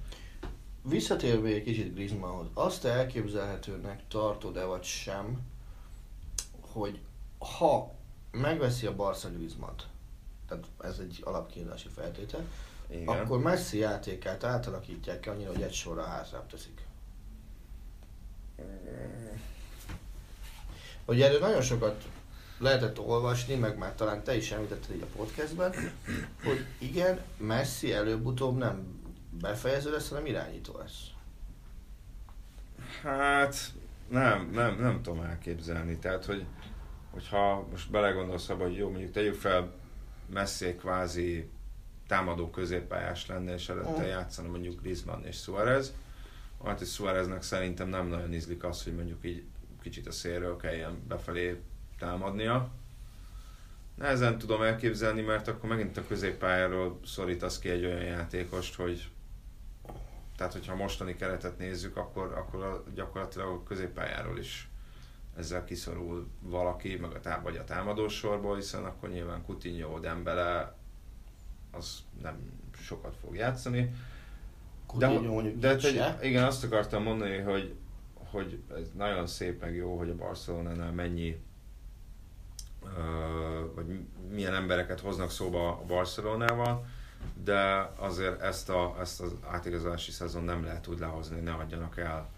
Visszatérve 0.90 1.48
egy 1.48 1.64
kicsit 1.64 1.94
Griezmannhoz, 1.94 2.48
azt 2.54 2.86
elképzelhetőnek 2.86 4.08
tartod-e 4.08 4.66
vagy 4.66 4.84
sem, 4.84 5.40
hogy 6.60 7.00
ha 7.60 7.92
megveszi 8.32 8.86
a 8.86 8.96
Barca 8.96 9.30
Griezmann-t, 9.30 9.84
tehát 10.48 10.66
ez 10.84 11.00
egy 11.00 11.22
alapkínási 11.24 11.88
feltétel, 11.96 12.48
Igen. 12.90 13.08
akkor 13.08 13.40
Messi 13.40 13.78
játékát 13.78 14.44
átalakítják 14.44 15.20
ki 15.20 15.30
annyira, 15.30 15.52
hogy 15.52 15.62
egy 15.62 15.74
sorra 15.74 16.04
hátrább 16.04 16.48
teszik. 16.48 16.86
Ugye 21.06 21.26
erről 21.26 21.40
nagyon 21.40 21.62
sokat 21.62 22.04
lehetett 22.58 23.00
olvasni, 23.00 23.56
meg 23.56 23.78
már 23.78 23.96
talán 23.96 24.24
te 24.24 24.36
is 24.36 24.52
említetted 24.52 24.96
így 24.96 25.02
a 25.02 25.18
podcastben, 25.18 25.74
hogy 26.44 26.66
igen, 26.78 27.22
Messi 27.38 27.94
előbb-utóbb 27.94 28.58
nem 28.58 29.02
befejező 29.42 29.92
lesz, 29.92 30.10
hanem 30.10 30.26
irányító 30.26 30.78
lesz. 30.78 31.06
Hát 33.02 33.56
nem, 34.10 34.50
nem, 34.54 34.80
nem 34.80 35.02
tudom 35.02 35.22
elképzelni. 35.22 35.98
Tehát, 35.98 36.26
hogy, 36.26 36.46
hogyha 37.12 37.68
most 37.72 37.92
belegondolsz 37.92 38.50
abba, 38.50 38.64
hogy 38.64 38.78
jó, 38.78 38.90
mondjuk 38.90 39.12
tegyük 39.12 39.36
fel 39.36 39.72
Messi 40.34 40.76
kvázi 40.76 41.50
támadó 42.08 42.50
középpályás 42.50 43.28
lenne, 43.28 43.54
és 43.54 43.70
előtte 43.70 44.04
Mm. 44.04 44.08
játszana 44.08 44.50
mondjuk 44.50 44.82
Griezmann 44.82 45.24
és 45.24 45.36
Suarez, 45.36 45.94
hát 46.66 46.78
hogy 46.78 46.88
Suareznek 46.88 47.42
szerintem 47.42 47.90
nem 47.90 48.08
nagyon 48.08 48.34
ízlik 48.34 48.64
az, 48.64 48.84
hogy 48.84 48.96
mondjuk 48.96 49.26
így 49.26 49.44
kicsit 49.82 50.08
a 50.08 50.12
szélről 50.12 50.58
kelljen 50.58 51.04
befelé 51.08 51.60
támadnia. 52.00 52.70
Nehezen 53.96 54.38
tudom 54.38 54.62
elképzelni, 54.62 55.22
mert 55.22 55.48
akkor 55.48 55.70
megint 55.70 55.98
a 55.98 56.08
középpályáról 56.08 57.00
szorítasz 57.06 57.60
ki 57.60 57.70
egy 57.70 57.86
olyan 57.86 58.04
játékost, 58.04 58.76
hogy 58.76 59.10
tehát 60.38 60.54
hogyha 60.54 60.76
mostani 60.76 61.16
keretet 61.16 61.58
nézzük, 61.58 61.98
akkor, 61.98 62.34
akkor 62.34 62.64
a, 62.64 62.84
gyakorlatilag 62.96 63.48
a 63.48 63.64
középpályáról 63.64 64.40
is 64.40 64.70
ezzel 65.38 65.64
kiszorul 65.64 66.28
valaki, 66.40 66.96
meg 66.96 67.12
a 67.12 67.20
tá- 67.20 67.44
vagy 67.44 67.58
a 67.58 67.64
támadósorból, 67.64 68.56
hiszen 68.56 68.86
akkor 68.86 69.10
nyilván 69.10 69.46
Coutinho, 69.46 70.00
Dembele 70.00 70.77
az 71.72 72.00
nem 72.22 72.52
sokat 72.82 73.16
fog 73.22 73.36
játszani. 73.36 73.96
Coutinho 74.86 75.42
de 75.42 75.74
így 75.74 75.80
te, 75.80 75.80
se. 75.80 76.20
igen, 76.22 76.44
azt 76.44 76.64
akartam 76.64 77.04
mondani, 77.04 77.38
hogy, 77.38 77.76
hogy 78.14 78.60
ez 78.76 78.92
nagyon 78.96 79.28
szép 79.28 79.62
meg 79.62 79.76
jó, 79.76 79.98
hogy 79.98 80.10
a 80.10 80.16
Barcelonánál 80.16 80.92
mennyi 80.92 81.38
ö, 82.84 83.74
vagy 83.76 84.00
milyen 84.32 84.54
embereket 84.54 85.00
hoznak 85.00 85.32
szóba 85.32 85.70
a 85.70 85.84
Barcelonával, 85.88 86.86
de 87.44 87.92
azért 87.96 88.42
ezt, 88.42 88.70
a, 88.70 88.96
ezt 89.00 89.22
az 89.22 89.32
átigazolási 89.50 90.12
szezon 90.12 90.44
nem 90.44 90.64
lehet 90.64 90.88
úgy 90.88 91.00
lehozni, 91.00 91.36
hogy 91.36 91.44
ne 91.44 91.54
adjanak 91.54 91.98
el 91.98 92.30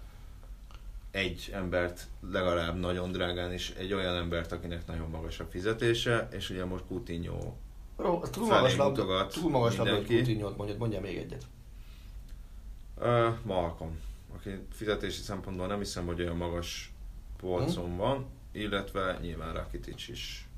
egy 1.12 1.50
embert 1.54 2.08
legalább 2.32 2.80
nagyon 2.80 3.12
drágán, 3.12 3.52
és 3.52 3.74
egy 3.78 3.94
olyan 3.94 4.16
embert, 4.16 4.52
akinek 4.52 4.88
nagyon 4.88 5.10
magas 5.10 5.40
a 5.40 5.46
fizetése, 5.46 6.28
és 6.32 6.50
ugye 6.50 6.66
most 6.66 6.84
Coutinho 6.88 7.54
túl 8.32 8.48
magas 8.48 8.76
labda, 8.76 9.28
túl 9.28 9.50
magas 9.50 9.76
labda. 9.76 10.04
Coutinho-t 10.04 10.58
mondjad, 10.58 10.78
mondjál 10.78 11.02
még 11.02 11.18
egyet. 11.18 11.46
Uh, 12.98 13.36
Malcolm, 13.44 14.00
aki 14.36 14.50
fizetési 14.72 15.22
szempontból 15.22 15.68
nem 15.68 15.78
hiszem, 15.78 16.06
hogy 16.06 16.22
olyan 16.22 16.36
magas 16.36 16.94
polcon 17.38 17.98
van, 17.98 18.26
illetve 18.52 19.18
nyilván 19.22 19.54
Rakitic 19.54 20.08
is. 20.08 20.50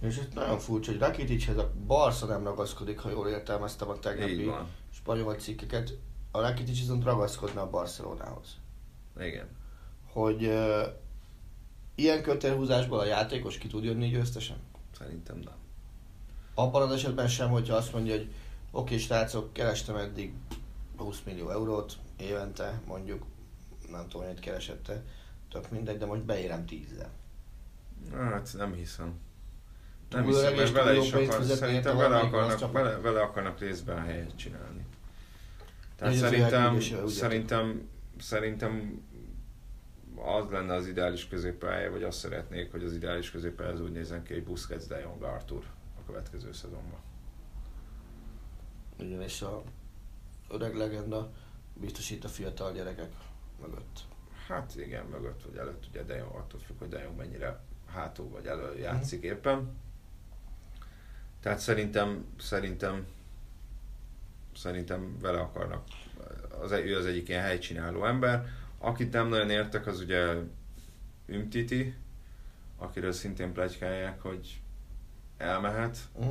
És 0.00 0.16
ez 0.16 0.26
nagyon 0.34 0.58
furcsa, 0.58 0.90
hogy 0.90 1.00
Rakitichez 1.00 1.56
a 1.56 1.72
Barca 1.86 2.26
nem 2.26 2.44
ragaszkodik, 2.44 2.98
ha 2.98 3.10
jól 3.10 3.28
értelmeztem 3.28 3.88
a 3.88 3.98
tegnapi 3.98 4.50
spanyol 4.90 5.34
cikkeket. 5.34 5.98
A 6.30 6.40
Rakitic 6.40 6.78
viszont 6.78 7.04
ragaszkodna 7.04 7.62
a 7.62 7.70
Barcelonához. 7.70 8.56
Igen. 9.20 9.48
Hogy 10.12 10.44
uh, 10.44 10.82
ilyen 11.94 12.22
kötélhúzásból 12.22 12.98
a 12.98 13.04
játékos 13.04 13.58
ki 13.58 13.68
tud 13.68 13.84
jönni 13.84 14.08
győztesen? 14.08 14.56
Szerintem 14.98 15.38
nem. 15.38 15.54
Abban 16.54 16.82
az 16.82 16.92
esetben 16.92 17.28
sem, 17.28 17.48
hogyha 17.48 17.76
azt 17.76 17.92
mondja, 17.92 18.16
hogy 18.16 18.32
oké, 18.70 18.98
srácok, 18.98 19.52
kerestem 19.52 19.96
eddig 19.96 20.32
20 20.96 21.22
millió 21.24 21.50
eurót 21.50 21.96
évente, 22.16 22.80
mondjuk, 22.86 23.24
nem 23.90 24.08
tudom, 24.08 24.26
hogy 24.26 24.40
keresette, 24.40 25.02
tök 25.50 25.70
mindegy, 25.70 25.98
de 25.98 26.06
most 26.06 26.22
beérem 26.22 26.66
10 26.66 27.04
Hát 28.12 28.54
nem 28.56 28.72
hiszem. 28.72 29.14
Nem 30.10 30.22
Túl 30.22 30.32
hiszem, 30.32 30.54
mert 30.54 30.72
vele 30.72 30.96
is 30.96 31.12
akar, 31.12 31.42
szerintem 31.42 31.96
vele 31.96 32.16
akarnak, 32.16 32.72
vele, 32.72 32.96
vele 32.96 33.20
akarnak 33.20 33.58
részben 33.58 34.02
helyet 34.02 34.36
csinálni. 34.36 34.86
Tehát 35.96 36.14
szerintem, 36.14 36.80
szerintem, 37.06 37.88
szerintem 38.18 39.02
az 40.24 40.50
lenne 40.50 40.74
az 40.74 40.86
ideális 40.86 41.28
középpálya, 41.28 41.90
vagy 41.90 42.02
azt 42.02 42.18
szeretnék, 42.18 42.70
hogy 42.70 42.84
az 42.84 42.92
ideális 42.92 43.30
középpálya 43.30 43.72
az 43.72 43.80
úgy 43.80 43.92
nézzen 43.92 44.22
ki, 44.22 44.32
hogy 44.32 44.44
Busquets, 44.44 44.86
De 44.86 45.00
Jong, 45.00 45.22
Arthur 45.22 45.64
a 45.98 46.06
következő 46.06 46.52
szezonban. 46.52 46.98
Igen, 48.96 49.22
és 49.22 49.42
a 49.42 49.62
öreg 50.50 50.74
legenda 50.74 51.32
biztosít 51.74 52.24
a 52.24 52.28
fiatal 52.28 52.72
gyerekek 52.72 53.12
mögött. 53.60 54.00
Hát 54.46 54.76
igen, 54.76 55.04
mögött 55.04 55.42
vagy 55.42 55.56
előtt, 55.56 55.86
ugye 55.90 56.02
De 56.02 56.16
Jong 56.16 56.34
attól 56.34 56.60
függ, 56.60 56.78
hogy 56.78 56.88
De 56.88 57.02
Jong 57.02 57.16
mennyire 57.16 57.60
hátul 57.86 58.28
vagy 58.28 58.46
elő 58.46 58.78
játszik 58.78 59.22
éppen. 59.22 59.76
Tehát 61.40 61.58
szerintem, 61.58 62.24
szerintem, 62.38 63.06
szerintem 64.56 65.18
vele 65.18 65.40
akarnak, 65.40 65.84
az, 66.60 66.70
ő 66.72 66.96
az 66.96 67.06
egyik 67.06 67.28
ilyen 67.28 67.42
helycsináló 67.42 68.04
ember. 68.04 68.46
Akit 68.84 69.12
nem 69.12 69.28
nagyon 69.28 69.50
értek, 69.50 69.86
az 69.86 70.00
ugye 70.00 70.34
Ümtiti, 71.26 71.94
akiről 72.76 73.12
szintén 73.12 73.52
plegykálják, 73.52 74.20
hogy 74.20 74.60
elmehet. 75.36 75.98
Mm. 76.24 76.30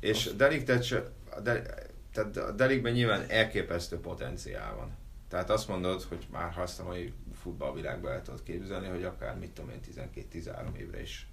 És 0.00 0.30
Deliktet 0.36 0.82
se, 0.82 1.10
a 1.30 1.40
De- 1.40 1.88
tehát 2.12 2.36
a 2.36 2.52
Delikben 2.52 2.92
nyilván 2.92 3.24
elképesztő 3.28 3.98
potenciál 3.98 4.74
van. 4.74 4.96
Tehát 5.28 5.50
azt 5.50 5.68
mondod, 5.68 6.02
hogy 6.02 6.26
már 6.30 6.52
ha 6.52 6.62
azt 6.62 6.80
a 6.80 6.84
mai 6.84 7.12
futballvilágban 7.34 8.12
el 8.12 8.22
tudod 8.22 8.42
képzelni, 8.42 8.88
hogy 8.88 9.04
akár 9.04 9.38
mit 9.38 9.50
tudom 9.50 9.70
én 9.70 9.80
12-13 10.32 10.76
évre 10.76 11.00
is 11.00 11.28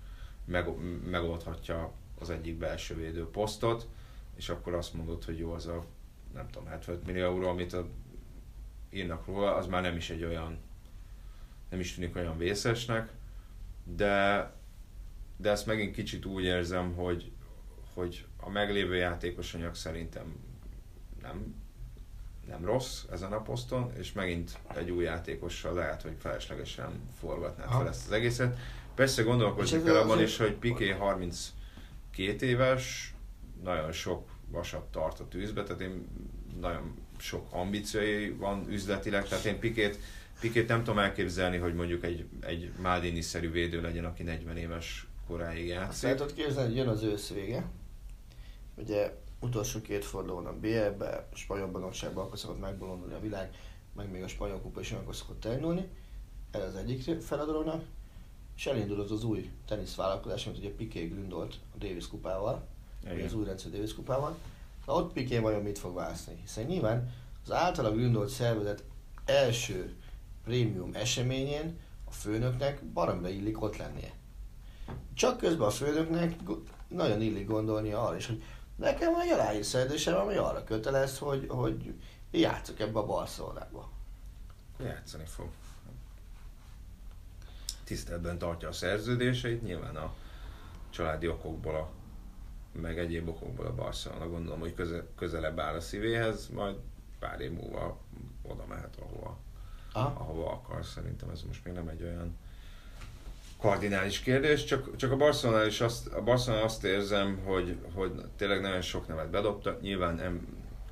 meg, 0.45 0.69
megoldhatja 1.09 1.93
az 2.19 2.29
egyik 2.29 2.57
belső 2.57 2.95
védő 2.95 3.29
posztot, 3.29 3.87
és 4.35 4.49
akkor 4.49 4.73
azt 4.73 4.93
mondod, 4.93 5.23
hogy 5.23 5.37
jó, 5.39 5.51
az 5.51 5.65
a 5.67 5.85
nem 6.33 6.49
tudom, 6.49 6.67
75 6.67 7.05
millió 7.05 7.23
euró, 7.23 7.47
amit 7.47 7.73
a, 7.73 7.87
írnak 8.89 9.25
róla, 9.25 9.55
az 9.55 9.67
már 9.67 9.81
nem 9.81 9.95
is 9.95 10.09
egy 10.09 10.23
olyan, 10.23 10.57
nem 11.69 11.79
is 11.79 11.95
tűnik 11.95 12.15
olyan 12.15 12.37
vészesnek, 12.37 13.11
de, 13.83 14.51
de 15.37 15.49
ezt 15.49 15.65
megint 15.65 15.95
kicsit 15.95 16.25
úgy 16.25 16.43
érzem, 16.43 16.93
hogy, 16.93 17.31
hogy 17.93 18.25
a 18.37 18.49
meglévő 18.49 18.95
játékos 18.95 19.53
anyag 19.53 19.75
szerintem 19.75 20.35
nem, 21.21 21.55
nem 22.47 22.65
rossz 22.65 23.03
ezen 23.11 23.31
a 23.31 23.41
poszton, 23.41 23.91
és 23.97 24.11
megint 24.11 24.57
egy 24.75 24.89
új 24.89 25.03
játékossal 25.03 25.73
lehet, 25.73 26.01
hogy 26.01 26.15
feleslegesen 26.19 27.01
forgatnád 27.19 27.69
fel 27.69 27.87
ezt 27.87 28.05
az 28.05 28.11
egészet. 28.11 28.57
Persze 28.95 29.23
ez 29.57 29.83
kell 29.83 29.95
abban 29.95 30.21
is, 30.21 30.37
hogy 30.37 30.53
Piqué 30.53 30.89
32 30.89 32.45
éves, 32.45 33.15
nagyon 33.63 33.91
sok 33.91 34.29
vasat 34.49 34.91
tart 34.91 35.19
a 35.19 35.27
tűzbe, 35.27 35.63
tehát 35.63 35.81
én 35.81 36.07
nagyon 36.59 36.95
sok 37.17 37.47
ambíciói 37.51 38.29
van 38.29 38.65
üzletileg, 38.69 39.27
tehát 39.27 39.45
én 39.45 39.59
Pikét, 39.59 39.99
Pikét 40.39 40.67
nem 40.67 40.77
tudom 40.83 40.99
elképzelni, 40.99 41.57
hogy 41.57 41.73
mondjuk 41.73 42.03
egy, 42.03 42.25
egy 42.39 42.71
Maldini-szerű 42.81 43.51
védő 43.51 43.81
legyen, 43.81 44.05
aki 44.05 44.23
40 44.23 44.57
éves 44.57 45.07
koráig 45.27 45.71
Azt 45.71 45.73
el 45.73 45.81
játszik. 45.81 46.09
tudod 46.09 46.33
képzelni, 46.33 46.67
hogy 46.69 46.77
jön 46.77 46.87
az 46.87 47.03
ősz 47.03 47.29
vége. 47.29 47.69
Ugye 48.75 49.13
utolsó 49.39 49.81
két 49.81 50.05
fordulón 50.05 50.45
a 50.45 50.53
BL-be, 50.59 51.27
a 51.31 51.35
spanyol 51.35 51.67
bajnokságban 51.67 52.25
akkor 52.25 52.37
szokott 52.39 52.59
megbolondulni 52.59 53.13
a 53.13 53.19
világ, 53.19 53.49
meg 53.95 54.11
még 54.11 54.23
a 54.23 54.27
spanyol 54.27 54.59
kupa 54.61 54.79
is 54.79 54.91
olyankor 54.91 55.15
szokott 55.15 55.45
elindulni. 55.45 55.87
Ez 56.51 56.63
az 56.63 56.75
egyik 56.75 57.21
fel 57.21 57.39
a 57.39 57.45
dolognak. 57.45 57.83
És 58.55 58.65
elindul 58.65 59.01
az 59.01 59.11
az 59.11 59.23
új 59.23 59.49
teniszvállalkozás, 59.67 60.47
amit 60.47 60.59
ugye 60.59 60.71
Piqué 60.75 61.05
gründolt 61.05 61.55
a 61.75 61.77
Davis 61.77 62.07
kupával, 62.07 62.67
Igen. 63.03 63.25
az 63.25 63.33
új 63.33 63.45
rendszer 63.45 63.71
Davis 63.71 63.93
kupával. 63.95 64.37
Na 64.87 64.93
ott 64.93 65.13
Piqué 65.13 65.39
vajon 65.39 65.61
mit 65.61 65.79
fog 65.79 65.95
vászni? 65.95 66.37
Hiszen 66.41 66.65
nyilván 66.65 67.13
az 67.43 67.51
általa 67.51 67.91
gründolt 67.91 68.29
szervezet 68.29 68.83
első 69.25 69.95
prémium 70.43 70.91
eseményén 70.93 71.79
a 72.05 72.11
főnöknek 72.11 72.83
baromra 72.83 73.29
illik 73.29 73.61
ott 73.61 73.77
lennie. 73.77 74.13
Csak 75.13 75.37
közben 75.37 75.67
a 75.67 75.71
főnöknek 75.71 76.35
nagyon 76.87 77.21
illik 77.21 77.47
gondolnia 77.47 78.05
arra 78.05 78.15
is, 78.15 78.25
hogy 78.25 78.43
nekem 78.75 79.15
egy 79.15 79.29
aláír 79.29 79.65
szerződésem, 79.65 80.15
ami 80.15 80.35
arra 80.35 80.63
kötelez, 80.63 81.17
hogy, 81.17 81.45
hogy 81.49 81.93
játszok 82.31 82.79
ebbe 82.79 82.99
a 82.99 83.05
Barcelonába. 83.05 83.89
Játszani 84.79 85.25
fog. 85.25 85.47
tiszteletben 87.83 88.37
tartja 88.37 88.67
a 88.67 88.71
szerződéseit, 88.71 89.63
nyilván 89.63 89.95
a 89.95 90.13
családi 90.89 91.27
okokból, 91.27 91.75
a, 91.75 91.89
meg 92.81 92.99
egyéb 92.99 93.27
okokból 93.29 93.65
a 93.65 93.73
Barcelona 93.73 94.29
gondolom, 94.29 94.59
hogy 94.59 94.73
köze, 94.73 95.03
közelebb 95.15 95.59
áll 95.59 95.75
a 95.75 95.79
szívéhez, 95.79 96.47
majd 96.53 96.75
pár 97.19 97.39
év 97.41 97.51
múlva 97.51 97.97
oda 98.41 98.65
mehet, 98.67 98.97
ahova, 99.01 99.37
Aha. 99.91 100.19
ahova 100.19 100.51
akar. 100.51 100.85
Szerintem 100.85 101.29
ez 101.29 101.41
most 101.47 101.65
még 101.65 101.73
nem 101.73 101.87
egy 101.87 102.03
olyan 102.03 102.37
kardinális 103.59 104.19
kérdés, 104.19 104.63
csak, 104.63 104.95
csak 104.95 105.11
a 105.11 105.15
Barcelona 105.17 105.65
is 105.65 105.81
azt, 105.81 106.07
a 106.07 106.21
Barcelona 106.23 106.63
azt 106.63 106.83
érzem, 106.83 107.39
hogy, 107.45 107.77
hogy 107.93 108.11
tényleg 108.35 108.61
nagyon 108.61 108.81
sok 108.81 109.07
nevet 109.07 109.29
bedobta. 109.29 109.77
Nyilván 109.81 110.19
em, 110.19 110.47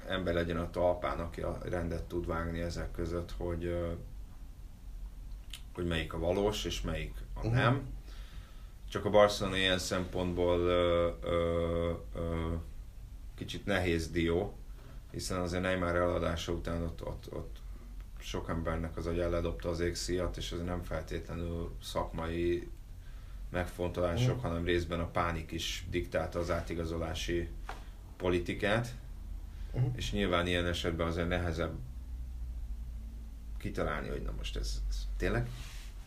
ember 0.07 0.33
legyen 0.33 0.57
a 0.57 0.69
talpán, 0.69 1.19
aki 1.19 1.41
a 1.41 1.57
rendet 1.69 2.03
tud 2.03 2.25
vágni 2.27 2.59
ezek 2.59 2.91
között, 2.91 3.31
hogy, 3.37 3.75
hogy 5.73 5.85
melyik 5.85 6.13
a 6.13 6.19
valós 6.19 6.65
és 6.65 6.81
melyik 6.81 7.13
a 7.33 7.45
Mhm. 7.47 7.55
nem. 7.55 7.93
Csak 8.95 9.05
a 9.05 9.09
Barcelona 9.09 9.57
ilyen 9.57 9.77
szempontból 9.79 10.59
ö, 10.59 11.09
ö, 11.21 11.91
ö, 12.15 12.53
kicsit 13.37 13.65
nehéz 13.65 14.09
dió, 14.11 14.57
hiszen 15.11 15.39
azért 15.39 15.61
Neymar 15.61 15.95
eladása 15.95 16.51
után 16.51 16.81
ott, 16.83 17.05
ott, 17.05 17.33
ott 17.33 17.57
sok 18.19 18.49
embernek 18.49 18.97
az 18.97 19.05
agyá 19.07 19.27
ledobta 19.27 19.69
az 19.69 19.79
égszíjat, 19.79 20.37
és 20.37 20.51
ez 20.51 20.59
nem 20.63 20.83
feltétlenül 20.83 21.71
szakmai 21.83 22.69
megfontolások, 23.49 24.37
Mm. 24.37 24.41
hanem 24.41 24.65
részben 24.65 24.99
a 24.99 25.07
pánik 25.11 25.51
is 25.51 25.85
diktálta 25.89 26.39
az 26.39 26.51
átigazolási 26.51 27.49
politikát, 28.17 28.87
Mhm. 29.73 29.85
és 29.95 30.11
nyilván 30.11 30.47
ilyen 30.47 30.65
esetben 30.65 31.07
azért 31.07 31.27
nehezebb 31.27 31.73
kitalálni, 33.57 34.07
hogy 34.09 34.21
na 34.21 34.31
most 34.37 34.55
ez, 34.55 34.81
ez 34.89 35.07
tényleg 35.17 35.49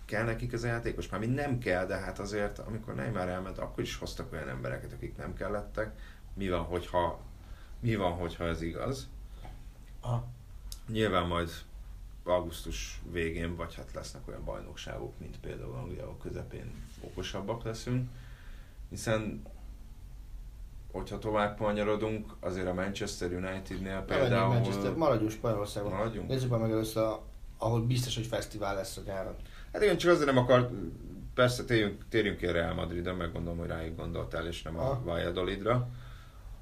kell 0.09 0.25
nekik 0.25 0.53
ez 0.53 0.63
a 0.63 0.67
játékos? 0.67 1.09
Már 1.09 1.21
nem 1.21 1.59
kell, 1.59 1.87
de 1.87 1.97
hát 1.97 2.19
azért, 2.19 2.59
amikor 2.59 2.95
Neymar 2.95 3.29
elment, 3.29 3.59
akkor 3.59 3.83
is 3.83 3.97
hoztak 3.97 4.33
olyan 4.33 4.49
embereket, 4.49 4.93
akik 4.93 5.17
nem 5.17 5.35
kellettek. 5.35 5.99
Mi 6.35 6.49
van, 6.49 6.63
hogyha, 6.63 7.21
mi 7.81 7.97
van, 7.97 8.13
hogyha 8.13 8.45
ez 8.45 8.63
igaz? 8.63 9.09
Aha. 10.01 10.27
Nyilván 10.89 11.27
majd 11.27 11.51
augusztus 12.25 13.01
végén, 13.11 13.57
vagy 13.57 13.75
hát 13.75 13.93
lesznek 13.95 14.29
olyan 14.29 14.45
bajnokságok, 14.45 15.19
mint 15.19 15.41
például 15.41 15.75
Anglia 15.75 16.17
közepén 16.23 16.73
okosabbak 17.01 17.63
leszünk, 17.65 18.09
hiszen 18.89 19.43
hogyha 20.93 21.19
tovább 21.19 21.57
panyarodunk, 21.57 22.33
azért 22.41 22.67
a 22.67 22.75
Manchester 22.75 23.33
Unitednél 23.33 24.01
Például... 24.01 24.55
Manchester, 24.55 24.95
maradjunk 24.95 25.31
Spanyolországban. 25.31 25.93
Maradjunk? 25.93 26.29
Nézzük 26.29 26.51
meg 26.51 26.71
először, 26.71 27.19
ahol 27.59 27.81
biztos, 27.81 28.15
hogy 28.15 28.27
fesztivál 28.27 28.75
lesz 28.75 28.97
a 28.97 29.01
nyáron. 29.05 29.35
Hát 29.73 29.83
igen, 29.83 29.97
csak 29.97 30.11
azért 30.11 30.27
nem 30.27 30.39
akar, 30.39 30.71
persze 31.35 31.65
térjünk, 31.65 32.05
térjünk 32.09 32.39
ki 32.39 32.47
a 32.47 32.53
Real 32.53 32.75
Madridra, 32.75 33.15
meg 33.15 33.33
gondolom, 33.33 33.59
hogy 33.59 33.69
rájuk 33.69 33.97
gondoltál, 33.97 34.47
és 34.47 34.63
nem 34.63 34.79
a. 34.79 35.01
Valladolidra. 35.05 35.89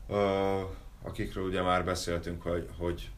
Uh, 0.08 0.60
akikről 1.02 1.44
ugye 1.44 1.62
már 1.62 1.84
beszéltünk, 1.84 2.42
hogy, 2.42 2.68
hogy 2.78 3.10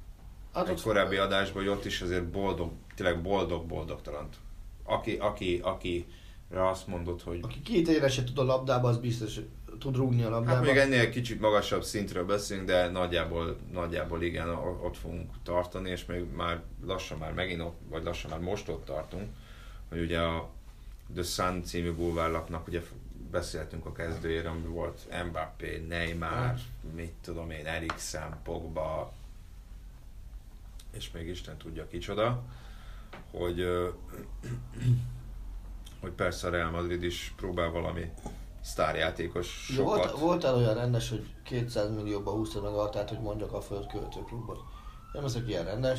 Hát 0.52 0.68
egy 0.68 0.82
korábbi 0.82 1.16
adásban, 1.16 1.62
hogy 1.62 1.72
ott 1.72 1.84
is 1.84 2.00
azért 2.00 2.24
boldog, 2.24 2.72
tényleg 2.94 3.22
boldog-boldogtalant. 3.22 4.36
Aki, 4.84 5.16
aki, 5.16 5.60
akire 5.62 6.68
azt 6.68 6.86
mondod, 6.86 7.22
hogy 7.22 7.38
Aki 7.42 7.62
két 7.62 7.88
éves 7.88 8.12
se 8.12 8.24
tud 8.24 8.38
a 8.38 8.44
labdába, 8.44 8.88
az 8.88 8.98
biztos, 8.98 9.40
tud 9.78 9.96
rúgni 9.96 10.22
a 10.22 10.30
labdába. 10.30 10.56
Hát 10.56 10.64
még 10.64 10.76
ennél 10.76 11.10
kicsit 11.10 11.40
magasabb 11.40 11.84
szintről 11.84 12.24
beszélünk, 12.24 12.66
de 12.66 12.88
nagyjából, 12.88 13.56
nagyjából 13.72 14.22
igen, 14.22 14.48
ott 14.82 14.96
fogunk 14.96 15.30
tartani, 15.42 15.90
és 15.90 16.04
még 16.04 16.24
már 16.36 16.62
lassan 16.86 17.18
már 17.18 17.32
megint 17.32 17.60
ott, 17.60 17.80
vagy 17.88 18.04
lassan 18.04 18.30
már 18.30 18.40
most 18.40 18.68
ott 18.68 18.84
tartunk, 18.84 19.28
hogy 19.88 20.00
ugye 20.00 20.20
a 20.20 20.48
The 21.14 21.22
Sun 21.22 21.64
című 21.64 21.92
bulvárlapnak 21.92 22.66
ugye 22.66 22.82
beszéltünk 23.30 23.86
a 23.86 23.92
kezdőjére, 23.92 24.48
ami 24.48 24.66
volt 24.66 25.24
Mbappé, 25.28 25.84
Neymar, 25.88 26.54
mit 26.94 27.12
tudom 27.22 27.50
én, 27.50 27.66
Eriksen, 27.66 28.38
Pogba, 28.44 29.12
és 30.90 31.10
még 31.10 31.28
Isten 31.28 31.56
tudja 31.56 31.86
kicsoda, 31.86 32.42
hogy, 33.30 33.60
ö, 33.60 33.88
hogy 36.00 36.12
persze 36.12 36.46
a 36.46 36.50
Real 36.50 36.70
Madrid 36.70 37.02
is 37.02 37.32
próbál 37.36 37.70
valami 37.70 38.10
sztárjátékos 38.60 39.46
sokat. 39.46 39.96
volt, 39.96 40.18
voltál 40.18 40.54
olyan 40.54 40.74
rendes, 40.74 41.08
hogy 41.08 41.26
200 41.42 41.90
millióba 41.90 42.30
húzta 42.30 42.60
meg 42.60 42.72
altát, 42.72 43.08
hogy 43.08 43.20
mondjak 43.20 43.52
a 43.52 43.60
földköltő 43.60 44.20
klubot. 44.20 44.60
Nem 45.12 45.24
ezek 45.24 45.48
ilyen 45.48 45.64
rendes. 45.64 45.98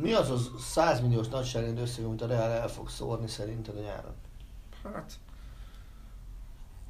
Mi 0.00 0.12
az 0.12 0.30
az 0.30 0.50
100 0.58 1.00
milliós 1.00 1.28
nagyságrendű 1.28 1.80
összeg, 1.80 2.04
amit 2.04 2.22
a 2.22 2.26
Real 2.26 2.50
el 2.50 2.68
fog 2.68 2.88
szórni 2.88 3.28
szerinted 3.28 3.76
a 3.76 3.80
nyáron? 3.80 4.14
Hát, 4.82 5.12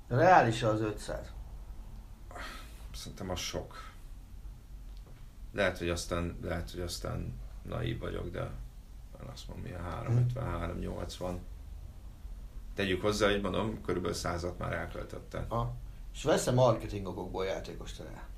Reális 0.09 0.63
az 0.63 0.81
500. 0.81 1.33
szerintem 2.95 3.31
az 3.31 3.39
sok. 3.39 3.93
Lehet, 5.53 5.79
hogy 5.79 5.89
aztán, 5.89 6.39
lehet, 6.43 6.71
hogy 6.71 6.81
aztán 6.81 7.41
naív 7.63 7.99
vagyok, 7.99 8.31
de 8.31 8.51
én 9.23 9.29
azt 9.33 9.49
mondom, 9.49 9.67
ilyen 9.67 9.83
350, 9.83 10.45
380. 10.45 11.41
Tegyük 12.75 13.01
hozzá, 13.03 13.31
hogy 13.31 13.41
mondom, 13.41 13.83
körülbelül 13.83 14.17
százat 14.17 14.59
már 14.59 14.73
elköltötte. 14.73 15.47
Ha. 15.49 15.75
És 16.13 16.23
vesz-e 16.23 16.51
marketing 16.53 17.07
okokból 17.07 17.45
játékos 17.45 17.99
a 17.99 18.03
Real? 18.03 18.15
Hát, 18.15 18.34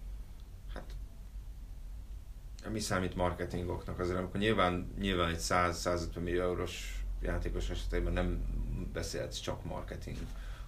mi 2.70 2.80
számít 2.80 3.14
marketingoknak 3.14 3.98
azért, 3.98 4.18
amikor 4.18 4.40
nyilván, 4.40 4.94
nyilván 4.98 5.28
egy 5.28 5.40
100-150 5.40 6.20
millió 6.20 6.42
eurós 6.42 7.04
játékos 7.22 7.70
esetében 7.70 8.12
nem 8.12 8.44
beszélhetsz 8.92 9.38
csak 9.38 9.64
marketing 9.64 10.16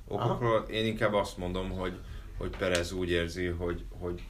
okokról. 0.08 0.60
Én 0.60 0.86
inkább 0.86 1.14
azt 1.14 1.36
mondom, 1.36 1.70
hogy, 1.70 1.98
hogy 2.36 2.56
Perez 2.56 2.92
úgy 2.92 3.10
érzi, 3.10 3.46
hogy, 3.46 3.84
hogy, 3.88 4.22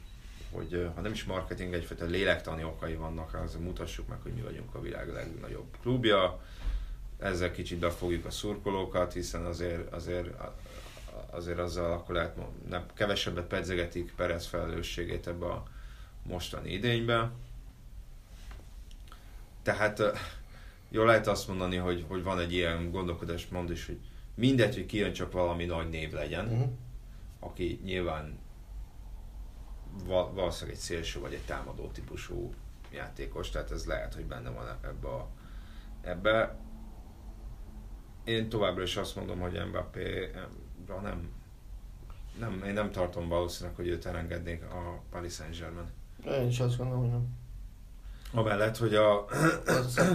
hogy 0.51 0.89
ha 0.95 1.01
nem 1.01 1.11
is 1.11 1.23
marketing, 1.23 1.73
egyfajta 1.73 2.05
lélektani 2.05 2.63
okai 2.63 2.95
vannak, 2.95 3.33
azért 3.33 3.63
mutassuk 3.63 4.07
meg, 4.07 4.17
hogy 4.21 4.33
mi 4.33 4.41
vagyunk 4.41 4.75
a 4.75 4.81
világ 4.81 5.13
legnagyobb 5.13 5.77
klubja. 5.81 6.41
Ezzel 7.19 7.51
kicsit 7.51 7.79
befogjuk 7.79 8.25
a 8.25 8.31
szurkolókat, 8.31 9.13
hiszen 9.13 9.45
azért, 9.45 9.93
azért, 9.93 10.29
azért 11.29 11.59
azzal 11.59 11.91
akkor 11.91 12.15
lehet, 12.15 12.35
nem, 12.69 12.85
kevesebbet 12.93 13.45
pedzegetik 13.45 14.13
Perez 14.15 14.45
felelősségét 14.45 15.27
ebbe 15.27 15.45
a 15.45 15.63
mostani 16.23 16.71
idénybe. 16.71 17.31
Tehát 19.61 20.01
jól 20.89 21.05
lehet 21.05 21.27
azt 21.27 21.47
mondani, 21.47 21.75
hogy, 21.75 22.05
hogy 22.07 22.23
van 22.23 22.39
egy 22.39 22.53
ilyen 22.53 22.91
gondolkodás, 22.91 23.47
mond 23.47 23.69
is, 23.69 23.85
hogy 23.85 23.99
mindegy, 24.35 24.73
hogy 24.75 24.85
kijön, 24.85 25.13
csak 25.13 25.31
valami 25.31 25.65
nagy 25.65 25.89
név 25.89 26.11
legyen, 26.11 26.45
Uh-huh. 26.47 26.69
aki 27.39 27.79
nyilván 27.83 28.39
val- 30.05 30.33
valószínűleg 30.33 30.75
egy 30.75 30.83
szélső 30.83 31.19
vagy 31.19 31.33
egy 31.33 31.45
támadó 31.45 31.87
típusú 31.87 32.53
játékos, 32.93 33.49
tehát 33.49 33.71
ez 33.71 33.85
lehet, 33.85 34.13
hogy 34.13 34.25
benne 34.25 34.49
van 34.49 34.77
ebbe 34.83 35.07
a, 35.07 35.27
ebbe. 36.01 36.57
Én 38.23 38.49
továbbra 38.49 38.83
is 38.83 38.95
azt 38.97 39.15
mondom, 39.15 39.39
hogy 39.39 39.61
Mbappé 39.67 40.31
nem, 41.01 41.31
nem, 42.39 42.63
én 42.65 42.73
nem 42.73 42.91
tartom 42.91 43.27
valószínűleg, 43.27 43.75
hogy 43.75 43.87
őt 43.87 44.05
elengednék 44.05 44.63
a 44.63 45.01
Paris 45.09 45.33
Saint-Germain. 45.33 45.87
Én 46.25 46.47
is 46.47 46.59
azt 46.59 46.77
gondolom, 46.77 47.01
hogy 47.01 47.11
nem. 47.11 47.27
Amellett, 48.31 48.77
hogy 48.77 48.95
a, 48.95 49.25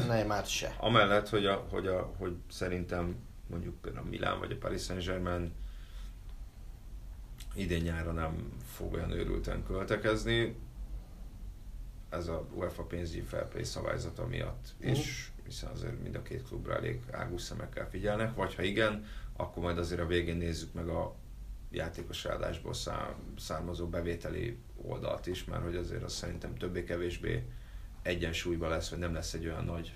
Neymar 0.06 0.44
se. 0.46 0.74
Amellett, 0.78 1.28
hogy, 1.28 1.46
a, 1.46 1.66
hogy, 1.70 1.86
a, 1.86 2.14
hogy 2.18 2.36
szerintem 2.50 3.16
mondjuk 3.46 3.80
például 3.80 4.06
a 4.06 4.08
Milán 4.08 4.38
vagy 4.38 4.52
a 4.52 4.56
Paris 4.56 4.82
Saint-Germain 4.82 5.52
idén 7.54 7.82
nyára 7.82 8.12
nem 8.12 8.52
fog 8.72 8.92
olyan 8.92 9.10
őrülten 9.10 9.64
költekezni. 9.64 10.56
Ez 12.10 12.28
a 12.28 12.46
UEFA 12.54 12.82
pénzügyi 12.82 13.20
felpay 13.20 13.64
szabályzata 13.64 14.26
miatt 14.26 14.74
is, 14.80 15.32
hiszen 15.44 15.70
azért 15.70 16.02
mind 16.02 16.14
a 16.14 16.22
két 16.22 16.42
klubra 16.42 16.76
elég 16.76 17.02
águs 17.10 17.42
szemekkel 17.42 17.88
figyelnek, 17.88 18.34
vagy 18.34 18.54
ha 18.54 18.62
igen, 18.62 19.04
akkor 19.36 19.62
majd 19.62 19.78
azért 19.78 20.00
a 20.00 20.06
végén 20.06 20.36
nézzük 20.36 20.72
meg 20.72 20.88
a 20.88 21.14
játékos 21.70 22.24
eladásból 22.24 22.74
szá- 22.74 23.16
származó 23.38 23.86
bevételi 23.88 24.58
oldalt 24.76 25.26
is, 25.26 25.44
mert 25.44 25.62
hogy 25.62 25.76
azért 25.76 26.02
az 26.02 26.12
szerintem 26.12 26.54
többé-kevésbé 26.54 27.44
egyensúlyban 28.04 28.70
lesz, 28.70 28.90
vagy 28.90 28.98
nem 28.98 29.14
lesz 29.14 29.34
egy 29.34 29.46
olyan 29.46 29.64
nagy 29.64 29.94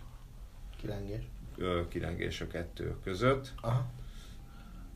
Kilengés. 0.81 1.23
ö, 1.57 1.89
kirengés 1.89 2.41
a 2.41 2.47
kettő 2.47 2.97
között. 3.05 3.53
Aha. 3.61 3.87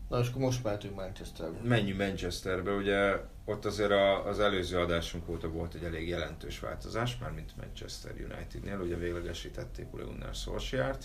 Na 0.08 0.20
és 0.20 0.28
akkor 0.28 0.40
most 0.40 0.64
mentünk 0.64 0.94
Manchesterbe. 0.94 1.58
Menjünk 1.62 1.98
Manchesterbe, 1.98 2.70
ugye 2.72 3.20
ott 3.44 3.64
azért 3.64 3.90
a, 3.90 4.26
az 4.26 4.40
előző 4.40 4.78
adásunk 4.78 5.28
óta 5.28 5.48
volt 5.48 5.74
egy 5.74 5.84
elég 5.84 6.08
jelentős 6.08 6.60
változás, 6.60 7.18
mármint 7.18 7.56
Manchester 7.56 8.12
Unitednél, 8.12 8.80
ugye 8.80 8.96
véglegesítették 8.96 9.94
Ole 9.94 10.02
Gunnar 10.02 10.34
Solskjaert. 10.34 11.04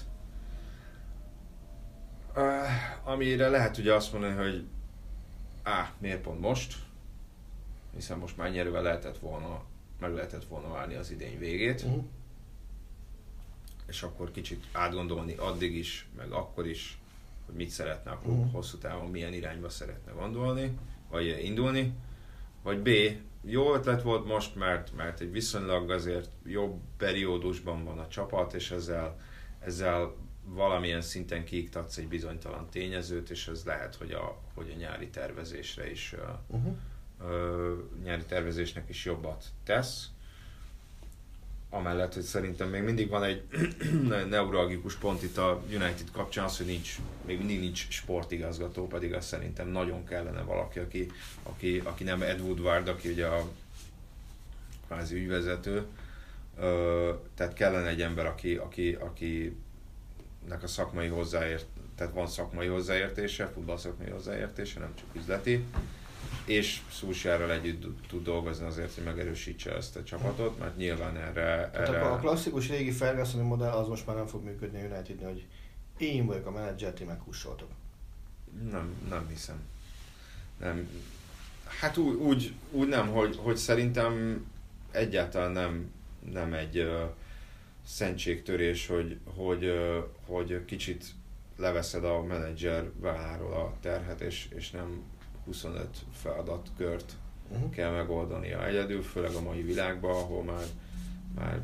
Uh, 2.35 2.43
amire 3.03 3.49
lehet 3.49 3.77
ugye 3.77 3.93
azt 3.93 4.11
mondani, 4.11 4.35
hogy 4.35 4.67
á, 5.63 5.91
miért 5.97 6.21
pont 6.21 6.39
most? 6.39 6.75
Hiszen 7.95 8.17
most 8.17 8.37
már 8.37 8.51
nyerővel 8.51 8.81
lehetett 8.81 9.17
volna, 9.17 9.63
meg 9.99 10.13
lehetett 10.13 10.45
volna 10.45 10.69
várni 10.71 10.95
az 10.95 11.11
idény 11.11 11.39
végét. 11.39 11.81
Uh-huh. 11.83 12.03
és 13.87 14.03
akkor 14.03 14.31
kicsit 14.31 14.65
átgondolni 14.71 15.35
addig 15.35 15.75
is, 15.75 16.07
meg 16.17 16.31
akkor 16.31 16.67
is, 16.67 16.97
hogy 17.45 17.55
mit 17.55 17.69
szeretne 17.69 18.11
a 18.11 18.17
klub 18.17 18.39
Mhm. 18.39 18.49
hosszú 18.53 18.77
távon, 18.77 19.09
milyen 19.09 19.33
irányba 19.33 19.69
szeretne 19.69 20.11
gondolni, 20.11 20.77
vagy 21.09 21.39
indulni, 21.43 21.93
vagy 22.63 22.79
B, 22.79 22.89
jó 23.43 23.73
ötlet 23.73 24.01
volt 24.01 24.25
most, 24.25 24.55
mert, 24.55 24.95
mert 24.95 25.19
egy 25.19 25.31
viszonylag 25.31 25.89
azért 25.91 26.29
jobb 26.45 26.79
periódusban 26.97 27.83
van 27.83 27.99
a 27.99 28.07
csapat, 28.07 28.53
és 28.53 28.71
ezzel, 28.71 29.19
ezzel 29.59 30.15
valamilyen 30.43 31.01
szinten 31.01 31.45
kiiktatsz 31.45 31.97
egy 31.97 32.07
bizonytalan 32.07 32.69
tényezőt, 32.69 33.29
és 33.29 33.47
ez 33.47 33.63
lehet, 33.65 33.95
hogy 33.95 34.11
a, 34.11 34.37
hogy 34.53 34.71
a 34.75 34.79
nyári 34.79 35.09
tervezésre 35.09 35.89
is 35.91 36.13
ö, 36.13 36.23
Uh-huh. 36.47 36.75
Nyári 38.03 38.23
tervezésnek 38.23 38.89
is 38.89 39.05
jobbat 39.05 39.45
tesz. 39.63 40.07
Amellett, 41.69 42.13
hogy 42.13 42.23
szerintem 42.23 42.69
még 42.69 42.81
mindig 42.81 43.09
van 43.09 43.23
egy 43.23 43.43
neuralgikus 44.29 44.95
pont 44.95 45.23
itt 45.23 45.37
a 45.37 45.63
United 45.67 46.11
kapcsán 46.11 46.45
az, 46.45 46.57
hogy 46.57 46.65
nincs, 46.65 46.97
még 47.25 47.37
mindig 47.37 47.59
nincs 47.59 47.87
sportigazgató, 47.89 48.87
pedig 48.87 49.13
az 49.13 49.25
szerintem 49.25 49.67
nagyon 49.67 50.05
kellene 50.05 50.41
valaki, 50.41 50.79
aki, 50.79 51.11
aki, 51.43 51.81
aki 51.83 52.03
nem 52.03 52.21
Ed 52.21 52.41
Woodward, 52.41 52.87
aki 52.87 53.09
ugye 53.09 53.25
a 53.25 53.49
kvázi 54.87 55.15
ügyvezető, 55.15 55.85
tehát 57.35 57.53
kellene 57.53 57.87
egy 57.87 58.01
ember, 58.01 58.25
aki, 58.25 58.55
aki, 58.55 58.93
akinek 58.93 60.63
a 60.63 60.67
szakmai 60.67 61.07
hozzáért, 61.07 61.65
tehát 61.95 62.13
van 62.13 62.27
szakmai 62.27 62.67
hozzáértése, 62.67 63.47
futballszakmai 63.47 64.09
hozzáértése, 64.09 64.79
nem 64.79 64.95
csak 64.95 65.07
üzleti, 65.15 65.63
és 66.45 66.81
Szúsjárral 66.91 67.51
együtt 67.51 68.07
tud 68.07 68.23
dolgozni 68.23 68.65
azért, 68.65 68.93
hogy 68.93 69.03
megerősítse 69.03 69.75
ezt 69.75 69.95
a 69.95 70.03
csapatot, 70.03 70.59
mert 70.59 70.77
nyilván 70.77 71.17
erre... 71.17 71.69
Tehát 71.73 71.87
erre 71.87 72.01
a 72.01 72.17
klasszikus 72.17 72.69
régi 72.69 72.91
Ferguson 72.91 73.41
modell 73.41 73.71
az 73.71 73.87
most 73.87 74.05
már 74.05 74.15
nem 74.15 74.25
fog 74.25 74.43
működni 74.43 74.79
United, 74.79 75.23
hogy 75.23 75.45
én 75.97 76.25
vagyok 76.25 76.45
a 76.45 76.51
menedzser, 76.51 76.93
ti 76.93 77.03
megkussoltok. 77.03 77.69
Nem, 78.71 78.93
nem 79.09 79.27
hiszem. 79.29 79.61
Nem. 80.59 80.89
Hát 81.79 81.97
úgy, 81.97 82.15
úgy, 82.15 82.53
úgy 82.71 82.87
nem, 82.87 83.07
hogy, 83.07 83.37
hogy 83.37 83.57
szerintem 83.57 84.45
egyáltalán 84.91 85.51
nem, 85.51 85.91
nem 86.31 86.53
egy 86.53 86.79
uh, 86.79 87.01
szentségtörés, 87.85 88.87
hogy, 88.87 89.17
hogy, 89.35 89.65
uh, 89.65 90.03
hogy 90.25 90.65
kicsit 90.65 91.05
leveszed 91.57 92.03
a 92.03 92.23
menedzser 92.23 92.89
válláról 92.99 93.53
a 93.53 93.73
terhet, 93.81 94.21
és, 94.21 94.47
és 94.55 94.71
nem 94.71 95.01
25 95.47 95.87
feladatkört 96.11 97.15
Uh-huh. 97.51 97.69
kell 97.69 97.91
megoldania 97.91 98.67
egyedül, 98.67 99.01
főleg 99.01 99.33
a 99.33 99.41
mai 99.41 99.61
világban, 99.61 100.15
ahol 100.15 100.43
már, 100.43 100.65
már 101.35 101.61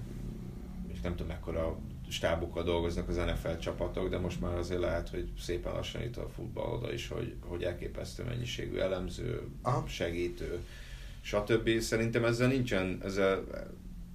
és 0.87 1.01
nem 1.01 1.11
tudom 1.11 1.27
mekkora 1.27 1.77
stábokkal 2.09 2.63
dolgoznak 2.63 3.09
az 3.09 3.15
NFL 3.15 3.57
csapatok, 3.59 4.09
de 4.09 4.17
most 4.17 4.41
már 4.41 4.57
azért 4.57 4.79
lehet, 4.79 5.09
hogy 5.09 5.29
szépen 5.39 5.73
lassan 5.73 6.01
itt 6.01 6.17
a 6.17 6.29
futball 6.35 6.73
oda 6.73 6.93
is, 6.93 7.07
hogy, 7.07 7.35
hogy 7.39 7.63
elképesztő 7.63 8.23
mennyiségű 8.23 8.77
elemző, 8.77 9.47
Aha. 9.61 9.87
segítő, 9.87 10.59
stb. 11.21 11.79
Szerintem 11.79 12.25
ezzel 12.25 12.47
nincsen, 12.47 12.99
ezzel 13.03 13.43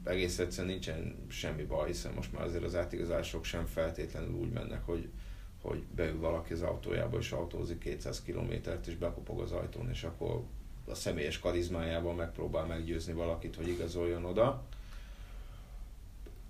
egész 0.04 0.38
egyszerűen 0.38 0.72
nincsen 0.72 1.16
semmi 1.28 1.62
baj, 1.62 1.86
hiszen 1.86 2.12
most 2.14 2.32
már 2.32 2.44
azért 2.44 2.64
az 2.64 2.74
átigazások 2.74 3.44
sem 3.44 3.66
feltétlenül 3.66 4.34
úgy 4.34 4.52
mennek, 4.52 4.84
hogy, 4.84 5.08
hogy 5.68 5.82
beül 5.94 6.20
valaki 6.20 6.52
az 6.52 6.62
autójába 6.62 7.18
és 7.18 7.32
autózik 7.32 7.78
200 7.78 8.22
kilométert 8.22 8.86
és 8.86 8.96
bekopog 8.96 9.40
az 9.40 9.52
ajtón, 9.52 9.90
és 9.90 10.02
akkor 10.02 10.42
a 10.86 10.94
személyes 10.94 11.38
karizmájával 11.38 12.14
megpróbál 12.14 12.66
meggyőzni 12.66 13.12
valakit, 13.12 13.56
hogy 13.56 13.68
igazoljon 13.68 14.24
oda. 14.24 14.64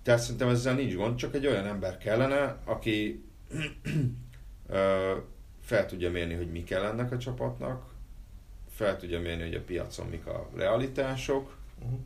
Tehát 0.03 0.21
szerintem 0.21 0.49
ezzel 0.49 0.75
nincs 0.75 0.95
gond, 0.95 1.15
csak 1.15 1.35
egy 1.35 1.47
olyan 1.47 1.65
ember 1.65 1.97
kellene, 1.97 2.57
aki 2.63 3.23
fel 5.61 5.85
tudja 5.85 6.11
mérni, 6.11 6.33
hogy 6.33 6.51
mi 6.51 6.63
kell 6.63 6.83
ennek 6.83 7.11
a 7.11 7.17
csapatnak, 7.17 7.93
fel 8.69 8.97
tudja 8.97 9.19
mérni, 9.19 9.43
hogy 9.43 9.55
a 9.55 9.63
piacon 9.63 10.07
mik 10.07 10.25
a 10.25 10.49
realitások, 10.55 11.57
Uh-huh. 11.83 11.99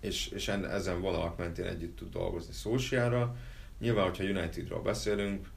és, 0.00 0.28
és 0.28 0.48
en, 0.48 0.70
ezen 0.70 1.00
vonalak 1.00 1.36
mentén 1.36 1.66
együtt 1.66 1.96
tud 1.96 2.10
dolgozni 2.10 2.52
Szósiára. 2.52 3.36
Nyilván, 3.78 4.04
hogyha 4.04 4.24
Unitedról 4.24 4.82
beszélünk, 4.82 5.48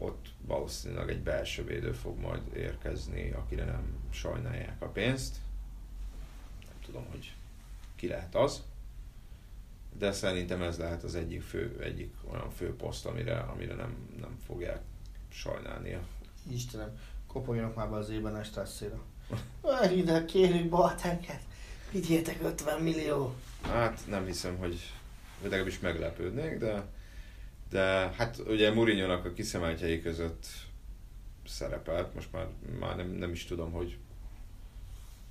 ott 0.00 0.28
valószínűleg 0.46 1.10
egy 1.10 1.22
belső 1.22 1.64
védő 1.64 1.92
fog 1.92 2.18
majd 2.18 2.42
érkezni, 2.56 3.30
akire 3.30 3.64
nem 3.64 3.96
sajnálják 4.10 4.82
a 4.82 4.86
pénzt. 4.86 5.36
Nem 6.60 6.80
tudom, 6.84 7.04
hogy 7.10 7.34
ki 7.96 8.06
lehet 8.06 8.34
az. 8.34 8.62
De 9.98 10.12
szerintem 10.12 10.62
ez 10.62 10.78
lehet 10.78 11.02
az 11.02 11.14
egyik, 11.14 11.42
fő, 11.42 11.80
egyik 11.80 12.14
olyan 12.30 12.50
fő 12.50 12.76
poszt, 12.76 13.06
amire, 13.06 13.38
amire 13.38 13.74
nem, 13.74 13.96
nem 14.20 14.38
fogják 14.46 14.80
sajnálnia. 15.28 16.00
Istenem, 16.50 16.98
kopogjanak 17.26 17.74
már 17.74 17.90
be 17.90 17.96
az 17.96 18.10
ében 18.10 18.44
stresszére. 18.44 18.98
Ide 19.94 20.24
kérjük 20.24 20.68
Baltenket, 20.68 21.40
vigyétek 21.92 22.42
50 22.42 22.82
millió. 22.82 23.34
Hát 23.62 24.00
nem 24.06 24.26
hiszem, 24.26 24.56
hogy 24.56 24.92
legalábbis 25.42 25.78
meglepődnék, 25.78 26.58
de, 26.58 26.84
de 27.70 28.10
hát 28.16 28.42
ugye 28.48 28.72
Mourinho-nak 28.72 29.24
a 29.24 29.32
kiszemeltjei 29.32 30.02
között 30.02 30.46
szerepelt, 31.46 32.14
most 32.14 32.32
már, 32.32 32.46
már 32.80 32.96
nem, 32.96 33.10
nem 33.10 33.32
is 33.32 33.44
tudom, 33.44 33.72
hogy, 33.72 33.96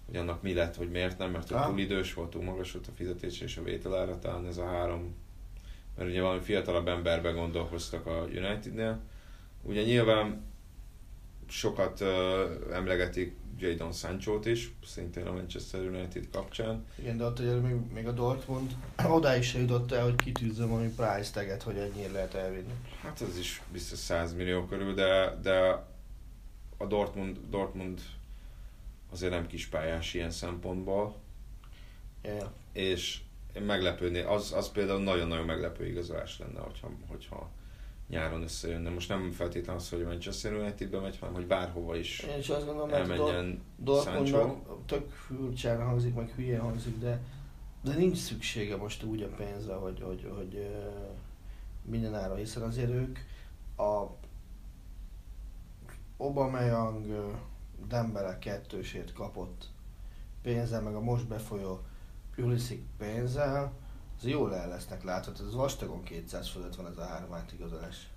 hogy 0.06 0.16
annak 0.16 0.42
mi 0.42 0.54
lett, 0.54 0.76
hogy 0.76 0.90
miért 0.90 1.18
nem, 1.18 1.32
mert 1.32 1.48
túl 1.48 1.80
idős 1.80 2.14
volt, 2.14 2.30
túl 2.30 2.44
magas 2.44 2.72
volt 2.72 2.88
a 2.88 2.92
fizetés 2.96 3.42
és 3.42 3.58
a 3.58 3.64
vételára, 3.64 4.20
talán 4.20 4.46
ez 4.46 4.58
a 4.58 4.66
három, 4.66 5.16
mert 5.98 6.10
ugye 6.10 6.22
valami 6.22 6.42
fiatalabb 6.42 6.88
emberbe 6.88 7.32
gondolkoztak 7.32 8.06
a 8.06 8.24
Unitednél. 8.24 9.00
Ugye 9.62 9.84
nyilván 9.84 10.49
sokat 11.50 12.02
uh, 12.02 12.08
emlegetik 12.74 13.36
Jadon 13.60 13.92
Sancho-t 13.92 14.46
is, 14.46 14.74
szintén 14.86 15.26
a 15.26 15.32
Manchester 15.32 15.82
United 15.82 16.28
kapcsán. 16.32 16.86
Igen, 16.96 17.18
de 17.18 17.26
ott 17.26 17.40
ugye 17.40 17.54
még, 17.54 17.76
még 17.94 18.08
a 18.08 18.12
Dortmund 18.12 18.76
odáig 19.08 19.44
se 19.44 19.60
jutott 19.60 19.92
el, 19.92 20.04
hogy 20.04 20.16
kitűzzön 20.16 20.70
valami 20.70 20.88
price 20.88 21.32
taget, 21.34 21.64
hogy 21.64 21.78
ennyire 21.78 22.12
lehet 22.12 22.34
elvinni. 22.34 22.74
Hát 23.02 23.22
ez 23.22 23.38
is 23.38 23.62
biztos 23.72 23.98
100 23.98 24.34
millió 24.34 24.66
körül, 24.66 24.94
de, 24.94 25.38
de 25.42 25.86
a 26.78 26.86
Dortmund, 26.86 27.38
Dortmund 27.50 28.02
azért 29.12 29.32
nem 29.32 29.48
kispályás 29.48 30.14
ilyen 30.14 30.32
szempontból, 30.32 31.16
Yeah. 32.24 32.50
és 32.72 33.20
én 33.56 33.62
meglepődné, 33.62 34.22
az, 34.22 34.54
az 34.54 34.72
például 34.72 35.04
nagyon-nagyon 35.04 35.46
meglepő 35.46 35.88
igazolás 35.88 36.40
lenne, 36.40 36.60
hogyha, 36.60 36.92
hogyha 37.08 37.50
nyáron 38.10 38.42
összejönne. 38.42 38.90
Most 38.90 39.10
nem 39.10 39.32
feltétlenül 39.32 39.82
az, 39.82 39.90
hogy 39.90 40.04
Manchester 40.04 40.54
Unitedbe 40.54 41.00
megy, 41.00 41.18
hanem 41.20 41.36
hogy 41.36 41.48
bárhova 41.48 41.96
is 41.96 42.20
Én 42.20 42.38
is 42.38 42.50
azt 42.50 42.66
gondolom, 42.66 42.94
elmenjen 42.94 43.62
Sancho. 44.04 44.56
Tök 44.86 45.10
furcsán 45.10 45.86
hangzik, 45.86 46.16
meg 46.16 46.30
hülyén 46.36 46.60
hangzik, 46.60 47.00
de, 47.00 47.22
de 47.82 47.94
nincs 47.94 48.18
szüksége 48.18 48.76
most 48.76 49.04
úgy 49.04 49.22
a 49.22 49.28
pénzre, 49.28 49.74
hogy, 49.74 50.02
hogy, 50.02 50.32
hogy 50.38 50.68
minden 51.82 52.16
ára, 52.16 52.36
hiszen 52.36 52.64
azért 52.64 52.92
ők 52.92 53.20
a 53.78 54.06
Aubameyang 56.18 57.10
ö, 57.10 57.32
Dembele 57.88 58.40
kettősét 58.40 59.14
kapott 59.14 59.68
pénzzel, 60.42 60.82
meg 60.82 60.96
a 60.96 61.00
most 61.00 61.28
befolyó 61.28 61.80
Pulisic 62.36 62.82
pénzzel, 62.98 63.72
az 64.20 64.26
jól 64.28 64.56
el 64.56 64.70
lesznek 64.70 65.04
látható, 65.04 65.46
ez 65.46 65.54
vastagon 65.54 66.04
200 66.04 66.50
fölött 66.50 66.76
van 66.76 66.88
ez 66.88 66.98
a 66.98 67.06
három 67.06 67.34
átigazolás. 67.34 68.08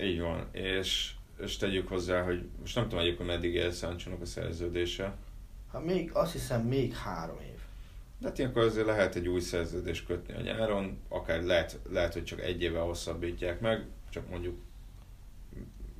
Így 0.00 0.20
van, 0.20 0.48
és, 0.52 1.14
és 1.38 1.56
tegyük 1.56 1.88
hozzá, 1.88 2.22
hogy 2.22 2.48
most 2.60 2.74
nem 2.74 2.84
tudom 2.84 3.00
egyébként 3.00 3.28
meddig 3.28 3.54
él 3.54 3.70
sancho 3.72 4.10
a 4.20 4.24
szerződése, 4.26 5.14
Hát 5.72 5.84
még, 5.84 6.10
azt 6.12 6.32
hiszem 6.32 6.62
még 6.62 6.94
három 6.94 7.40
év. 7.40 7.58
De 8.18 8.28
hát 8.28 8.38
ilyenkor 8.38 8.62
azért 8.62 8.86
lehet 8.86 9.14
egy 9.14 9.28
új 9.28 9.40
szerződést 9.40 10.06
kötni 10.06 10.34
a 10.34 10.40
nyáron, 10.40 10.98
akár 11.08 11.42
lehet, 11.42 11.78
lehet 11.90 12.12
hogy 12.12 12.24
csak 12.24 12.40
egy 12.40 12.62
éve 12.62 12.78
hosszabbítják 12.78 13.60
meg, 13.60 13.86
csak 14.10 14.28
mondjuk 14.30 14.56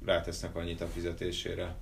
rátesznek 0.05 0.57
annyit 0.57 0.81
a 0.81 0.87
fizetésére, 0.87 1.75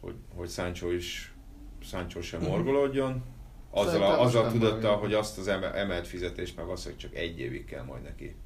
hogy, 0.00 0.14
hogy 0.34 0.48
Sancho 0.48 0.90
is 0.90 1.34
Sancho 1.82 2.22
sem 2.22 2.40
Mhm. 2.40 2.48
morgolódjon. 2.50 3.22
Azzal, 3.70 4.02
a, 4.02 4.20
azzal 4.20 4.42
nem 4.42 4.52
tudatta, 4.52 4.74
morgol. 4.74 4.96
hogy 4.96 5.14
azt 5.14 5.38
az 5.38 5.48
eme- 5.48 5.74
emelt 5.74 6.06
fizetést 6.06 6.56
meg 6.56 6.66
azt, 6.66 6.84
hogy 6.84 6.96
csak 6.96 7.14
egy 7.14 7.38
évig 7.38 7.64
kell 7.64 7.82
majd 7.84 8.02
neki 8.02 8.36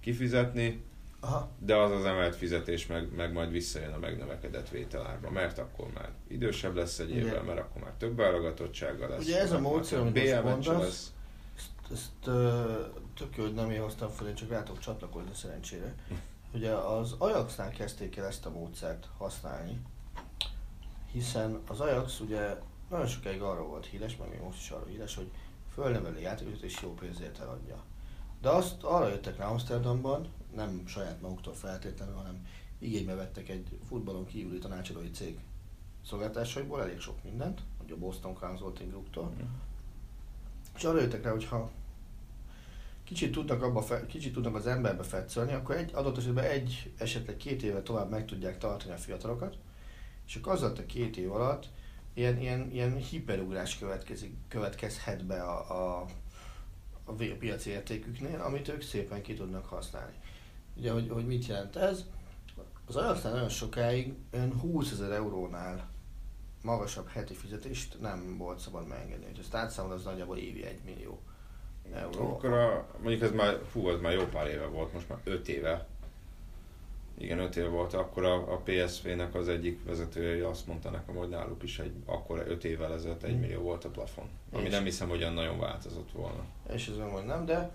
kifizetni, 0.00 0.84
Aha. 1.20 1.50
de 1.58 1.76
az 1.76 1.90
az 1.90 2.04
emelt 2.04 2.36
fizetés 2.36 2.86
meg, 2.86 3.14
meg 3.14 3.32
majd 3.32 3.50
visszajön 3.50 3.92
a 3.92 3.98
megnövekedett 3.98 4.68
vételárba, 4.68 5.30
mert 5.30 5.58
akkor 5.58 5.86
már 5.94 6.10
idősebb 6.28 6.74
lesz 6.74 6.98
egy 6.98 7.10
Ugye. 7.10 7.20
évvel, 7.20 7.42
mert 7.42 7.58
akkor 7.58 7.82
már 7.82 7.92
több 7.98 8.16
válogatottsága 8.16 9.08
lesz. 9.08 9.24
Ugye 9.24 9.40
ez 9.40 9.52
a 9.52 9.60
módszer, 9.60 9.98
amit 9.98 10.14
most 10.22 10.42
mondasz, 10.42 10.82
lesz. 10.82 11.12
Ezt, 11.56 11.92
ezt 11.92 12.26
ö, 12.26 12.72
tök 13.16 13.36
jó, 13.36 13.42
hogy 13.44 13.54
nem 13.54 13.70
én 13.70 13.80
hoztam 13.80 14.08
fel, 14.08 14.28
én 14.28 14.34
csak 14.34 14.50
rá 14.50 14.62
tudok 14.62 14.80
csatlakozni 14.80 15.34
szerencsére. 15.34 15.94
Ugye 16.54 16.70
az 16.70 17.14
Ajaxnál 17.18 17.70
kezdték 17.70 18.16
el 18.16 18.26
ezt 18.26 18.46
a 18.46 18.50
módszert 18.50 19.08
használni, 19.18 19.80
hiszen 21.12 21.60
az 21.68 21.80
Ajax 21.80 22.20
ugye 22.20 22.56
nagyon 22.90 23.06
sokáig 23.06 23.40
arról 23.42 23.66
volt 23.66 23.86
híres, 23.86 24.16
meg 24.16 24.28
még 24.28 24.40
most 24.40 24.60
is 24.60 24.70
arról 24.70 24.88
híres, 24.88 25.14
hogy 25.14 25.30
fölneveli 25.72 26.20
játékosokat 26.20 26.62
és 26.62 26.80
jó 26.82 26.94
pénzért 26.94 27.38
eladja. 27.38 27.82
De 28.40 28.48
azt 28.48 28.82
arra 28.82 29.08
jöttek 29.08 29.36
rá 29.36 29.46
Amsterdamban, 29.46 30.28
nem 30.54 30.82
saját 30.86 31.20
maguktól 31.20 31.54
feltétlenül, 31.54 32.14
hanem 32.14 32.46
igénybe 32.78 33.14
vettek 33.14 33.48
egy 33.48 33.78
futballon 33.88 34.26
kívüli 34.26 34.58
tanácsadói 34.58 35.10
cég 35.10 35.38
szolgáltásaiból 36.06 36.82
elég 36.82 37.00
sok 37.00 37.22
mindent, 37.24 37.60
hogy 37.78 37.90
a 37.90 37.96
Boston 37.96 38.34
Consulting 38.34 38.90
Group-tól. 38.90 39.32
És 40.76 40.84
arra 40.84 41.00
jöttek 41.00 41.22
rá, 41.22 41.30
hogyha 41.30 41.70
kicsit 43.04 43.32
tudnak, 43.32 43.62
abba 43.62 43.82
fe, 43.82 44.06
kicsit 44.06 44.32
tudnak 44.32 44.54
az 44.54 44.66
emberbe 44.66 45.02
fetszelni, 45.02 45.52
akkor 45.52 45.76
egy 45.76 45.94
adott 45.94 46.16
esetben 46.16 46.44
egy, 46.44 46.92
esetleg 46.98 47.36
két 47.36 47.62
éve 47.62 47.82
tovább 47.82 48.10
meg 48.10 48.26
tudják 48.26 48.58
tartani 48.58 48.92
a 48.92 48.96
fiatalokat, 48.96 49.56
és 50.26 50.36
akkor 50.36 50.52
az 50.52 50.62
alatt 50.62 50.78
a 50.78 50.86
két 50.86 51.16
év 51.16 51.32
alatt 51.32 51.68
ilyen, 52.14 52.40
ilyen, 52.40 52.70
ilyen 52.70 52.96
hiperugrás 52.96 53.78
következik, 53.78 54.34
következhet 54.48 55.26
be 55.26 55.42
a, 55.42 56.00
a, 56.00 56.06
a 57.04 57.12
piaci 57.38 57.70
értéküknél, 57.70 58.40
amit 58.40 58.68
ők 58.68 58.82
szépen 58.82 59.22
ki 59.22 59.34
tudnak 59.34 59.66
használni. 59.66 60.14
Ugye, 60.76 60.92
hogy, 60.92 61.08
hogy 61.08 61.26
mit 61.26 61.46
jelent 61.46 61.76
ez? 61.76 62.04
Az 62.86 62.96
Ajaxnál 62.96 63.32
nagyon 63.32 63.48
sokáig 63.48 64.14
olyan 64.32 64.60
20 64.60 64.92
ezer 64.92 65.10
eurónál 65.12 65.90
magasabb 66.62 67.08
heti 67.08 67.34
fizetést 67.34 68.00
nem 68.00 68.36
volt 68.38 68.58
szabad 68.58 68.86
megengedni. 68.86 69.24
Hogy 69.24 69.38
ezt 69.38 69.54
átszámol, 69.54 69.92
az 69.92 70.04
nagyjából 70.04 70.36
évi 70.36 70.64
1 70.64 70.80
millió 70.84 71.22
euró. 71.92 72.34
Akkor 72.34 72.52
a, 72.52 72.86
mondjuk 73.02 73.22
ez 73.22 73.30
már, 73.30 73.58
hú, 73.72 73.86
az 73.86 74.00
már 74.00 74.12
jó 74.12 74.24
pár 74.24 74.46
éve 74.46 74.66
volt, 74.66 74.92
most 74.92 75.08
már 75.08 75.18
5 75.24 75.48
éve. 75.48 75.86
Igen, 77.20 77.38
5 77.38 77.56
éve 77.56 77.68
volt, 77.68 77.94
akkor 77.94 78.24
a, 78.24 78.52
a 78.52 78.62
PSV-nek 78.64 79.34
az 79.34 79.48
egyik 79.48 79.84
vezetője 79.84 80.48
azt 80.48 80.66
mondta 80.66 80.90
nekem, 80.90 81.14
hogy 81.14 81.28
náluk 81.28 81.62
is 81.62 81.78
egy, 81.78 81.92
akkor 82.04 82.44
5 82.48 82.64
évvel 82.64 82.92
ezelőtt 82.92 83.22
1 83.22 83.40
millió 83.40 83.60
volt 83.60 83.84
a 83.84 83.88
plafon. 83.88 84.28
Ami 84.52 84.64
És? 84.64 84.70
nem 84.70 84.84
hiszem, 84.84 85.08
hogy 85.08 85.20
olyan 85.20 85.32
nagyon 85.32 85.58
változott 85.58 86.12
volna. 86.12 86.44
És 86.72 86.88
ez 86.88 87.12
hogy 87.12 87.24
nem, 87.24 87.44
de 87.44 87.70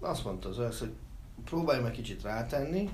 azt 0.00 0.24
mondta 0.24 0.48
az 0.48 0.58
Ajax, 0.58 0.78
hogy 0.78 0.92
próbálj 1.44 1.82
meg 1.82 1.92
kicsit 1.92 2.22
rátenni, 2.22 2.90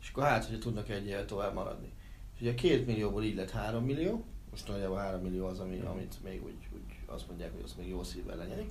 és 0.00 0.10
akkor 0.10 0.24
hát, 0.24 0.44
hogyha 0.44 0.60
tudnak 0.60 0.88
egy 0.88 1.06
évet 1.06 1.26
tovább 1.26 1.54
maradni. 1.54 1.92
És 2.34 2.40
ugye 2.40 2.54
két 2.54 2.86
millióból 2.86 3.22
így 3.22 3.36
lett 3.36 3.50
3 3.50 3.84
millió, 3.84 4.24
most 4.50 4.68
nagyjából 4.68 4.96
3 4.96 5.20
millió 5.20 5.46
az, 5.46 5.58
ami, 5.58 5.80
amit 5.80 6.14
még 6.24 6.44
úgy, 6.44 6.68
úgy 6.72 6.96
azt 7.06 7.28
mondják, 7.28 7.52
hogy 7.52 7.62
azt 7.64 7.76
még 7.78 7.88
jó 7.88 8.02
szívvel 8.02 8.36
lenyelik. 8.36 8.70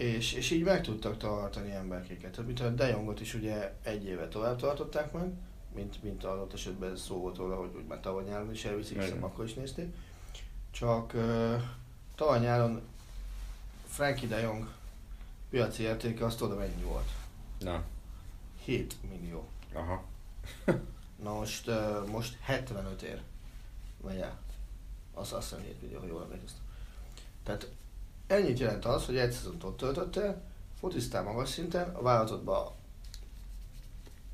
És, 0.00 0.32
és 0.32 0.50
így 0.50 0.62
meg 0.62 0.82
tudtak 0.82 1.16
tartani 1.16 1.70
emberkéket. 1.72 2.30
Tehát, 2.30 2.46
mint 2.46 2.60
a 2.60 2.70
De 2.70 2.88
Jongot 2.88 3.20
is 3.20 3.34
ugye 3.34 3.74
egy 3.82 4.04
éve 4.04 4.28
tovább 4.28 4.58
tartották 4.58 5.12
meg, 5.12 5.32
mint, 5.74 6.02
mint 6.02 6.24
adott 6.24 6.52
esetben 6.52 6.96
szó 6.96 7.16
volt 7.20 7.36
róla, 7.36 7.56
hogy 7.56 7.70
úgy 7.76 7.86
már 7.86 8.00
tavaly 8.00 8.24
nyáron 8.24 8.50
is 8.50 8.64
elviszik, 8.64 8.92
Igen. 8.92 9.04
hiszen 9.04 9.22
akkor 9.22 9.44
is 9.44 9.54
nézték. 9.54 9.94
Csak 10.70 11.14
uh, 11.14 11.62
tavaly 12.14 12.40
nyáron 12.40 12.80
Frankie 13.86 14.28
De 14.28 14.40
Jong 14.40 14.68
piaci 15.50 15.82
értéke 15.82 16.24
azt 16.24 16.38
tudom 16.38 16.58
mennyi 16.58 16.82
volt. 16.82 17.10
Na, 17.58 17.82
7 18.64 18.96
millió. 19.10 19.48
aha. 19.74 20.04
Na 21.24 21.32
most, 21.32 21.68
uh, 21.68 22.06
most 22.08 22.36
75 22.40 23.02
ér 23.02 23.22
megy 24.04 24.18
el. 24.18 24.38
Azt, 25.14 25.32
azt 25.32 25.48
hiszem 25.48 25.64
7 25.64 25.82
millió, 25.82 25.98
ha 25.98 26.06
jól 26.06 26.22
emlékeztem. 26.22 26.62
Tehát 27.42 27.70
ennyit 28.30 28.58
jelent 28.58 28.84
az, 28.84 29.06
hogy 29.06 29.16
egy 29.16 29.30
szezont 29.32 29.64
ott 29.64 29.76
töltöttél, 29.76 30.42
focisztál 30.78 31.22
magas 31.22 31.48
szinten, 31.48 31.94
a 31.94 32.02
vállalatodba 32.02 32.76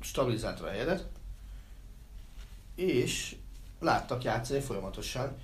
stabilizátor 0.01 0.67
helyezett, 0.69 1.07
és 2.75 3.35
láttak 3.79 4.23
játszani 4.23 4.59
folyamatosan, 4.59 5.35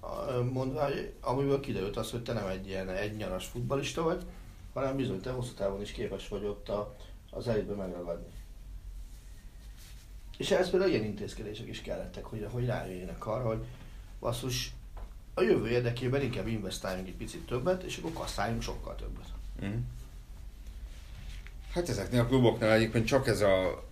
a- 0.00 0.32
mondva, 0.52 0.84
hogy- 0.84 1.12
amiből 1.20 1.60
kiderült 1.60 1.96
az, 1.96 2.10
hogy 2.10 2.22
te 2.22 2.32
nem 2.32 2.46
egy 2.46 2.66
ilyen 2.66 2.88
egy 2.88 3.16
nyaras 3.16 3.46
futbalista 3.46 4.02
vagy, 4.02 4.22
hanem 4.72 4.96
bizony 4.96 5.20
te 5.20 5.30
hosszú 5.30 5.52
távon 5.52 5.80
is 5.80 5.90
képes 5.92 6.28
vagy 6.28 6.44
ott 6.44 6.68
a, 6.68 6.96
az 7.30 7.48
elitben 7.48 7.76
megragadni. 7.76 8.26
És 10.36 10.50
ehhez 10.50 10.70
például 10.70 10.90
ilyen 10.90 11.04
intézkedések 11.04 11.66
is 11.66 11.80
kellettek, 11.82 12.24
hogy, 12.24 12.48
hogy 12.50 12.66
rájöjjenek 12.66 13.26
arra, 13.26 13.46
hogy 13.46 13.64
basszus, 14.20 14.72
a 15.38 15.42
jövő 15.42 15.68
érdekében 15.68 16.22
inkább 16.22 16.46
investáljunk 16.46 17.08
egy 17.08 17.14
picit 17.14 17.46
többet, 17.46 17.82
és 17.82 17.96
akkor 17.96 18.12
kasszáljunk 18.12 18.62
sokkal 18.62 18.94
többet. 18.94 19.26
Mhm. 19.60 19.78
Hát 21.72 21.88
ezeknél 21.88 22.20
a 22.20 22.26
kluboknál 22.26 22.72
egyébként 22.72 23.06
csak 23.06 23.26
ez 23.26 23.40
a 23.40 23.86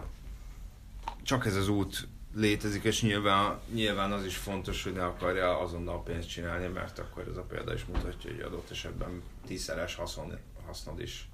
csak 1.22 1.46
ez 1.46 1.56
az 1.56 1.68
út 1.68 2.08
létezik, 2.34 2.84
és 2.84 3.02
nyilván, 3.02 3.58
nyilván 3.72 4.12
az 4.12 4.24
is 4.24 4.36
fontos, 4.36 4.82
hogy 4.82 4.92
ne 4.92 5.04
akarja 5.04 5.58
azonnal 5.58 6.02
pénzt 6.02 6.28
csinálni, 6.28 6.66
mert 6.66 6.98
akkor 6.98 7.28
ez 7.28 7.36
a 7.36 7.42
példa 7.42 7.74
is 7.74 7.84
mutatja, 7.84 8.30
hogy 8.30 8.40
adott 8.40 8.70
esetben 8.70 9.22
tízszeres 9.46 9.94
haszon, 9.94 10.38
hasznod 10.66 11.00
is 11.00 11.28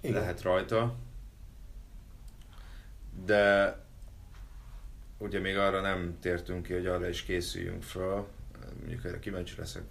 Igen. 0.00 0.20
lehet 0.20 0.42
rajta. 0.42 0.94
De 3.24 3.76
ugye 5.18 5.38
még 5.38 5.56
arra 5.56 5.80
nem 5.80 6.18
tértünk 6.20 6.66
ki, 6.66 6.72
hogy 6.72 6.86
arra 6.86 7.08
is 7.08 7.22
készüljünk 7.22 7.82
föl. 7.82 8.26
Mondjuk 8.78 9.04
erre 9.04 9.18
kíváncsi 9.18 9.54
leszek, 9.58 9.82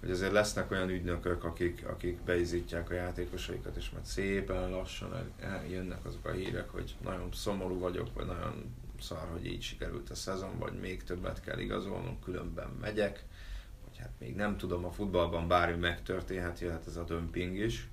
hogy 0.00 0.10
azért 0.10 0.32
lesznek 0.32 0.70
olyan 0.70 0.88
ügynökök, 0.88 1.44
akik, 1.44 1.86
akik 1.86 2.20
beizítják 2.20 2.90
a 2.90 2.94
játékosaikat, 2.94 3.76
és 3.76 3.90
majd 3.90 4.04
szépen 4.04 4.70
lassan 4.70 5.32
jönnek 5.68 6.04
azok 6.04 6.26
a 6.26 6.30
hírek, 6.30 6.68
hogy 6.68 6.96
nagyon 7.02 7.28
szomorú 7.32 7.78
vagyok, 7.78 8.14
vagy 8.14 8.26
nagyon 8.26 8.74
szar, 9.00 9.28
hogy 9.32 9.46
így 9.46 9.62
sikerült 9.62 10.10
a 10.10 10.14
szezon, 10.14 10.58
vagy 10.58 10.80
még 10.80 11.04
többet 11.04 11.40
kell 11.40 11.58
igazolnom, 11.58 12.18
különben 12.24 12.68
megyek, 12.80 13.24
vagy 13.84 13.98
hát 13.98 14.12
még 14.18 14.34
nem 14.34 14.56
tudom, 14.56 14.84
a 14.84 14.90
futballban 14.90 15.48
bármi 15.48 15.78
megtörténhet, 15.78 16.60
jöhet 16.60 16.86
ez 16.86 16.96
a 16.96 17.04
dömping 17.04 17.56
is. 17.56 17.88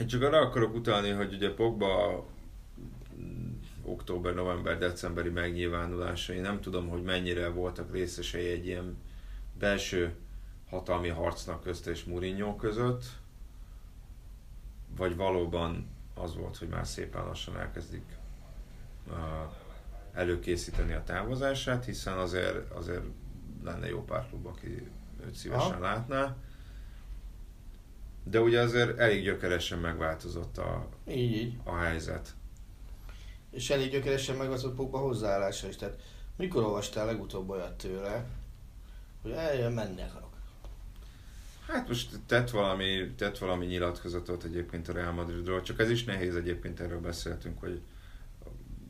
Én 0.00 0.06
csak 0.06 0.22
arra 0.22 0.38
akarok 0.38 0.74
utalni, 0.74 1.10
hogy 1.10 1.34
ugye 1.34 1.54
Pogba 1.54 2.24
október, 3.86 4.34
november, 4.34 4.78
decemberi 4.78 5.30
megnyilvánulásai, 5.30 6.38
nem 6.38 6.60
tudom, 6.60 6.88
hogy 6.88 7.02
mennyire 7.02 7.48
voltak 7.48 7.92
részesei 7.92 8.50
egy 8.50 8.66
ilyen 8.66 8.96
belső 9.58 10.14
hatalmi 10.68 11.08
harcnak 11.08 11.62
közt 11.62 11.86
és 11.86 12.04
Mourinho 12.04 12.56
között, 12.56 13.04
vagy 14.96 15.16
valóban 15.16 15.86
az 16.14 16.36
volt, 16.36 16.56
hogy 16.56 16.68
már 16.68 16.86
szépen 16.86 17.24
lassan 17.24 17.56
elkezdik 17.58 18.04
uh, 19.08 19.16
előkészíteni 20.12 20.92
a 20.92 21.02
távozását, 21.02 21.84
hiszen 21.84 22.18
azért, 22.18 22.70
azért 22.70 23.04
lenne 23.64 23.88
jó 23.88 24.04
pár 24.04 24.28
klub, 24.28 24.46
aki 24.46 24.88
őt 25.26 25.34
szívesen 25.34 25.70
Aha. 25.70 25.80
látná. 25.80 26.36
De 28.24 28.40
ugye 28.40 28.60
azért 28.60 28.98
elég 28.98 29.22
gyökeresen 29.22 29.78
megváltozott 29.78 30.58
a, 30.58 30.88
Így, 31.08 31.32
így. 31.32 31.58
a 31.64 31.76
helyzet. 31.76 32.34
És 33.56 33.70
elég 33.70 33.90
gyökeresen 33.90 34.36
meg 34.36 34.50
az 34.50 34.64
a 34.64 34.70
Pogba 34.70 34.98
hozzáállása 34.98 35.68
is. 35.68 35.76
Tehát 35.76 36.00
mikor 36.36 36.62
olvastál 36.62 37.06
legutóbb 37.06 37.48
olyat 37.48 37.78
tőle, 37.78 38.24
hogy 39.22 39.30
eljön 39.30 39.72
menni 39.72 40.02
akarok. 40.02 40.32
Hát 41.68 41.88
most 41.88 42.18
tett 42.26 42.50
valami, 42.50 43.14
tett 43.16 43.38
valami 43.38 43.66
nyilatkozatot 43.66 44.44
egyébként 44.44 44.88
a 44.88 44.92
Real 44.92 45.12
Madridról, 45.12 45.62
csak 45.62 45.80
ez 45.80 45.90
is 45.90 46.04
nehéz 46.04 46.36
egyébként, 46.36 46.80
erről 46.80 47.00
beszéltünk, 47.00 47.60
hogy 47.60 47.80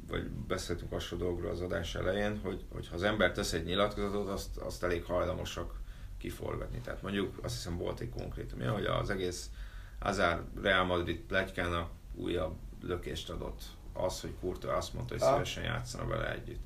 vagy 0.09 0.29
beszéltünk 0.29 0.93
hasonló 0.93 1.25
dolgokról 1.25 1.51
az 1.51 1.61
adás 1.61 1.95
elején, 1.95 2.41
hogy, 2.43 2.65
hogy 2.73 2.89
ha 2.89 2.95
az 2.95 3.03
ember 3.03 3.33
tesz 3.33 3.53
egy 3.53 3.65
nyilatkozatot, 3.65 4.29
azt, 4.29 4.57
azt 4.57 4.85
elég 4.85 5.05
hajlamosak 5.05 5.75
kiforgatni. 6.19 6.79
Tehát 6.79 7.03
mondjuk 7.03 7.39
azt 7.43 7.55
hiszem 7.55 7.77
volt 7.77 8.01
egy 8.01 8.11
konkrétum, 8.11 8.61
ja, 8.61 8.73
hogy 8.73 8.85
az 8.85 9.11
egész 9.11 9.51
Azár 9.99 10.43
Real 10.63 10.85
Madrid 10.85 11.19
pletykának 11.19 11.91
újabb 12.15 12.55
lökést 12.83 13.31
adott 13.31 13.63
az, 13.97 14.21
hogy 14.21 14.35
Kurto 14.41 14.69
azt 14.69 14.95
mondta, 14.95 15.15
hogy 15.15 15.23
Ah. 15.23 15.33
szívesen 15.33 15.65
játszana 15.65 16.07
vele 16.07 16.33
együtt. 16.33 16.61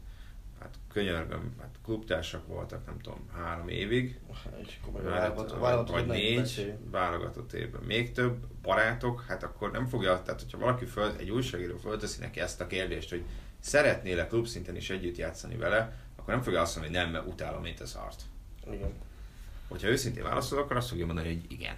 Hát 0.60 0.74
könyörgöm, 0.92 1.54
hát 1.60 1.74
klubtársak 1.84 2.46
voltak, 2.46 2.86
nem 2.86 2.98
tudom, 2.98 3.28
három 3.34 3.68
évig, 3.68 4.18
És 4.66 4.78
akkor 4.86 5.00
Hát, 5.02 5.10
válogatott- 5.10 5.50
vagy, 5.50 5.60
válogatott 5.60 5.94
vagy 5.96 6.06
négy 6.06 6.74
válogatott 6.90 7.52
évben. 7.52 7.82
Még 7.82 8.12
több 8.12 8.46
barátok, 8.62 9.24
hát 9.28 9.42
akkor 9.42 9.70
nem 9.70 9.86
fogja, 9.86 10.22
tehát 10.22 10.40
hogyha 10.40 10.58
valaki 10.58 10.84
föl, 10.84 11.12
egy 11.18 11.30
újságíró 11.30 11.76
fölteszi 11.76 12.20
neki 12.20 12.40
ezt 12.40 12.60
a 12.60 12.66
kérdést, 12.66 13.10
hogy 13.10 13.24
szeretnél-e 13.60 14.26
klubszinten 14.26 14.76
is 14.76 14.90
együtt 14.90 15.16
játszani 15.16 15.56
vele, 15.56 15.96
akkor 16.16 16.34
nem 16.34 16.42
fogja 16.42 16.60
azt 16.60 16.76
mondani, 16.76 16.96
hogy 16.96 17.04
nem, 17.04 17.14
mert 17.14 17.32
utálom, 17.32 17.62
mint 17.62 17.80
az 17.80 17.94
art. 17.94 18.22
Igen. 18.72 18.92
Hogyha 19.68 19.88
őszintén 19.88 20.22
válaszol, 20.22 20.58
akkor 20.58 20.76
azt 20.76 20.88
fogja 20.88 21.06
mondani, 21.06 21.26
hogy 21.28 21.52
igen. 21.52 21.76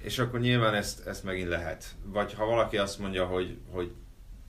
És 0.00 0.18
akkor 0.18 0.40
nyilván 0.40 0.74
ezt, 0.74 1.06
ezt 1.06 1.24
megint 1.24 1.48
lehet. 1.48 1.84
Vagy 2.04 2.34
ha 2.34 2.44
valaki 2.46 2.76
azt 2.78 2.98
mondja, 2.98 3.26
hogy, 3.26 3.58
hogy 3.70 3.92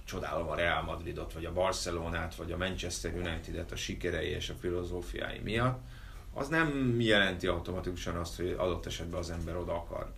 csodálom 0.07 0.47
a 0.47 0.55
Real 0.55 0.83
Madridot, 0.83 1.33
vagy 1.33 1.45
a 1.45 1.53
Barcelonát, 1.53 2.35
vagy 2.35 2.51
a 2.51 2.57
Manchester 2.57 3.13
United-et 3.13 3.71
a 3.71 3.75
sikerei 3.75 4.29
és 4.29 4.49
a 4.49 4.53
filozófiái 4.53 5.39
miatt, 5.39 5.79
az 6.33 6.47
nem 6.47 6.99
jelenti 7.01 7.47
automatikusan 7.47 8.15
azt, 8.15 8.35
hogy 8.35 8.55
adott 8.57 8.85
esetben 8.85 9.19
az 9.19 9.29
ember 9.29 9.55
oda 9.57 9.73
akar 9.73 10.13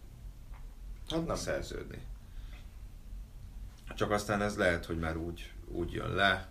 Hát 1.10 1.26
nem. 1.26 1.36
szerződni. 1.36 1.98
Csak 3.96 4.12
aztán 4.12 4.42
ez 4.42 4.58
lehet, 4.58 4.86
hogy 4.86 5.00
már 5.00 5.18
úgy, 5.18 5.52
úgy 5.68 5.92
jön 5.92 6.14
le, 6.14 6.50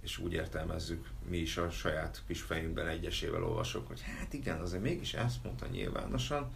és 0.00 0.18
úgy 0.18 0.32
értelmezzük 0.32 1.08
mi 1.28 1.36
is 1.36 1.56
a 1.56 1.70
saját 1.70 2.22
kis 2.26 2.40
fejünkben 2.40 2.86
egyesével 2.86 3.44
olvasok, 3.44 3.86
hogy 3.88 4.00
hát 4.00 4.32
igen, 4.32 4.60
azért 4.60 4.82
mégis 4.82 5.14
ezt 5.14 5.44
mondta 5.44 5.66
nyilvánosan, 5.66 6.52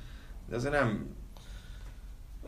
de 0.48 0.56
azért 0.56 0.72
nem, 0.72 1.14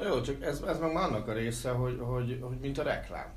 Jó, 0.03 0.21
csak 0.21 0.43
ez, 0.43 0.61
ez 0.61 0.79
meg 0.79 0.93
már 0.93 1.05
annak 1.05 1.29
a 1.29 1.33
része, 1.33 1.71
hogy, 1.71 1.99
hogy, 2.01 2.39
hogy 2.43 2.59
mint 2.59 2.79
a 2.79 2.83
reklám. 2.83 3.37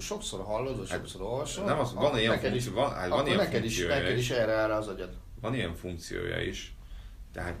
Sokszor 0.00 0.44
hallod, 0.44 0.76
vagy 0.78 0.86
sokszor 0.86 1.20
olvasod. 1.22 1.64
nem 1.64 1.78
az- 1.78 1.94
van 1.94 2.18
ilyen 2.18 2.30
neked 2.30 2.50
funkció- 2.50 2.74
van- 2.74 2.92
hát 2.94 3.08
van 3.08 3.26
ilyen 3.26 3.36
neked 3.38 3.64
is, 3.64 3.86
neked 3.86 4.16
is. 4.18 4.30
erre 4.30 4.52
áll 4.52 4.70
az 4.70 4.88
agyad. 4.88 5.16
van 5.40 5.54
ilyen 5.54 5.74
funkciója 5.74 6.40
is, 6.40 6.74
tehát, 7.32 7.54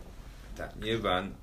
tehát 0.56 0.74
nyilván 0.80 1.36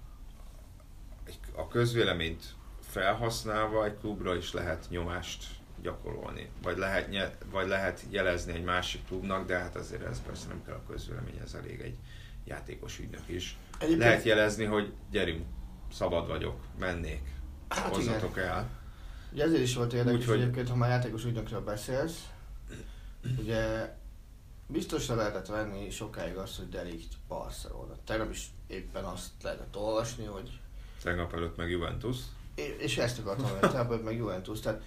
a 1.55 1.67
közvéleményt 1.67 2.43
felhasználva 2.81 3.85
egy 3.85 3.97
klubra 3.99 4.35
is 4.35 4.53
lehet 4.53 4.85
nyomást 4.89 5.45
gyakorolni, 5.81 6.49
vagy 6.61 6.77
lehet, 6.77 7.35
vagy 7.51 7.67
lehet 7.67 8.03
jelezni 8.09 8.53
egy 8.53 8.63
másik 8.63 9.05
klubnak, 9.07 9.45
de 9.47 9.57
hát 9.57 9.75
azért 9.75 10.05
ez 10.05 10.21
persze 10.25 10.47
nem 10.47 10.63
kell 10.65 10.75
a 10.75 10.91
közvélemény, 10.91 11.39
ez 11.43 11.53
elég 11.53 11.79
egy 11.81 11.95
játékos 12.45 12.99
ügynök 12.99 13.23
is. 13.27 13.57
Egyébként- 13.79 13.99
Lehet 13.99 14.23
jelezni, 14.23 14.65
hogy 14.65 14.93
gyerünk, 15.11 15.45
szabad 15.93 16.27
vagyok, 16.27 16.59
mennék, 16.79 17.21
Hát 17.69 17.93
hozzatok 17.95 18.37
el. 18.37 18.69
Ugye 19.31 19.43
ezért 19.43 19.61
is 19.61 19.75
volt 19.75 19.93
érdekes, 19.93 20.19
Úgyhogy- 20.19 20.33
hogy 20.35 20.43
egyébként, 20.43 20.69
ha 20.69 20.75
már 20.75 20.89
játékos 20.89 21.25
ügynökről 21.25 21.61
beszélsz, 21.61 22.29
ugye 23.39 23.93
biztosra 24.67 25.15
lehetett 25.15 25.47
venni 25.47 25.89
sokáig 25.89 26.35
azt, 26.35 26.57
hogy 26.57 26.69
Delikt 26.69 27.13
Barcelona. 27.27 27.95
Tegnap 28.05 28.31
is 28.31 28.51
éppen 28.67 29.03
azt 29.03 29.29
lehetett 29.41 29.75
olvasni, 29.77 30.25
hogy 30.25 30.59
Tegnap 31.03 31.33
előtt 31.33 31.57
meg 31.57 31.69
Juventus. 31.69 32.17
és 32.55 32.97
ezt 32.97 33.19
akartam 33.19 33.49
mondani, 33.49 33.71
tehát 33.73 34.03
meg 34.03 34.15
Juventus. 34.17 34.59
Tehát 34.59 34.81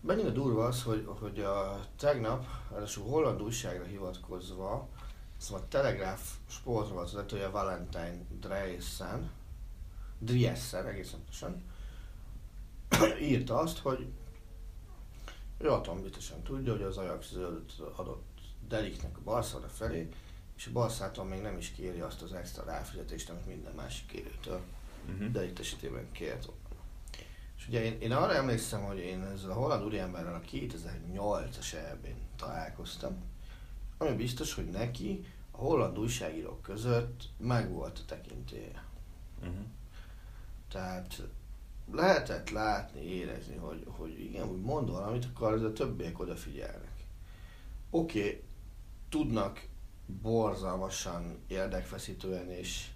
mennyire 0.00 0.30
durva 0.30 0.64
az, 0.64 0.82
hogy, 0.82 1.08
hogy 1.20 1.40
a 1.40 1.86
tegnap, 1.98 2.46
ráadásul 2.70 3.04
holland 3.04 3.42
újságra 3.42 3.84
hivatkozva, 3.84 4.88
szóval 5.36 5.62
a 5.62 5.68
Telegraph 5.68 6.20
sportra 6.48 6.94
volt 6.94 7.06
az 7.06 7.12
vezetője 7.12 7.48
Valentine 7.48 8.18
Dreyessen, 8.40 9.30
Driessen 10.18 10.86
egészen 10.86 11.18
pontosan, 11.18 11.62
írta 13.20 13.58
azt, 13.58 13.78
hogy 13.78 14.06
ő 15.58 15.70
atom 15.70 16.02
biztosan 16.02 16.42
tudja, 16.42 16.72
hogy 16.72 16.82
az 16.82 16.96
Ajax 16.96 17.32
zöldet 17.32 17.72
adott 17.96 18.22
Deliknek 18.68 19.16
a 19.16 19.20
Barcelona 19.24 19.68
felé, 19.68 20.08
és 20.56 20.66
a 20.66 20.72
Barszától 20.72 21.24
még 21.24 21.40
nem 21.40 21.58
is 21.58 21.70
kéri 21.70 22.00
azt 22.00 22.22
az 22.22 22.32
extra 22.32 22.64
ráfizetést, 22.64 23.30
amit 23.30 23.46
minden 23.46 23.74
másik 23.74 24.06
kérőtől 24.06 24.60
Uh-huh. 25.08 25.30
Delikt 25.30 25.58
esetében 25.58 26.12
kért. 26.12 26.48
És 27.56 27.68
ugye 27.68 27.84
én, 27.84 28.00
én 28.00 28.12
arra 28.12 28.34
emlékszem, 28.34 28.82
hogy 28.82 28.98
én 28.98 29.22
ezzel 29.22 29.50
a 29.50 29.54
holland 29.54 29.84
úriemberrel 29.84 30.34
a 30.34 30.48
2008-as 30.50 31.74
elbén 31.74 32.16
találkoztam, 32.36 33.22
ami 33.98 34.14
biztos, 34.14 34.54
hogy 34.54 34.68
neki 34.68 35.24
a 35.50 35.56
holland 35.56 35.98
újságírók 35.98 36.62
között 36.62 37.28
megvolt 37.36 37.98
a 37.98 38.04
tekintélye. 38.06 38.84
Uh-huh. 39.40 39.54
Tehát 40.68 41.22
lehetett 41.92 42.50
látni, 42.50 43.00
érezni, 43.00 43.56
hogy, 43.56 43.84
hogy 43.86 44.20
igen, 44.20 44.48
úgy 44.48 44.60
mond 44.60 44.90
valamit, 44.90 45.24
akkor 45.24 45.60
de 45.60 45.66
a 45.66 45.72
többiek 45.72 46.20
odafigyelnek. 46.20 47.06
Oké, 47.90 48.18
okay, 48.18 48.42
tudnak 49.08 49.66
borzalmasan 50.22 51.38
érdekfeszítően 51.46 52.50
és 52.50 52.88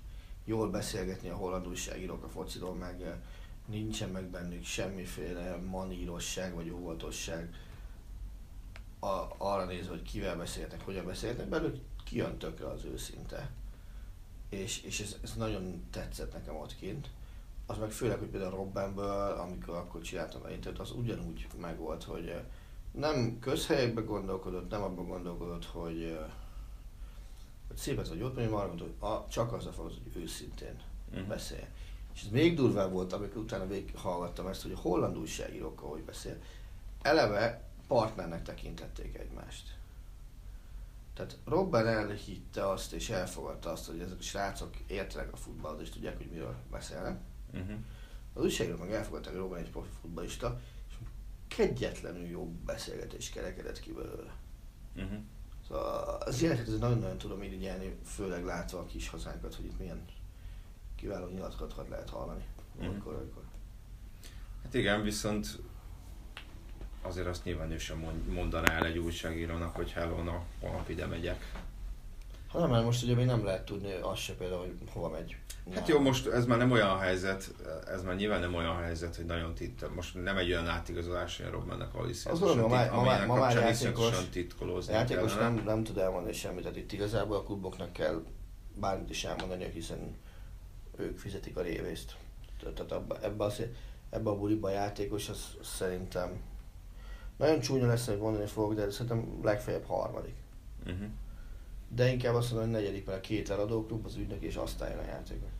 jól 0.44 0.70
beszélgetni 0.70 1.28
a 1.28 1.36
holland 1.36 1.66
újságírók 1.66 2.24
a 2.24 2.28
fociról, 2.28 2.74
meg 2.74 3.02
eh, 3.02 3.14
nincsen 3.66 4.08
meg 4.08 4.24
bennük 4.24 4.64
semmiféle 4.64 5.56
manírosság 5.56 6.54
vagy 6.54 6.70
óvatosság 6.70 7.54
a, 8.98 9.26
arra 9.36 9.64
nézve, 9.64 9.90
hogy 9.90 10.02
kivel 10.02 10.36
beszéltek, 10.36 10.84
hogyan 10.84 11.06
beszéltek, 11.06 11.48
belőlük 11.48 11.80
kijön 12.04 12.38
tökre 12.38 12.66
az 12.66 12.84
őszinte. 12.84 13.50
És, 14.48 14.82
és 14.82 15.00
ez, 15.00 15.16
ez 15.22 15.34
nagyon 15.34 15.84
tetszett 15.90 16.32
nekem 16.32 16.56
ott 16.56 16.76
kint. 16.76 17.10
Az 17.70 17.78
meg 17.78 17.90
főleg, 17.90 18.18
hogy 18.18 18.28
például 18.28 18.50
Robbenből, 18.50 19.38
amikor 19.38 19.74
akkor 19.74 20.00
csináltam 20.00 20.42
a 20.44 20.50
interjút, 20.50 20.80
az 20.80 20.90
ugyanúgy 20.90 21.46
megvolt, 21.60 22.04
hogy 22.04 22.40
nem 22.92 23.38
közhelyekbe 23.40 24.00
gondolkodott, 24.00 24.70
nem 24.70 24.82
abban 24.82 25.06
gondolkodott, 25.06 25.64
hogy, 25.64 26.18
hogy 27.68 27.76
szépet 27.76 28.08
vagy 28.08 28.18
jót 28.18 28.34
mondjam, 28.34 28.56
arra 28.58 28.68
gondolt, 28.68 28.92
hogy 28.98 29.10
a, 29.10 29.26
csak 29.28 29.52
az 29.52 29.66
a 29.66 29.72
fontos, 29.72 29.96
hogy 30.12 30.22
őszintén 30.22 30.80
Mhm. 31.12 31.28
beszél. 31.28 31.66
És 32.14 32.22
ez 32.22 32.30
még 32.30 32.56
durvább 32.56 32.92
volt, 32.92 33.12
amikor 33.12 33.42
utána 33.42 33.66
végighallgattam 33.66 34.46
ezt, 34.46 34.62
hogy 34.62 34.72
a 34.72 34.78
holland 34.78 35.18
újságírókkal 35.18 35.88
hogy 35.88 36.02
beszél. 36.02 36.36
Eleve 37.02 37.62
partnernek 37.86 38.42
tekintették 38.42 39.16
egymást. 39.18 39.76
Tehát 41.14 41.36
Robben 41.44 41.86
elhitte 41.86 42.68
azt 42.68 42.92
és 42.92 43.10
elfogadta 43.10 43.70
azt, 43.70 43.86
hogy 43.86 44.00
ezek 44.00 44.18
a 44.18 44.22
srácok 44.22 44.76
értenek 44.86 45.32
a 45.32 45.36
futballhoz 45.36 45.80
és 45.80 45.90
tudják, 45.90 46.16
hogy 46.16 46.30
miről 46.30 46.54
beszélnek. 46.70 47.20
Uh-huh. 47.52 47.76
Az 48.34 48.42
újságírók 48.42 48.78
meg 48.78 48.92
elfogadták, 48.92 49.32
hogy 49.32 49.40
Robben 49.40 49.58
egy 49.58 49.70
profi 49.70 49.90
futballista, 50.00 50.60
és 50.88 50.94
kegyetlenül 51.48 52.26
jó 52.26 52.52
beszélgetés 52.66 53.30
kerekedett 53.30 53.80
ki 53.80 53.92
belőle. 53.92 54.34
Uh-huh. 54.96 55.18
Szóval 55.68 56.18
az 56.26 56.42
ez 56.42 56.78
nagyon-nagyon 56.78 57.18
tudom 57.18 57.42
irigyelni, 57.42 57.96
főleg 58.04 58.44
látva 58.44 58.78
a 58.78 58.86
kis 58.86 59.08
hazánkat, 59.08 59.54
hogy 59.54 59.64
itt 59.64 59.78
milyen 59.78 60.04
kiváló 60.96 61.26
nyilatkozatokat 61.26 61.88
lehet 61.88 62.10
hallani. 62.10 62.44
Mhm. 62.78 62.88
Amikor, 62.88 63.14
amikor. 63.14 63.42
Hát 64.62 64.74
igen, 64.74 65.02
viszont 65.02 65.58
azért 67.02 67.26
azt 67.26 67.44
nyilván 67.44 67.70
ő 67.70 67.78
sem 67.78 67.98
mond- 67.98 68.32
mondaná 68.32 68.72
el 68.72 68.84
egy 68.84 68.98
újságírónak, 68.98 69.74
hogy 69.76 69.90
hello, 69.90 70.22
na, 70.22 70.44
holnap 70.60 70.88
ide 70.88 71.06
megyek. 71.06 71.52
Ha 72.48 72.58
nem, 72.58 72.70
mert 72.70 72.84
most 72.84 73.02
ugye 73.02 73.14
még 73.14 73.26
nem 73.26 73.44
lehet 73.44 73.64
tudni 73.64 73.92
azt 74.00 74.20
se 74.20 74.34
például, 74.34 74.60
hogy 74.60 74.74
hova 74.92 75.08
megy. 75.08 75.36
Hát 75.74 75.88
jó, 75.88 76.00
most 76.00 76.26
ez 76.26 76.46
már 76.46 76.58
nem 76.58 76.70
olyan 76.70 76.98
helyzet, 76.98 77.54
ez 77.86 78.02
már 78.02 78.16
nyilván 78.16 78.40
nem 78.40 78.54
olyan 78.54 78.76
helyzet, 78.76 79.16
hogy 79.16 79.24
nagyon 79.24 79.54
tit, 79.54 79.94
most 79.94 80.22
nem 80.22 80.36
egy 80.36 80.50
olyan 80.50 80.66
átigazolás, 80.66 81.36
hogy 81.36 81.50
Robbennek 81.50 81.94
a 81.94 82.00
Azt 82.00 82.24
gondolom, 82.40 82.70
ma 82.70 83.02
ma 83.02 83.26
ma 83.26 83.34
már 83.34 83.56
játékos- 83.56 84.28
titkolózni 84.30 84.92
játékos 84.92 85.34
kellene. 85.34 85.54
nem, 85.54 85.64
nem 85.64 85.84
tud 85.84 85.98
elmondani 85.98 86.32
semmit, 86.32 86.62
tehát 86.62 86.76
itt 86.76 86.92
igazából 86.92 87.36
a 87.36 87.42
kluboknak 87.42 87.92
kell 87.92 88.22
bármit 88.74 89.10
is 89.10 89.24
elmondani, 89.24 89.70
hiszen 89.72 90.16
ők 90.96 91.18
fizetik 91.18 91.56
a 91.56 91.62
révészt. 91.62 92.16
Tehát 92.62 92.92
abba, 92.92 93.16
ebbe, 93.22 93.44
az, 93.44 93.62
ebbe 94.10 94.30
a 94.30 94.36
buliba 94.36 94.68
a 94.68 94.72
játékos, 94.72 95.28
az 95.28 95.56
szerintem 95.62 96.40
nagyon 97.36 97.60
csúnya 97.60 97.86
lesz, 97.86 98.06
hogy 98.06 98.18
mondani 98.18 98.46
fogok, 98.46 98.74
de 98.74 98.90
szerintem 98.90 99.38
legfeljebb 99.42 99.84
harmadik. 99.86 100.34
Uh-huh. 100.86 101.06
De 101.88 102.08
inkább 102.08 102.34
azt 102.34 102.50
mondom, 102.52 102.70
hogy 102.70 102.80
negyedik, 102.80 103.06
mert 103.06 103.18
a 103.18 103.20
két 103.20 103.50
eladó 103.50 103.86
klub, 103.86 104.04
az 104.04 104.16
ügynök, 104.16 104.42
és 104.42 104.54
aztán 104.54 104.90
jön 104.90 104.98
a 104.98 105.06
játékos. 105.06 105.50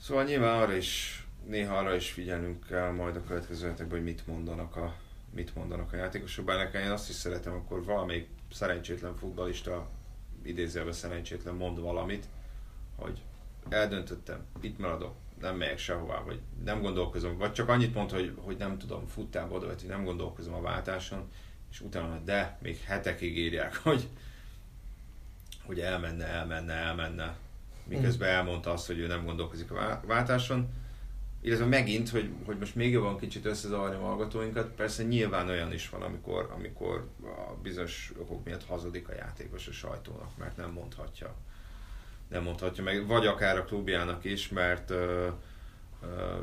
Szóval 0.00 0.24
nyilván 0.24 0.62
arra 0.62 0.76
is, 0.76 1.22
néha 1.46 1.76
arra 1.76 1.94
is 1.94 2.10
figyelnünk 2.10 2.66
kell 2.66 2.90
majd 2.90 3.16
a 3.16 3.24
következő 3.24 3.68
hetekben, 3.68 3.96
hogy 3.96 4.06
mit 4.06 4.26
mondanak 4.26 4.76
a, 4.76 4.94
mit 5.34 5.54
mondanak 5.54 5.92
a 5.92 5.96
játékosok. 5.96 6.44
Bár 6.44 6.56
nekem 6.56 6.82
én 6.82 6.90
azt 6.90 7.08
is 7.08 7.14
szeretem, 7.14 7.52
akkor 7.52 7.84
valamelyik 7.84 8.28
szerencsétlen 8.52 9.16
futballista, 9.16 9.88
idézőjelben 10.42 10.94
szerencsétlen 10.94 11.54
mond 11.54 11.80
valamit, 11.80 12.26
hogy 12.96 13.22
eldöntöttem, 13.68 14.46
itt 14.60 14.78
maradok, 14.78 15.14
nem 15.40 15.56
megyek 15.56 15.78
sehová, 15.78 16.22
vagy 16.22 16.40
nem 16.64 16.80
gondolkozom, 16.80 17.38
vagy 17.38 17.52
csak 17.52 17.68
annyit 17.68 17.94
mond, 17.94 18.10
hogy, 18.10 18.34
hogy 18.40 18.56
nem 18.56 18.78
tudom, 18.78 19.06
futtába 19.06 19.54
oda, 19.54 19.66
vagy 19.66 19.84
nem 19.88 20.04
gondolkozom 20.04 20.54
a 20.54 20.60
váltáson, 20.60 21.30
és 21.70 21.80
utána, 21.80 22.18
de 22.24 22.58
még 22.62 22.78
hetekig 22.78 23.36
írják, 23.36 23.76
hogy, 23.88 24.08
hogy 25.68 25.80
elmenne, 25.80 26.26
elmenne, 26.26 26.72
elmenne, 26.72 27.36
miközben 27.84 28.28
elmondta 28.28 28.72
azt, 28.72 28.86
hogy 28.86 28.98
ő 28.98 29.06
nem 29.06 29.24
gondolkozik 29.24 29.70
a 29.70 29.74
vá- 29.74 30.06
váltáson, 30.06 30.68
illetve 31.40 31.64
megint, 31.64 32.08
hogy, 32.08 32.30
hogy 32.44 32.58
most 32.58 32.74
még 32.74 32.92
jobban 32.92 33.18
kicsit 33.18 33.44
összezavarni 33.44 33.96
a 33.96 34.06
hallgatóinkat, 34.06 34.68
persze 34.68 35.02
nyilván 35.02 35.48
olyan 35.48 35.72
is 35.72 35.88
van, 35.88 36.02
amikor, 36.02 36.50
amikor 36.54 37.08
a 37.22 37.52
bizonyos 37.62 38.12
okok 38.18 38.44
miatt 38.44 38.64
hazudik 38.64 39.08
a 39.08 39.14
játékos 39.14 39.68
a 39.68 39.72
sajtónak, 39.72 40.36
mert 40.36 40.56
nem 40.56 40.70
mondhatja. 40.70 41.34
Nem 42.28 42.42
mondhatja 42.42 42.82
meg, 42.82 43.06
vagy 43.06 43.26
akár 43.26 43.58
a 43.58 43.64
klubjának 43.64 44.24
is, 44.24 44.48
mert 44.48 44.90
ö, 44.90 45.28
ö, 46.02 46.36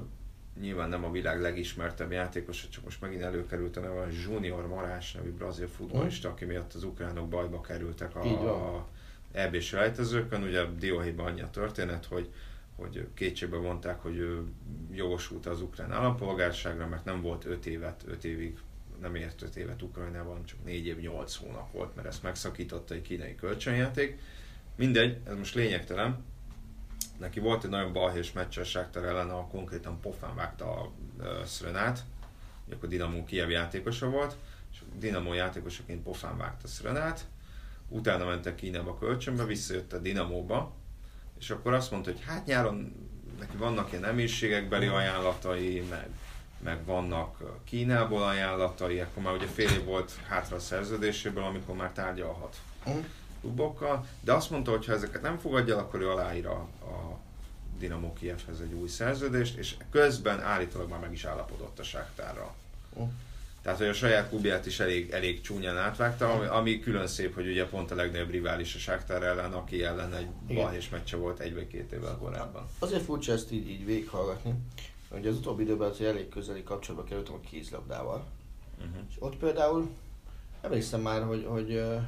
nyilván 0.60 0.90
nem 0.90 1.04
a 1.04 1.12
világ 1.12 1.42
legismertebb 1.42 2.12
játékosa, 2.12 2.68
csak 2.70 2.84
most 2.84 3.02
megint 3.02 3.22
előkerült 3.22 3.78
a 3.78 3.80
neve, 3.80 4.00
a 4.00 4.08
Junior 4.26 4.68
Marás 4.68 5.12
nevű 5.12 5.32
brazil 5.32 5.68
futballista, 5.68 6.30
aki 6.30 6.46
miatt 6.46 6.74
az 6.74 6.84
ukránok 6.84 7.30
bajba 7.30 7.62
kerültek 7.62 8.16
a, 8.16 8.76
a 8.76 8.88
EB-s 9.36 9.72
rejtezőkön. 9.72 10.44
Ugye 10.44 10.66
Dióhéjban 10.80 11.26
annyi 11.26 11.42
a 11.42 11.50
történet, 11.50 12.06
hogy 12.06 12.30
hogy 12.76 13.08
kétségbe 13.14 13.58
vonták, 13.58 14.02
hogy 14.02 14.18
ő 14.18 14.44
jogosult 14.92 15.46
az 15.46 15.62
ukrán 15.62 15.92
állampolgárságra, 15.92 16.88
mert 16.88 17.06
nem 17.06 17.22
volt 17.22 17.46
5 17.46 17.66
évet, 17.66 18.04
5 18.08 18.24
évig, 18.24 18.58
nem 19.02 19.16
ért 19.16 19.42
5 19.42 19.56
évet 19.56 19.82
Ukrajnában, 19.82 20.46
csak 20.46 20.64
4 20.64 20.86
év, 20.86 21.00
8 21.00 21.36
hónap 21.36 21.72
volt, 21.72 21.96
mert 21.96 22.08
ezt 22.08 22.24
megszakította 22.24 22.94
egy 22.94 23.02
kínai 23.02 23.36
kölcsönjáték. 23.36 24.20
Mindegy, 24.76 25.18
ez 25.28 25.36
most 25.38 25.56
lényegtelen. 25.56 26.24
Neki 27.18 27.40
volt 27.40 27.64
egy 27.64 27.70
nagyon 27.70 27.94
balhés 27.94 28.34
a 28.36 28.64
Sáktar 28.64 29.04
ellen, 29.04 29.30
ahol 29.30 29.48
konkrétan 29.48 30.00
pofán 30.00 30.36
vágta 30.36 30.82
a 30.82 30.92
Szrenát, 31.46 32.04
akkor 32.72 32.90
Dinamo 32.90 33.24
Kiev 33.24 33.50
játékosa 33.50 34.10
volt, 34.10 34.38
és 34.72 34.82
Dinamo 35.00 35.34
játékosaként 35.34 36.04
pofán 36.04 36.38
vágta 36.38 36.68
Szrenát, 36.68 37.26
utána 37.88 38.26
mentek 38.26 38.56
Kínába 38.56 38.98
kölcsönbe, 38.98 39.46
visszajött 39.46 39.94
a 39.94 39.98
Dinamóba, 40.00 40.74
és 41.40 41.50
akkor 41.50 41.74
azt 41.74 41.92
mondta, 41.92 42.12
hogy 42.12 42.24
hát 42.26 42.46
nyáron 42.46 42.96
neki 43.40 43.58
vannak 43.58 43.90
ilyen 43.90 44.02
nemészségekbeli 44.02 44.88
ajánlatai, 44.88 45.80
meg, 45.90 46.08
meg 46.64 46.86
vannak 46.86 47.42
Kínából 47.64 48.24
ajánlatai, 48.24 49.00
akkor 49.00 49.24
már 49.24 49.34
ugye 49.34 49.46
fél 49.48 49.70
év 49.70 49.84
volt 49.86 50.12
hátra 50.28 50.56
a 50.56 50.60
szerződéséből, 50.60 51.44
amikor 51.44 51.76
már 51.76 51.92
tárgyalhat 51.92 52.58
Mhm. 52.86 52.98
klubokkal, 53.42 54.08
de 54.22 54.34
azt 54.34 54.50
mondta, 54.50 54.72
hogy 54.72 54.86
ha 54.86 54.94
ezeket 54.94 55.22
nem 55.22 55.38
fogadja, 55.38 55.78
akkor 55.78 56.00
ő 56.02 56.10
aláír 56.10 56.46
a, 56.48 56.60
a 56.82 57.18
Dinamo 57.78 58.14
Kievhez 58.14 58.60
egy 58.60 58.74
új 58.74 58.88
szerződést, 58.88 59.58
és 59.58 59.76
közben 59.92 60.42
állítólag 60.42 60.90
már 60.90 61.00
meg 61.00 61.12
is 61.14 61.24
állapodott 61.26 61.80
a 61.80 61.84
Sáktárral. 61.84 62.54
Tehát, 63.66 63.80
hogy 63.80 63.90
a 63.90 63.94
saját 63.94 64.30
klubját 64.30 64.66
is 64.66 64.80
elég, 64.80 65.10
elég 65.12 65.42
csúnyán 65.42 65.78
átvágta, 65.78 66.34
ami, 66.34 66.46
ami 66.46 66.80
külön 66.80 67.08
szép, 67.08 67.34
hogy 67.34 67.48
ugye 67.48 67.66
pont 67.68 67.92
a 67.92 67.96
legnagyobb 67.96 68.30
rivális 68.30 68.76
a 68.76 68.78
Sáktár 68.78 69.24
ellen, 69.24 69.54
aki 69.54 69.84
ellen 69.84 70.14
egy 70.14 70.28
Igen. 70.48 70.64
balhés 70.64 70.90
meccse 70.90 71.18
volt 71.18 71.40
egy 71.40 71.54
vagy 71.54 71.68
két 71.68 71.92
évvel 71.92 72.18
korábban. 72.18 72.68
Azért 72.80 73.04
furcsa 73.04 73.32
ezt 73.32 73.52
így, 73.52 73.70
így 73.70 73.86
végighallgatni. 73.86 74.54
Ugye 75.12 75.30
az 75.30 75.36
utóbbi 75.36 75.64
időben 75.64 75.90
azért 75.90 76.10
elég 76.10 76.30
közeli 76.30 76.64
kapcsolatba 76.64 77.08
kerültem 77.08 77.34
a 77.34 77.40
kézlabdával. 77.40 78.26
Uh-huh. 78.78 79.04
És 79.10 79.16
ott 79.20 79.38
például 79.38 79.90
emlékszem 80.62 81.02
már, 81.02 81.24
hogy, 81.24 81.46
hogy 81.48 81.74
uh, 81.74 82.02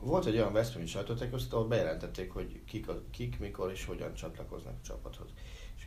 volt 0.00 0.26
egy 0.26 0.36
olyan 0.36 0.52
Veszprémi 0.52 0.86
sajtótájékoztató, 0.86 1.56
ahol 1.56 1.68
bejelentették, 1.68 2.32
hogy 2.32 2.60
kik, 2.66 2.88
a, 2.88 3.02
kik, 3.10 3.38
mikor 3.38 3.70
és 3.70 3.84
hogyan 3.84 4.14
csatlakoznak 4.14 4.74
a 4.82 4.86
csapathoz. 4.86 5.28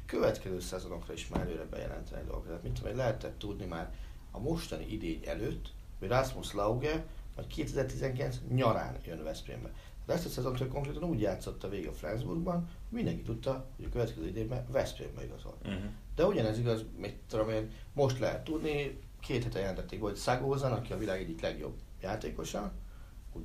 Következő 0.08 0.60
szezonokra 0.60 1.14
is 1.14 1.28
már 1.28 1.41
előre 1.41 1.66
bejelentenek 1.66 2.24
dolgokat. 2.24 2.47
Tehát 2.47 2.64
mit 2.64 2.74
tudom, 2.74 2.89
hogy 2.89 2.97
lehetett 2.97 3.39
tudni 3.39 3.66
már 3.66 3.93
a 4.32 4.39
mostani 4.39 4.86
idény 4.91 5.22
előtt, 5.26 5.74
hogy 5.99 6.08
Rasmus 6.08 6.53
Lauge 6.53 7.05
majd 7.36 7.47
2019 7.47 8.38
nyarán 8.49 8.97
jön 9.05 9.24
Veszprémbe. 9.24 9.72
Tehát 10.05 10.22
ezt 10.22 10.32
a 10.32 10.34
szezont 10.34 10.62
ő 10.62 10.68
konkrétan 10.68 11.03
úgy 11.03 11.22
játszotta 11.22 11.70
végig 11.70 11.88
a 11.88 11.93
Flensburgban, 11.93 12.70
mindenki 12.89 13.22
tudta, 13.22 13.66
hogy 13.76 13.86
a 13.86 13.89
következő 13.89 14.28
idényben 14.28 14.66
Veszprémbe 14.72 15.24
igazol. 15.24 15.58
Uh-huh. 15.66 15.82
De 16.16 16.26
ugyanez 16.26 16.60
igaz, 16.60 16.84
mit 16.97 17.16
tudom 17.30 17.49
én, 17.49 17.72
most 17.93 18.20
lehet 18.20 18.43
tudni, 18.43 18.99
két 19.20 19.43
hete 19.43 19.60
jelentették, 19.60 20.01
hogy 20.01 20.16
Szagózan, 20.16 20.72
aki 20.72 20.93
a 20.93 20.97
világ 20.97 21.22
egyik 21.22 21.41
legjobb 21.41 21.74
játékosa, 22.01 22.72
úgy 23.34 23.43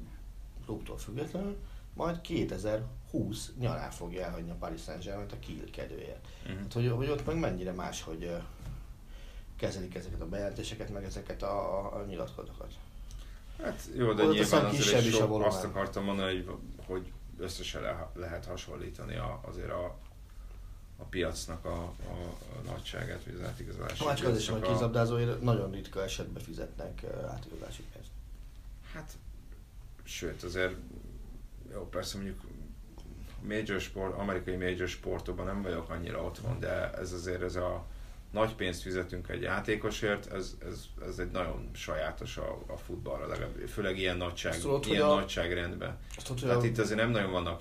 klubtól 0.65 0.99
függetlenül, 0.99 1.57
majd 1.95 2.21
2020 2.21 3.53
nyarán 3.59 3.91
fogja 3.91 4.25
elhagyni 4.25 4.51
a 4.51 4.55
Paris 4.55 4.83
Saint-Germain 4.83 5.27
a 5.31 5.39
Kiel 5.39 5.71
kedvéért. 5.73 6.27
Uh-huh. 6.43 6.61
Hát, 6.61 6.73
hogy, 6.73 6.89
hogy 6.89 7.09
ott 7.09 7.27
meg 7.27 7.39
mennyire 7.39 7.73
más, 7.73 8.03
hogy 8.03 8.37
kezelik 9.57 9.95
ezeket 9.95 10.21
a 10.21 10.29
bejelentéseket, 10.29 10.91
meg 10.91 11.05
ezeket 11.05 11.43
a, 11.43 11.79
a, 11.79 11.97
a 11.97 12.05
nyilatkozatokat. 12.05 12.73
Hát 13.63 13.89
jó, 13.95 14.13
de 14.13 14.25
Ott 14.25 14.33
nyilván 14.33 14.65
azért 14.65 15.05
is 15.05 15.15
a 15.15 15.17
sok, 15.17 15.45
azt 15.45 15.65
akartam 15.65 16.05
mondani, 16.05 16.43
hogy, 16.43 16.57
hogy 16.87 17.13
összesen 17.39 17.83
le, 17.83 18.11
lehet 18.15 18.45
hasonlítani 18.45 19.17
a, 19.17 19.41
azért 19.45 19.71
a, 19.71 19.99
a 20.97 21.05
piacnak 21.05 21.65
a, 21.65 21.79
a, 22.09 22.13
a 22.59 22.63
nagyságát, 22.65 23.25
vagy 23.25 23.35
az 23.35 23.47
átigazolási 23.47 24.05
Hát 24.05 24.17
csak 24.17 24.29
az 24.29 24.39
is, 24.39 24.49
hogy 24.49 24.63
a- 24.63 24.67
kézlabdázóért 24.67 25.43
nagyon 25.43 25.71
ritka 25.71 26.03
esetben 26.03 26.43
fizetnek 26.43 27.05
átigazolási 27.29 27.83
pénzt. 27.93 28.11
Hát, 28.93 29.13
sőt, 30.03 30.43
azért 30.43 30.75
jó, 31.73 31.89
persze 31.89 32.17
mondjuk 32.17 32.41
major 33.49 33.81
sport, 33.81 34.19
amerikai 34.19 34.57
major 34.57 34.89
sportokban 34.89 35.47
nem 35.47 35.63
vagyok 35.63 35.91
annyira 35.91 36.23
otthon, 36.25 36.59
de 36.61 36.91
ez 36.93 37.13
azért 37.13 37.43
ez 37.43 37.57
a 37.57 37.87
nagy 38.31 38.55
pénzt 38.55 38.83
fizetünk 38.83 39.29
egy 39.29 39.43
játékosért, 39.43 40.33
ez, 40.33 40.57
ez, 40.67 40.85
ez 41.09 41.19
egy 41.19 41.31
nagyon 41.31 41.71
sajátos 41.75 42.37
a, 42.37 42.59
a 42.67 42.77
futballra, 42.77 43.27
legalább, 43.27 43.57
főleg 43.69 43.99
ilyen, 43.99 44.17
nagyság, 44.17 44.59
tudod, 44.59 44.87
ilyen 44.87 45.03
a- 45.03 45.15
nagyságrendben. 45.15 45.99
Tudod, 46.25 46.43
Tehát 46.43 46.63
a- 46.63 46.65
itt 46.67 46.79
azért 46.79 46.99
nem 46.99 47.11
nagyon 47.11 47.31
vannak 47.31 47.61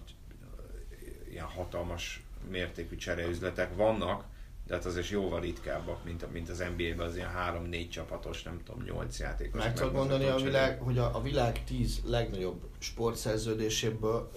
ilyen 1.29 1.45
hatalmas 1.45 2.23
mértékű 2.49 2.95
csereüzletek. 2.95 3.75
Vannak, 3.75 4.23
de 4.71 4.77
hát 4.77 4.85
azért 4.85 5.09
jóval 5.09 5.39
ritkábbak, 5.39 6.03
mint, 6.03 6.31
mint 6.31 6.49
az 6.49 6.57
NBA-ben 6.57 7.07
az 7.07 7.15
ilyen 7.15 7.31
3-4 7.37 7.89
csapatos, 7.89 8.43
nem 8.43 8.59
tudom, 8.63 8.83
8 8.83 9.19
játékos. 9.19 9.63
Meg 9.63 9.73
tudod 9.73 9.93
mondani 9.93 10.25
a 10.25 10.35
világ, 10.35 10.81
hogy 10.81 10.97
a, 10.97 11.15
a 11.15 11.21
világ 11.21 11.63
10 11.63 12.01
legnagyobb 12.05 12.61
sportszerződéséből, 12.79 14.31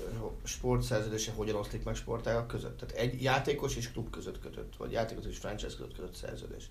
sportszerződése 0.45 1.33
hogyan 1.33 1.57
oszlik 1.57 1.85
meg 1.85 1.95
sportágak 1.95 2.47
között? 2.47 2.79
Tehát 2.79 2.95
egy 2.95 3.23
játékos 3.23 3.77
és 3.77 3.93
klub 3.93 4.11
között 4.11 4.41
kötött, 4.41 4.77
vagy 4.77 4.93
játékos 4.93 5.25
és 5.27 5.39
franchise 5.39 5.77
között 5.77 5.95
kötött 5.95 6.15
szerződés. 6.15 6.71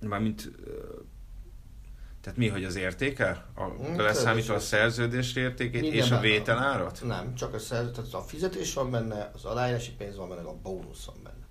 Mármint, 0.00 0.50
tehát 2.20 2.38
mi, 2.38 2.48
hogy 2.48 2.64
az 2.64 2.76
értéke? 2.76 3.46
A, 3.54 3.62
Hmm, 3.62 3.96
beleszámítva 3.96 4.54
a 4.54 4.60
szerződés. 4.60 5.34
értékét 5.34 5.80
Minden 5.80 6.04
és 6.04 6.10
a 6.10 6.20
vételárat? 6.20 7.02
Nem, 7.04 7.34
csak 7.34 7.54
a 7.54 7.58
szerződés, 7.58 7.96
tehát 7.96 8.14
a 8.14 8.20
fizetés 8.20 8.74
van 8.74 8.90
benne, 8.90 9.30
az 9.34 9.44
aláírási 9.44 9.92
pénz 9.92 10.16
van 10.16 10.28
benne, 10.28 10.40
a 10.40 10.54
bónusz 10.62 11.04
van 11.04 11.16
benne. 11.22 11.43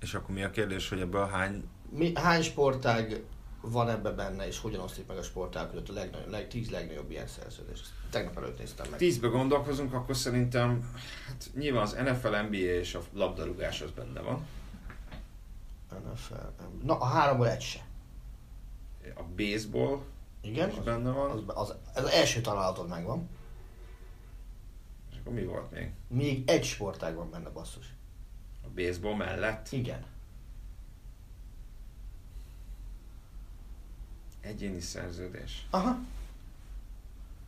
És 0.00 0.14
akkor 0.14 0.34
mi 0.34 0.42
a 0.42 0.50
kérdés, 0.50 0.88
hogy 0.88 1.00
ebből 1.00 1.26
hány... 1.26 1.68
Mi, 1.90 2.12
hány 2.14 2.42
sportág 2.42 3.24
van 3.60 3.88
ebbe 3.88 4.10
benne, 4.10 4.46
és 4.46 4.58
hogyan 4.58 4.80
oszlik 4.80 5.06
meg 5.06 5.16
a 5.16 5.22
sportág 5.22 5.68
között 5.70 5.88
a 5.88 5.92
legnagyobb, 5.92 6.30
leg, 6.30 6.48
10 6.48 6.70
legnagyobb 6.70 7.10
ilyen 7.10 7.26
szerződés? 7.26 7.80
Tegnap 8.10 8.36
előtt 8.36 8.58
néztem 8.58 8.86
meg. 8.90 8.98
Tízbe 8.98 9.28
gondolkozunk, 9.28 9.92
akkor 9.92 10.16
szerintem 10.16 10.92
hát 11.26 11.50
nyilván 11.54 11.82
az 11.82 11.92
NFL, 11.92 12.36
NBA 12.36 12.56
és 12.56 12.94
a 12.94 13.00
labdarúgás 13.12 13.80
az 13.80 13.90
benne 13.90 14.20
van. 14.20 14.46
NFL. 15.90 16.34
Na, 16.82 16.98
a 16.98 17.04
háromból 17.04 17.48
egy 17.48 17.60
se. 17.60 17.84
A 19.14 19.22
baseball 19.36 20.00
Igen, 20.40 20.70
az, 20.70 20.84
benne 20.84 21.10
van. 21.10 21.30
az, 21.30 21.42
az, 21.46 21.74
az 21.94 22.10
első 22.10 22.40
találatod 22.40 22.88
megvan. 22.88 23.28
És 25.10 25.16
akkor 25.20 25.32
mi 25.32 25.44
volt 25.44 25.70
még? 25.70 25.90
Még 26.08 26.42
egy 26.50 26.64
sportág 26.64 27.14
van 27.14 27.30
benne, 27.30 27.48
basszus. 27.48 27.94
Baseball 28.76 29.16
mellett? 29.16 29.72
Igen. 29.72 30.04
Egyéni 34.40 34.80
szerződés. 34.80 35.66
Aha. 35.70 35.98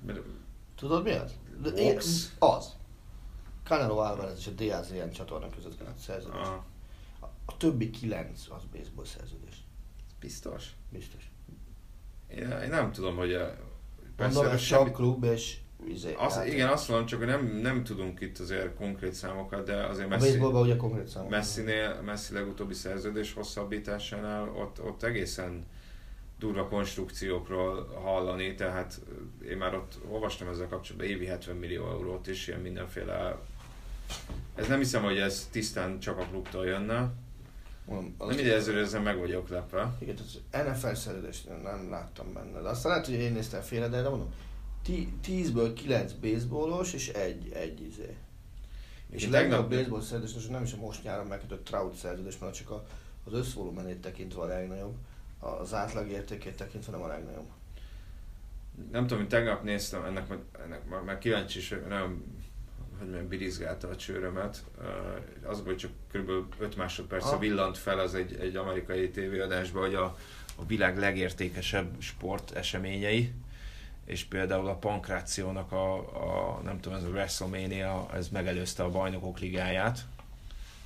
Mert 0.07 0.21
Tudod 0.75 1.03
mi 1.03 1.11
az? 1.13 1.35
Box. 1.63 2.33
Az. 2.39 2.77
Canelo 3.65 3.97
Alvarez 3.97 4.39
és 4.39 4.47
a 4.47 4.51
Diaz 4.51 4.93
ilyen 4.93 5.11
csatorna 5.11 5.51
között 5.51 5.79
kötött 5.79 5.99
szerződés. 5.99 6.47
a, 6.47 6.65
A 7.45 7.57
többi 7.57 7.91
kilenc 7.91 8.47
az 8.51 8.63
baseball 8.73 9.05
szerződés. 9.05 9.65
biztos? 10.21 10.71
Biztos. 10.91 11.31
Én, 12.31 12.51
én 12.51 12.69
nem 12.69 12.93
tudom, 12.93 13.17
hogy 13.17 13.33
a, 13.33 13.57
Mondom, 14.19 14.45
ebben 14.45 14.55
ez 14.57 14.63
csak 14.63 14.93
klub 14.93 15.25
és 15.25 15.59
izé, 15.87 16.15
azt, 16.17 16.37
játék. 16.37 16.53
igen, 16.53 16.69
azt 16.69 16.89
mondom, 16.89 17.07
csak 17.07 17.19
hogy 17.19 17.29
nem, 17.29 17.47
nem 17.47 17.85
tudunk 17.85 18.21
itt 18.21 18.39
azért 18.39 18.75
konkrét 18.75 19.13
számokat, 19.13 19.65
de 19.67 19.85
azért 19.87 20.07
A 20.07 20.09
Messi, 20.09 20.25
baseballban 20.27 20.63
ugye 20.63 20.77
konkrét 20.77 21.09
számok. 21.09 21.31
Messinél, 21.31 22.01
Messi 22.05 22.35
legutóbbi 22.35 22.75
szerződés 22.75 23.33
hosszabbításánál 23.33 24.49
ott, 24.49 24.83
ott 24.83 25.03
egészen 25.03 25.67
durva 26.39 26.69
konstrukciókról 26.69 27.87
hallani, 28.03 28.55
tehát 28.55 29.01
én 29.49 29.57
már 29.57 29.75
ott 29.75 29.95
olvastam 30.11 30.49
ezzel 30.49 30.69
kapcsolatban 30.69 31.11
évi 31.11 31.27
70 31.27 31.57
millió 31.57 31.91
eurót 31.91 32.27
is, 32.27 32.47
ilyen 32.47 32.61
mindenféle 32.61 33.39
ez 34.55 34.67
nem 34.67 34.79
hiszem, 34.79 35.03
hogy 35.03 35.19
ez 35.19 35.49
tisztán 35.51 35.99
csak 35.99 36.19
a 36.19 36.25
klubtól 36.25 36.67
jönne. 36.67 37.11
Mondom, 37.85 38.15
az- 38.19 38.29
Nem 38.29 38.39
ide 38.39 38.55
ezzel, 38.55 38.79
ezzel 38.79 39.01
meg 39.01 39.19
vagyok 39.19 39.49
lepve. 39.49 39.97
Igen, 39.99 40.17
az 40.19 40.41
NFL 40.53 40.93
szerződést 40.95 41.49
nem, 41.63 41.91
láttam 41.91 42.33
benne. 42.33 42.61
De 42.61 42.69
aztán 42.69 42.91
lehet, 42.93 43.07
hogy 43.07 43.15
én 43.15 43.33
néztem 43.33 43.61
félre, 43.61 43.89
de, 43.89 44.03
de 44.03 44.09
mondom, 44.09 44.33
tízből 45.21 45.73
kilenc 45.73 46.13
baseballos 46.13 46.93
és 46.93 47.09
egy, 47.09 47.53
egy 47.53 47.81
izé. 47.81 48.17
És 49.11 49.27
a 49.27 49.31
legnagyobb 49.31 49.71
baseball 49.71 50.01
szerződés, 50.01 50.35
most 50.35 50.51
nem 50.51 50.63
is 50.63 50.73
a 50.73 50.77
most 50.77 51.03
nyáron 51.03 51.27
megkötött 51.27 51.65
Trout 51.65 51.95
szerződés, 51.95 52.39
mert 52.39 52.55
csak 52.55 52.71
a, 52.71 52.87
az 53.25 53.33
összvolumenét 53.33 54.01
tekintve 54.01 54.41
a 54.41 54.47
legnagyobb, 54.47 54.95
az 55.39 55.75
átlag 55.75 56.09
értékét 56.09 56.57
tekintve 56.57 56.93
nem 56.93 57.03
a 57.03 57.07
legnagyobb. 57.07 57.49
Nem 58.93 59.03
tudom, 59.03 59.19
hogy 59.19 59.29
tegnap 59.29 59.63
néztem, 59.63 60.05
ennek, 60.05 60.35
ennek 60.65 60.89
már, 60.89 61.03
már 61.03 61.19
kíváncsi 61.19 61.59
is, 61.59 61.75
nem 61.89 62.25
hogy 62.99 63.07
mondjam, 63.09 63.29
birizgálta 63.29 63.89
a 63.89 63.97
csőrömet. 63.97 64.65
Uh, 64.79 65.51
az, 65.51 65.63
hogy 65.65 65.77
csak 65.77 65.91
kb. 66.13 66.31
5 66.59 66.77
másodperce 66.77 67.29
Aha. 67.29 67.39
villant 67.39 67.79
fel 67.79 67.99
az 67.99 68.15
egy, 68.15 68.37
egy 68.41 68.57
amerikai 68.57 69.11
tévéadásban, 69.11 69.83
hogy 69.83 69.95
a, 69.95 70.17
a 70.57 70.67
világ 70.67 70.99
legértékesebb 70.99 72.01
sport 72.01 72.51
eseményei, 72.51 73.33
és 74.09 74.25
például 74.25 74.67
a 74.69 74.75
pankrációnak 74.75 75.73
a, 75.73 75.95
a 76.57 76.61
nem 76.65 76.81
tudom, 76.81 76.99
ez 76.99 77.05
a 77.05 77.09
WrestleMania, 77.09 78.09
ez 78.15 78.29
megelőzte 78.29 78.83
a 78.83 78.91
bajnokok 78.91 79.39
ligáját, 79.39 80.07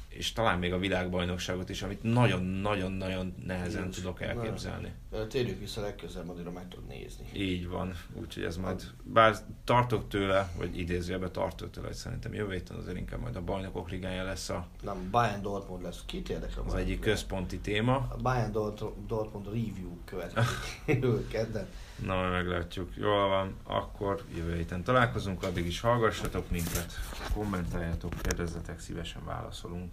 és 0.08 0.32
talán 0.32 0.58
még 0.58 0.72
a 0.72 0.78
világbajnokságot 0.78 1.68
is, 1.68 1.82
amit 1.82 2.02
nagyon-nagyon-nagyon 2.02 3.34
nehezen 3.46 3.84
Én- 3.84 3.90
tudok 3.90 4.20
elképzelni. 4.22 4.92
Ö, 5.10 5.26
Térjük 5.26 5.58
vissza 5.58 5.80
legközelebb, 5.80 6.28
addigra 6.28 6.50
meg 6.50 6.68
tudod 6.68 6.86
nézni. 6.86 7.24
Így 7.32 7.68
van, 7.68 7.94
úgyhogy 8.20 8.42
ez 8.42 8.56
majd, 8.56 8.82
bár 9.02 9.36
tartok 9.64 10.08
tőle, 10.08 10.52
vagy 10.56 10.78
idézőjelben 10.78 11.32
tartok 11.32 11.70
tőle, 11.70 11.86
hogy 11.86 11.96
szerintem 11.96 12.34
jövő 12.34 12.52
héten 12.52 12.76
azért 12.76 12.96
inkább 12.96 13.20
majd 13.20 13.36
a 13.36 13.42
bajnokok 13.42 13.90
ligája 13.90 14.24
lesz 14.24 14.48
a, 14.48 14.66
Nem, 14.82 15.08
Bayern 15.10 15.42
Dortmund 15.42 15.82
lesz. 15.82 16.02
Kit 16.06 16.28
érdekel? 16.28 16.62
az 16.66 16.74
egyik 16.74 17.00
központi 17.00 17.58
téma. 17.58 17.94
A 17.94 18.16
Bayern 18.22 18.52
Dort- 18.52 19.06
Dortmund 19.06 19.44
review 19.46 19.96
következik 20.04 21.28
kedden. 21.32 21.66
Na, 22.06 22.14
majd 22.14 22.32
meglátjuk. 22.32 22.90
Jól 22.96 23.28
van, 23.28 23.54
akkor 23.64 24.22
jövő 24.36 24.56
héten 24.56 24.82
találkozunk, 24.82 25.42
addig 25.42 25.66
is 25.66 25.80
hallgassatok 25.80 26.50
minket, 26.50 26.92
kommentáljátok, 27.34 28.12
kérdezzetek, 28.22 28.80
szívesen 28.80 29.24
válaszolunk. 29.24 29.92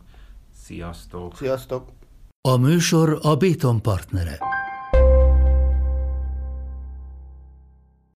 Sziasztok! 0.64 1.36
Sziasztok! 1.36 1.90
A 2.42 2.58
műsor 2.58 3.20
a 3.22 3.36
Béton 3.36 3.82
partnere. 3.82 4.38